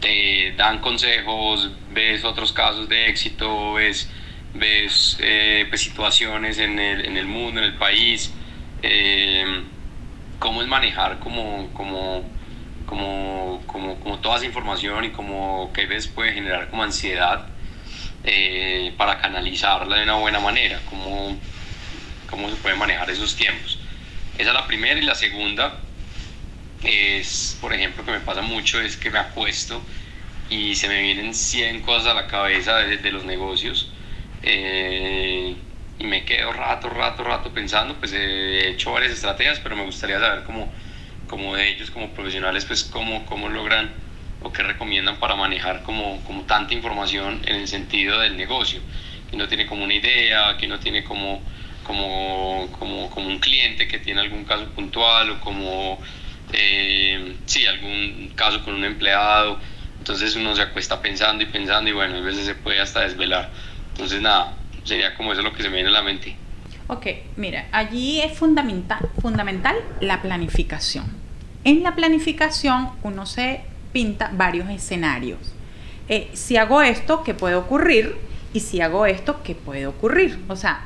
te 0.00 0.52
dan 0.56 0.80
consejos, 0.80 1.70
ves 1.90 2.24
otros 2.24 2.52
casos 2.52 2.88
de 2.88 3.08
éxito, 3.08 3.74
ves, 3.74 4.10
ves 4.54 5.16
eh, 5.20 5.66
pues, 5.68 5.80
situaciones 5.82 6.58
en 6.58 6.78
el, 6.78 7.06
en 7.06 7.16
el 7.16 7.26
mundo, 7.26 7.60
en 7.60 7.66
el 7.66 7.74
país. 7.76 8.34
eh, 8.82 9.64
cómo 10.38 10.60
es 10.62 10.68
manejar 10.68 11.20
como, 11.20 11.70
como, 11.72 12.22
como, 12.86 13.62
como, 13.66 13.98
como 14.00 14.18
toda 14.18 14.36
esa 14.36 14.46
información 14.46 15.04
y 15.04 15.10
como 15.10 15.72
que 15.72 15.82
a 15.82 15.86
veces 15.86 16.08
puede 16.08 16.32
generar 16.32 16.70
como 16.70 16.82
ansiedad 16.82 17.46
eh, 18.24 18.94
para 18.96 19.20
canalizarla 19.20 19.96
de 19.96 20.04
una 20.04 20.16
buena 20.16 20.40
manera, 20.40 20.80
cómo, 20.88 21.36
cómo 22.30 22.50
se 22.50 22.56
puede 22.56 22.76
manejar 22.76 23.10
esos 23.10 23.36
tiempos. 23.36 23.80
Esa 24.38 24.50
es 24.50 24.54
la 24.54 24.66
primera 24.66 24.98
y 24.98 25.02
la 25.02 25.14
segunda 25.14 25.80
es, 26.82 27.56
por 27.60 27.72
ejemplo, 27.72 28.04
que 28.04 28.12
me 28.12 28.20
pasa 28.20 28.42
mucho 28.42 28.80
es 28.80 28.96
que 28.96 29.10
me 29.10 29.18
apuesto 29.18 29.82
y 30.50 30.74
se 30.74 30.88
me 30.88 31.00
vienen 31.02 31.34
100 31.34 31.82
cosas 31.82 32.08
a 32.08 32.14
la 32.14 32.26
cabeza 32.26 32.76
de, 32.78 32.98
de 32.98 33.12
los 33.12 33.24
negocios 33.24 33.90
eh, 34.42 35.56
y 35.98 36.04
me 36.04 36.24
quedo 36.24 36.52
rato, 36.52 36.90
rato, 36.90 37.24
rato 37.24 37.50
pensando, 37.52 37.94
pues 37.94 38.12
he 38.12 38.68
hecho 38.68 38.92
varias 38.92 39.12
estrategias, 39.12 39.60
pero 39.60 39.76
me 39.76 39.84
gustaría 39.84 40.20
saber 40.20 40.44
cómo, 40.44 40.70
cómo 41.34 41.56
de 41.56 41.68
ellos 41.68 41.90
como 41.90 42.10
profesionales, 42.10 42.64
pues 42.64 42.84
cómo, 42.84 43.26
cómo 43.26 43.48
logran 43.48 43.90
o 44.40 44.52
qué 44.52 44.62
recomiendan 44.62 45.16
para 45.16 45.34
manejar 45.34 45.82
como, 45.82 46.20
como 46.20 46.42
tanta 46.42 46.74
información 46.74 47.42
en 47.44 47.56
el 47.56 47.66
sentido 47.66 48.20
del 48.20 48.36
negocio, 48.36 48.80
que 49.28 49.36
no 49.36 49.48
tiene 49.48 49.66
como 49.66 49.82
una 49.82 49.94
idea, 49.94 50.56
que 50.56 50.68
no 50.68 50.78
tiene 50.78 51.02
como, 51.02 51.42
como, 51.82 52.68
como, 52.78 53.10
como 53.10 53.26
un 53.26 53.40
cliente 53.40 53.88
que 53.88 53.98
tiene 53.98 54.20
algún 54.20 54.44
caso 54.44 54.66
puntual 54.76 55.30
o 55.30 55.40
como, 55.40 55.98
eh, 56.52 57.34
sí, 57.46 57.66
algún 57.66 58.30
caso 58.36 58.64
con 58.64 58.74
un 58.74 58.84
empleado, 58.84 59.58
entonces 59.98 60.36
uno 60.36 60.54
se 60.54 60.62
acuesta 60.62 61.02
pensando 61.02 61.42
y 61.42 61.46
pensando 61.46 61.90
y 61.90 61.94
bueno, 61.94 62.18
a 62.18 62.20
veces 62.20 62.46
se 62.46 62.54
puede 62.54 62.78
hasta 62.78 63.00
desvelar. 63.00 63.50
Entonces 63.88 64.20
nada, 64.20 64.54
sería 64.84 65.16
como 65.16 65.32
eso 65.32 65.42
lo 65.42 65.52
que 65.52 65.64
se 65.64 65.68
me 65.68 65.76
viene 65.76 65.88
a 65.88 65.94
la 65.94 66.02
mente. 66.02 66.36
Ok, 66.86 67.06
mira, 67.36 67.66
allí 67.72 68.20
es 68.20 68.38
fundamental, 68.38 69.08
fundamental 69.20 69.74
la 70.00 70.22
planificación. 70.22 71.23
En 71.64 71.82
la 71.82 71.94
planificación 71.94 72.90
uno 73.02 73.24
se 73.24 73.62
pinta 73.92 74.30
varios 74.34 74.68
escenarios. 74.68 75.38
Eh, 76.08 76.30
si 76.34 76.58
hago 76.58 76.82
esto, 76.82 77.24
¿qué 77.24 77.32
puede 77.32 77.54
ocurrir? 77.54 78.16
Y 78.52 78.60
si 78.60 78.82
hago 78.82 79.06
esto, 79.06 79.42
¿qué 79.42 79.54
puede 79.54 79.86
ocurrir? 79.86 80.38
O 80.48 80.56
sea, 80.56 80.82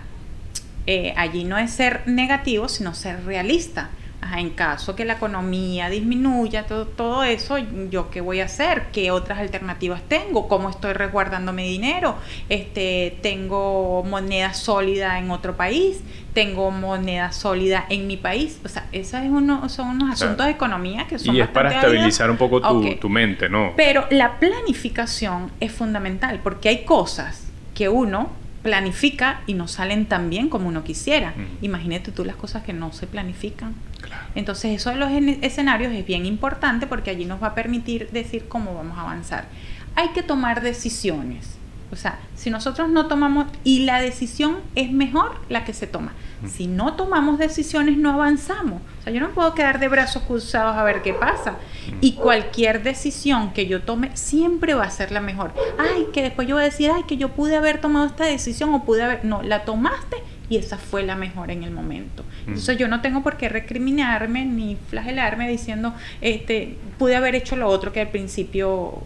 eh, 0.87 1.13
allí 1.17 1.45
no 1.45 1.59
es 1.59 1.73
ser 1.73 2.03
negativo, 2.07 2.69
sino 2.69 2.95
ser 2.95 3.25
realista. 3.25 3.91
Ajá, 4.21 4.41
en 4.41 4.51
caso 4.51 4.97
que 4.97 5.05
la 5.05 5.13
economía 5.13 5.89
disminuya, 5.89 6.67
todo, 6.67 6.87
todo 6.87 7.23
eso, 7.23 7.57
¿yo 7.89 8.11
qué 8.11 8.21
voy 8.21 8.41
a 8.41 8.47
hacer? 8.47 8.87
¿Qué 8.93 9.13
otras 9.13 9.39
alternativas 9.39 10.03
tengo? 10.09 10.49
¿Cómo 10.49 10.71
estoy 10.71 10.93
resguardando 10.93 11.53
mi 11.53 11.63
dinero? 11.63 12.17
Este, 12.49 13.17
¿Tengo 13.23 14.03
moneda 14.05 14.55
sólida 14.55 15.21
en 15.21 15.31
otro 15.31 15.57
país? 15.57 16.01
¿Tengo 16.35 16.73
moneda 16.73 17.31
sólida 17.31 17.87
en 17.91 18.09
mi 18.09 18.17
país? 18.17 18.61
O 18.65 18.69
sea, 18.69 18.87
esos 18.91 19.23
es 19.23 19.31
uno, 19.31 19.69
son 19.69 19.89
unos 19.91 20.09
Claro. 20.09 20.13
asuntos 20.33 20.47
de 20.47 20.53
economía 20.53 21.07
que 21.07 21.19
son 21.21 21.35
Y 21.37 21.41
es 21.41 21.49
para 21.49 21.71
estabilizar 21.71 22.29
un 22.29 22.37
poco 22.37 22.61
tu, 22.61 22.97
tu 22.97 23.09
mente, 23.09 23.49
¿no? 23.49 23.75
Pero 23.77 24.05
la 24.11 24.41
planificación 24.41 25.53
es 25.61 25.71
fundamental 25.71 26.41
porque 26.43 26.69
hay 26.71 26.85
cosas 26.85 27.47
que 27.73 27.89
uno 27.89 28.31
planifica 28.63 29.41
y 29.47 29.55
no 29.55 29.69
salen 29.69 30.07
tan 30.07 30.31
bien 30.31 30.49
como 30.49 30.69
uno 30.69 30.85
quisiera. 30.85 31.31
Mm. 31.37 31.65
Imagínate 31.65 32.13
tú 32.13 32.25
las 32.25 32.37
cosas 32.37 32.65
que 32.65 32.73
no 32.73 32.93
se 32.93 33.07
planifican. 33.07 33.75
Claro. 34.01 34.23
Entonces 34.35 34.73
eso 34.73 34.91
de 34.91 34.97
los 34.97 35.11
en- 35.11 35.43
escenarios 35.43 35.93
es 35.93 36.07
bien 36.07 36.27
importante 36.27 36.87
porque 36.87 37.11
allí 37.11 37.25
nos 37.25 37.43
va 37.43 37.49
a 37.49 37.55
permitir 37.55 38.11
decir 38.11 38.47
cómo 38.49 38.75
vamos 38.75 38.99
a 38.99 39.03
avanzar. 39.03 39.47
Hay 39.95 40.09
que 40.11 40.23
tomar 40.23 40.61
decisiones. 40.63 41.57
O 41.91 41.97
sea, 41.97 42.19
si 42.37 42.51
nosotros 42.51 42.91
no 42.91 43.07
tomamos, 43.07 43.47
y 43.65 43.81
la 43.85 44.01
decisión 44.01 44.59
es 44.75 44.93
mejor 44.93 45.41
la 45.49 45.65
que 45.65 45.73
se 45.73 45.87
toma. 45.87 46.13
Si 46.47 46.67
no 46.69 46.95
tomamos 46.95 47.39
decisiones, 47.39 47.97
no 47.97 48.13
avanzamos. 48.13 48.81
O 49.01 49.03
sea, 49.03 49.13
yo 49.13 49.21
no 49.21 49.31
puedo 49.31 49.55
quedar 49.55 49.81
de 49.81 49.89
brazos 49.89 50.23
cruzados 50.23 50.77
a 50.77 50.85
ver 50.85 51.03
qué 51.03 51.13
pasa. 51.13 51.57
Y 52.01 52.13
cualquier 52.13 52.83
decisión 52.83 53.53
que 53.53 53.67
yo 53.67 53.83
tome 53.83 54.11
siempre 54.15 54.75
va 54.75 54.85
a 54.85 54.91
ser 54.91 55.11
la 55.11 55.21
mejor. 55.21 55.53
Ay, 55.79 56.07
que 56.13 56.23
después 56.23 56.47
yo 56.47 56.55
voy 56.55 56.63
a 56.63 56.67
decir, 56.67 56.91
ay, 56.95 57.03
que 57.05 57.17
yo 57.17 57.31
pude 57.31 57.57
haber 57.57 57.81
tomado 57.81 58.07
esta 58.07 58.25
decisión 58.25 58.73
o 58.75 58.85
pude 58.85 59.03
haber... 59.03 59.25
No, 59.25 59.43
la 59.43 59.65
tomaste 59.65 60.17
y 60.49 60.57
esa 60.57 60.79
fue 60.79 61.03
la 61.03 61.17
mejor 61.17 61.51
en 61.51 61.63
el 61.65 61.71
momento. 61.71 62.25
Entonces 62.47 62.79
yo 62.79 62.89
no 62.89 63.01
tengo 63.01 63.23
por 63.23 63.37
qué 63.37 63.49
recriminarme 63.49 64.45
ni 64.45 64.77
flagelarme 64.89 65.49
diciendo, 65.49 65.93
este, 66.21 66.77
pude 66.99 67.17
haber 67.17 67.35
hecho 67.35 67.57
lo 67.57 67.69
otro 67.69 67.93
que 67.93 68.01
al 68.01 68.09
principio 68.09 69.03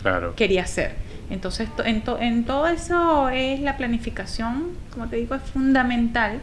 Claro. 0.00 0.34
quería 0.36 0.62
hacer. 0.62 0.94
Entonces, 1.30 1.68
to- 1.76 1.84
en, 1.84 2.02
to- 2.02 2.18
en 2.18 2.44
todo 2.44 2.66
eso 2.68 3.28
es 3.30 3.60
la 3.60 3.76
planificación, 3.76 4.68
como 4.92 5.06
te 5.08 5.16
digo, 5.16 5.34
es 5.36 5.42
fundamental. 5.42 6.40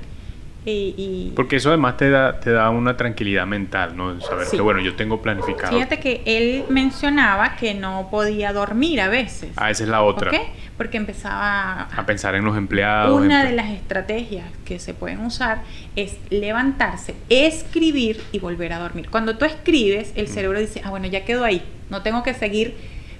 Y, 0.65 0.93
y 0.97 1.33
Porque 1.33 1.55
eso 1.57 1.69
además 1.69 1.95
te 1.95 2.09
da, 2.09 2.41
te 2.41 2.51
da 2.51 2.69
una 2.71 2.97
tranquilidad 2.97 3.45
mental, 3.47 3.95
¿no? 3.95 4.19
Saber 4.19 4.47
Sí. 4.47 4.57
que, 4.57 4.61
bueno, 4.61 4.81
yo 4.81 4.95
tengo 4.95 5.21
planificado. 5.21 5.71
fíjate 5.73 5.97
que 5.99 6.23
él 6.25 6.65
mencionaba 6.69 7.55
que 7.55 7.73
no 7.73 8.09
podía 8.11 8.51
dormir 8.51 8.99
a 8.99 9.07
veces. 9.07 9.51
Ah, 9.55 9.69
esa 9.71 9.83
es 9.83 9.89
la 9.89 10.01
otra. 10.01 10.29
¿Por 10.29 10.39
qué? 10.39 10.45
Porque 10.75 10.97
empezaba 10.97 11.83
A 11.83 12.05
pensar 12.05 12.35
en 12.35 12.43
los 12.43 12.57
empleados. 12.57 13.17
Una 13.17 13.45
de 13.45 13.53
las 13.53 13.69
estrategias 13.69 14.45
que 14.65 14.77
se 14.79 14.93
pueden 14.93 15.21
usar 15.21 15.59
es 15.95 16.17
levantarse, 16.29 17.15
escribir 17.29 18.21
y 18.33 18.39
volver 18.39 18.73
a 18.73 18.79
dormir. 18.79 19.09
Cuando 19.09 19.37
tú 19.37 19.45
escribes, 19.45 20.13
Mm. 20.15 20.19
el 20.19 20.27
cerebro 20.27 20.59
dice, 20.59 20.81
ah, 20.83 20.89
bueno, 20.89 21.07
ya 21.07 21.23
quedó 21.23 21.45
ahí, 21.45 21.61
no 21.89 22.01
tengo 22.01 22.23
que 22.23 22.33
seguir, 22.33 22.75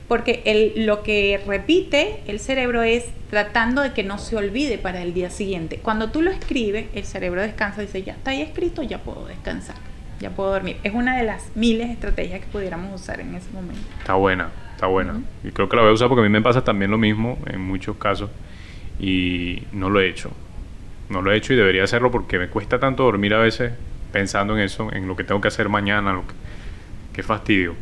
porque 0.07 0.41
el, 0.45 0.85
lo 0.85 1.03
que 1.03 1.41
repite 1.45 2.21
el 2.27 2.39
cerebro 2.39 2.81
es 2.83 3.05
tratando 3.29 3.81
de 3.81 3.93
que 3.93 4.03
no 4.03 4.17
se 4.17 4.35
olvide 4.37 4.77
para 4.77 5.01
el 5.01 5.13
día 5.13 5.29
siguiente. 5.29 5.79
Cuando 5.81 6.09
tú 6.11 6.21
lo 6.21 6.31
escribes, 6.31 6.87
el 6.93 7.03
cerebro 7.03 7.41
descansa 7.41 7.83
y 7.83 7.87
dice, 7.87 8.03
ya 8.03 8.13
está 8.13 8.31
ahí 8.31 8.41
escrito, 8.41 8.83
ya 8.83 8.99
puedo 8.99 9.25
descansar. 9.25 9.75
ya 10.19 10.29
puedo 10.31 10.51
dormir. 10.51 10.77
Es 10.83 10.93
una 10.93 11.17
de 11.17 11.23
las 11.23 11.51
miles 11.55 11.87
de 11.87 11.93
estrategias 11.93 12.39
que 12.39 12.47
pudiéramos 12.47 12.99
usar 12.99 13.19
en 13.19 13.35
ese 13.35 13.51
momento. 13.51 13.81
Está 13.99 14.13
buena, 14.15 14.49
está 14.73 14.87
buena. 14.87 15.21
Y 15.43 15.51
creo 15.51 15.67
que 15.67 15.75
la 15.75 15.81
voy 15.83 15.91
a 15.91 15.93
usar 15.93 16.07
porque 16.07 16.21
a 16.21 16.23
mí 16.23 16.29
me 16.29 16.41
pasa 16.41 16.63
también 16.63 16.89
lo 16.89 16.97
mismo 16.97 17.37
en 17.45 17.61
muchos 17.61 17.97
casos 17.97 18.29
y 18.99 19.63
no 19.73 19.89
lo 19.89 19.99
he 19.99 20.09
hecho. 20.09 20.31
No 21.09 21.21
lo 21.21 21.31
he 21.31 21.37
hecho 21.37 21.53
y 21.53 21.55
debería 21.55 21.83
hacerlo 21.83 22.11
porque 22.11 22.39
me 22.39 22.47
cuesta 22.47 22.79
tanto 22.79 23.03
dormir 23.03 23.33
a 23.33 23.39
veces 23.39 23.73
pensando 24.11 24.55
en 24.55 24.61
eso, 24.61 24.91
en 24.93 25.07
lo 25.07 25.15
que 25.15 25.23
tengo 25.23 25.41
que 25.41 25.49
hacer 25.49 25.69
mañana, 25.69 26.13
lo 26.13 26.25
que, 26.25 26.33
qué 27.13 27.23
fastidio. 27.23 27.75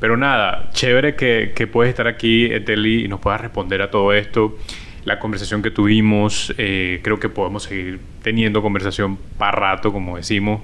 Pero 0.00 0.16
nada, 0.16 0.70
chévere 0.72 1.14
que, 1.14 1.52
que 1.54 1.66
puedes 1.66 1.90
estar 1.90 2.06
aquí, 2.06 2.46
Eteli, 2.46 3.04
y 3.04 3.08
nos 3.08 3.20
puedas 3.20 3.40
responder 3.40 3.82
a 3.82 3.90
todo 3.90 4.12
esto. 4.14 4.56
La 5.04 5.18
conversación 5.18 5.62
que 5.62 5.70
tuvimos, 5.70 6.54
eh, 6.58 7.00
creo 7.02 7.20
que 7.20 7.28
podemos 7.28 7.64
seguir 7.64 8.00
teniendo 8.22 8.62
conversación 8.62 9.18
para 9.38 9.52
rato, 9.52 9.92
como 9.92 10.16
decimos, 10.16 10.62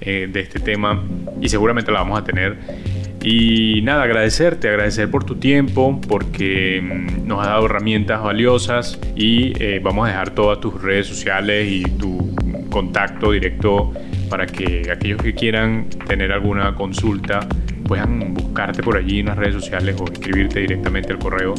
eh, 0.00 0.28
de 0.30 0.40
este 0.40 0.60
tema, 0.60 1.02
y 1.40 1.48
seguramente 1.48 1.92
la 1.92 2.00
vamos 2.00 2.18
a 2.18 2.24
tener. 2.24 2.56
Y 3.22 3.80
nada, 3.82 4.02
agradecerte, 4.02 4.68
agradecer 4.68 5.10
por 5.10 5.24
tu 5.24 5.36
tiempo, 5.36 5.98
porque 6.06 6.82
mm, 6.82 7.26
nos 7.26 7.40
has 7.40 7.46
dado 7.46 7.64
herramientas 7.64 8.22
valiosas 8.22 8.98
y 9.16 9.52
eh, 9.62 9.80
vamos 9.82 10.06
a 10.06 10.08
dejar 10.08 10.30
todas 10.30 10.60
tus 10.60 10.82
redes 10.82 11.06
sociales 11.06 11.66
y 11.70 11.84
tu 11.84 12.34
contacto 12.68 13.32
directo 13.32 13.92
para 14.28 14.46
que 14.46 14.90
aquellos 14.90 15.22
que 15.22 15.34
quieran 15.34 15.86
tener 16.06 16.32
alguna 16.32 16.74
consulta 16.74 17.46
puedan 17.86 18.34
buscarte 18.34 18.82
por 18.82 18.96
allí 18.96 19.20
en 19.20 19.26
las 19.26 19.36
redes 19.36 19.54
sociales 19.54 19.96
o 20.00 20.04
escribirte 20.10 20.60
directamente 20.60 21.12
al 21.12 21.18
correo 21.18 21.54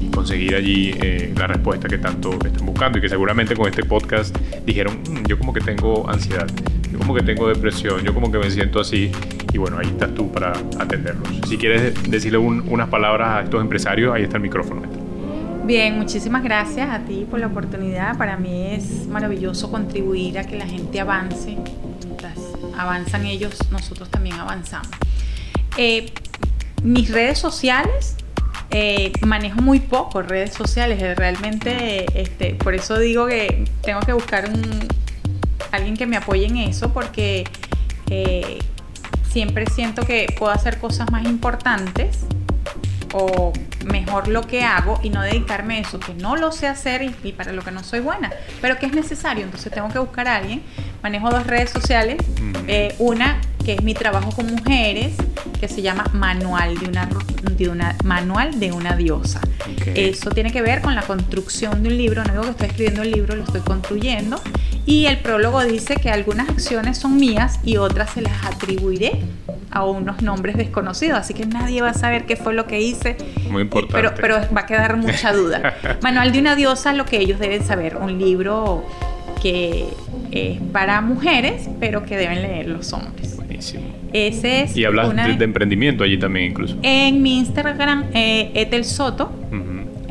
y 0.00 0.08
conseguir 0.10 0.54
allí 0.54 0.92
eh, 1.00 1.32
la 1.36 1.46
respuesta 1.46 1.88
que 1.88 1.98
tanto 1.98 2.32
están 2.44 2.66
buscando 2.66 2.98
y 2.98 3.00
que 3.00 3.08
seguramente 3.08 3.54
con 3.54 3.68
este 3.68 3.84
podcast 3.84 4.36
dijeron, 4.66 4.98
"Mm, 5.08 5.26
yo 5.28 5.38
como 5.38 5.52
que 5.52 5.60
tengo 5.60 6.08
ansiedad, 6.10 6.46
yo 6.90 6.98
como 6.98 7.14
que 7.14 7.22
tengo 7.22 7.48
depresión, 7.48 8.02
yo 8.02 8.12
como 8.14 8.30
que 8.32 8.38
me 8.38 8.50
siento 8.50 8.80
así 8.80 9.12
y 9.52 9.58
bueno, 9.58 9.78
ahí 9.78 9.86
estás 9.86 10.14
tú 10.14 10.30
para 10.32 10.52
atenderlos. 10.78 11.28
Si 11.48 11.56
quieres 11.56 11.94
decirle 12.10 12.38
un- 12.38 12.64
unas 12.68 12.88
palabras 12.88 13.28
a 13.36 13.42
estos 13.42 13.60
empresarios, 13.60 14.14
ahí 14.14 14.22
está 14.24 14.36
el 14.36 14.42
micrófono. 14.42 14.82
Bien, 15.64 15.96
muchísimas 15.98 16.42
gracias 16.42 16.90
a 16.90 17.00
ti 17.04 17.26
por 17.30 17.38
la 17.38 17.46
oportunidad. 17.46 18.16
Para 18.18 18.36
mí 18.36 18.72
es 18.72 19.06
maravilloso 19.06 19.70
contribuir 19.70 20.38
a 20.38 20.44
que 20.44 20.56
la 20.58 20.66
gente 20.66 20.98
avance. 21.00 21.56
Mientras 22.04 22.38
avanzan 22.76 23.24
ellos, 23.26 23.56
nosotros 23.70 24.08
también 24.10 24.36
avanzamos. 24.36 24.90
Eh, 25.82 26.12
mis 26.82 27.10
redes 27.10 27.38
sociales, 27.38 28.14
eh, 28.70 29.12
manejo 29.26 29.62
muy 29.62 29.80
poco 29.80 30.20
redes 30.20 30.52
sociales. 30.52 31.02
eh, 31.02 31.14
Realmente, 31.14 32.04
este, 32.20 32.54
por 32.54 32.74
eso 32.74 32.98
digo 32.98 33.26
que 33.26 33.64
tengo 33.80 34.00
que 34.00 34.12
buscar 34.12 34.50
un, 34.50 34.86
alguien 35.72 35.96
que 35.96 36.06
me 36.06 36.18
apoye 36.18 36.44
en 36.44 36.58
eso, 36.58 36.92
porque 36.92 37.44
eh, 38.10 38.58
siempre 39.30 39.64
siento 39.74 40.02
que 40.04 40.26
puedo 40.38 40.52
hacer 40.52 40.78
cosas 40.78 41.10
más 41.10 41.24
importantes 41.24 42.18
o 43.14 43.54
mejor 43.86 44.28
lo 44.28 44.42
que 44.42 44.62
hago 44.62 45.00
y 45.02 45.08
no 45.08 45.22
dedicarme 45.22 45.78
a 45.78 45.80
eso 45.80 45.98
que 45.98 46.12
no 46.12 46.36
lo 46.36 46.52
sé 46.52 46.66
hacer 46.68 47.00
y, 47.02 47.14
y 47.24 47.32
para 47.32 47.52
lo 47.52 47.62
que 47.62 47.70
no 47.70 47.82
soy 47.82 48.00
buena, 48.00 48.30
pero 48.60 48.78
que 48.78 48.84
es 48.84 48.92
necesario. 48.92 49.44
Entonces 49.44 49.72
tengo 49.72 49.88
que 49.88 49.98
buscar 49.98 50.28
a 50.28 50.36
alguien. 50.36 50.62
Manejo 51.02 51.30
dos 51.30 51.46
redes 51.46 51.70
sociales. 51.70 52.18
Mm. 52.38 52.52
Eh, 52.68 52.94
una 52.98 53.40
que 53.70 53.76
es 53.76 53.82
mi 53.84 53.94
trabajo 53.94 54.32
con 54.32 54.52
mujeres, 54.52 55.12
que 55.60 55.68
se 55.68 55.80
llama 55.80 56.04
Manual 56.12 56.76
de 56.76 56.88
una, 56.88 57.08
de 57.56 57.68
una 57.68 57.94
Manual 58.02 58.58
de 58.58 58.72
una 58.72 58.96
diosa. 58.96 59.40
Ok. 59.60 59.86
Eso 59.94 60.30
tiene 60.30 60.50
que 60.50 60.60
ver 60.60 60.80
con 60.82 60.96
la 60.96 61.02
construcción 61.02 61.84
de 61.84 61.90
un 61.90 61.96
libro. 61.96 62.24
No 62.24 62.32
digo 62.32 62.42
que 62.42 62.50
estoy 62.50 62.66
escribiendo 62.66 63.02
el 63.02 63.12
libro, 63.12 63.36
lo 63.36 63.44
estoy 63.44 63.60
construyendo. 63.60 64.40
Y 64.86 65.06
el 65.06 65.18
prólogo 65.18 65.62
dice 65.62 65.94
que 65.94 66.10
algunas 66.10 66.48
acciones 66.48 66.98
son 66.98 67.14
mías 67.16 67.60
y 67.62 67.76
otras 67.76 68.10
se 68.10 68.22
las 68.22 68.44
atribuiré 68.44 69.20
a 69.70 69.84
unos 69.84 70.20
nombres 70.20 70.56
desconocidos. 70.56 71.20
Así 71.20 71.32
que 71.32 71.46
nadie 71.46 71.80
va 71.80 71.90
a 71.90 71.94
saber 71.94 72.26
qué 72.26 72.34
fue 72.34 72.54
lo 72.54 72.66
que 72.66 72.80
hice. 72.80 73.16
Muy 73.50 73.60
Eh, 73.60 73.64
importante. 73.66 73.94
Pero, 73.94 74.14
pero 74.20 74.52
va 74.52 74.62
a 74.62 74.66
quedar 74.66 74.96
mucha 74.96 75.32
duda. 75.32 75.74
Manual 76.02 76.32
de 76.32 76.40
una 76.40 76.56
diosa, 76.56 76.92
lo 76.92 77.04
que 77.04 77.18
ellos 77.18 77.38
deben 77.38 77.64
saber. 77.64 77.98
Un 77.98 78.18
libro 78.18 78.84
que 79.40 79.86
es 80.32 80.60
para 80.72 81.00
mujeres, 81.02 81.68
pero 81.78 82.04
que 82.04 82.16
deben 82.16 82.42
leer 82.42 82.66
los 82.66 82.92
hombres. 82.92 83.36
Buenísimo. 83.60 83.84
Ese 84.12 84.62
es 84.62 84.76
Y 84.76 84.84
hablas 84.84 85.08
una 85.08 85.26
de, 85.26 85.34
de 85.34 85.44
emprendimiento 85.44 86.04
allí 86.04 86.18
también 86.18 86.50
incluso. 86.50 86.76
En 86.82 87.22
mi 87.22 87.38
Instagram, 87.38 88.06
eh, 88.14 88.50
Etel 88.54 88.84
Soto. 88.84 89.32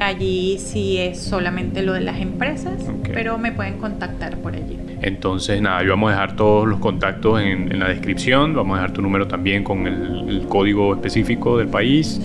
Allí 0.02 0.58
sí 0.60 0.98
es 0.98 1.20
solamente 1.20 1.82
lo 1.82 1.92
de 1.92 2.00
las 2.00 2.22
empresas, 2.22 2.82
pero 3.14 3.38
me 3.38 3.52
pueden 3.52 3.80
contactar 3.80 4.38
por 4.38 4.56
allí. 4.56 4.78
Entonces, 5.02 5.62
nada, 5.62 5.84
yo 5.84 5.90
vamos 5.90 6.12
a 6.12 6.14
dejar 6.14 6.38
todos 6.38 6.66
los 6.66 6.80
contactos 6.80 7.42
en, 7.42 7.70
en 7.70 7.80
la 7.80 7.90
descripción. 7.90 8.54
Vamos 8.56 8.78
a 8.78 8.82
dejar 8.82 8.94
tu 8.94 9.02
número 9.02 9.28
también 9.28 9.62
con 9.62 9.88
el, 9.88 10.30
el 10.30 10.46
código 10.48 10.94
específico 10.94 11.58
del 11.58 11.68
país. 11.68 12.22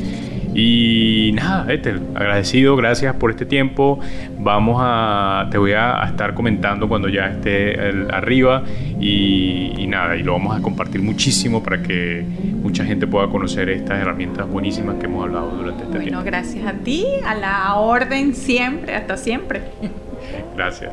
Y 0.56 1.32
nada, 1.34 1.72
Ethel, 1.72 2.00
agradecido, 2.14 2.76
gracias 2.76 3.14
por 3.16 3.30
este 3.32 3.44
tiempo. 3.44 3.98
Vamos 4.38 4.76
a, 4.80 5.48
te 5.50 5.58
voy 5.58 5.72
a, 5.72 6.00
estar 6.04 6.32
comentando 6.34 6.88
cuando 6.88 7.08
ya 7.08 7.26
esté 7.26 7.88
el- 7.88 8.08
arriba 8.14 8.62
y, 9.00 9.72
y 9.76 9.86
nada, 9.88 10.16
y 10.16 10.22
lo 10.22 10.32
vamos 10.32 10.56
a 10.56 10.62
compartir 10.62 11.02
muchísimo 11.02 11.62
para 11.62 11.82
que 11.82 12.24
mucha 12.62 12.84
gente 12.84 13.06
pueda 13.06 13.26
conocer 13.28 13.68
estas 13.68 14.00
herramientas 14.00 14.48
buenísimas 14.48 14.96
que 14.96 15.06
hemos 15.06 15.24
hablado 15.24 15.50
durante 15.56 15.82
este 15.82 15.96
Bueno, 15.96 16.04
tiempo. 16.22 16.24
gracias 16.24 16.66
a 16.66 16.72
ti, 16.74 17.04
a 17.26 17.34
la 17.34 17.74
orden 17.74 18.34
siempre, 18.34 18.94
hasta 18.94 19.16
siempre. 19.16 19.62
Gracias. 20.56 20.92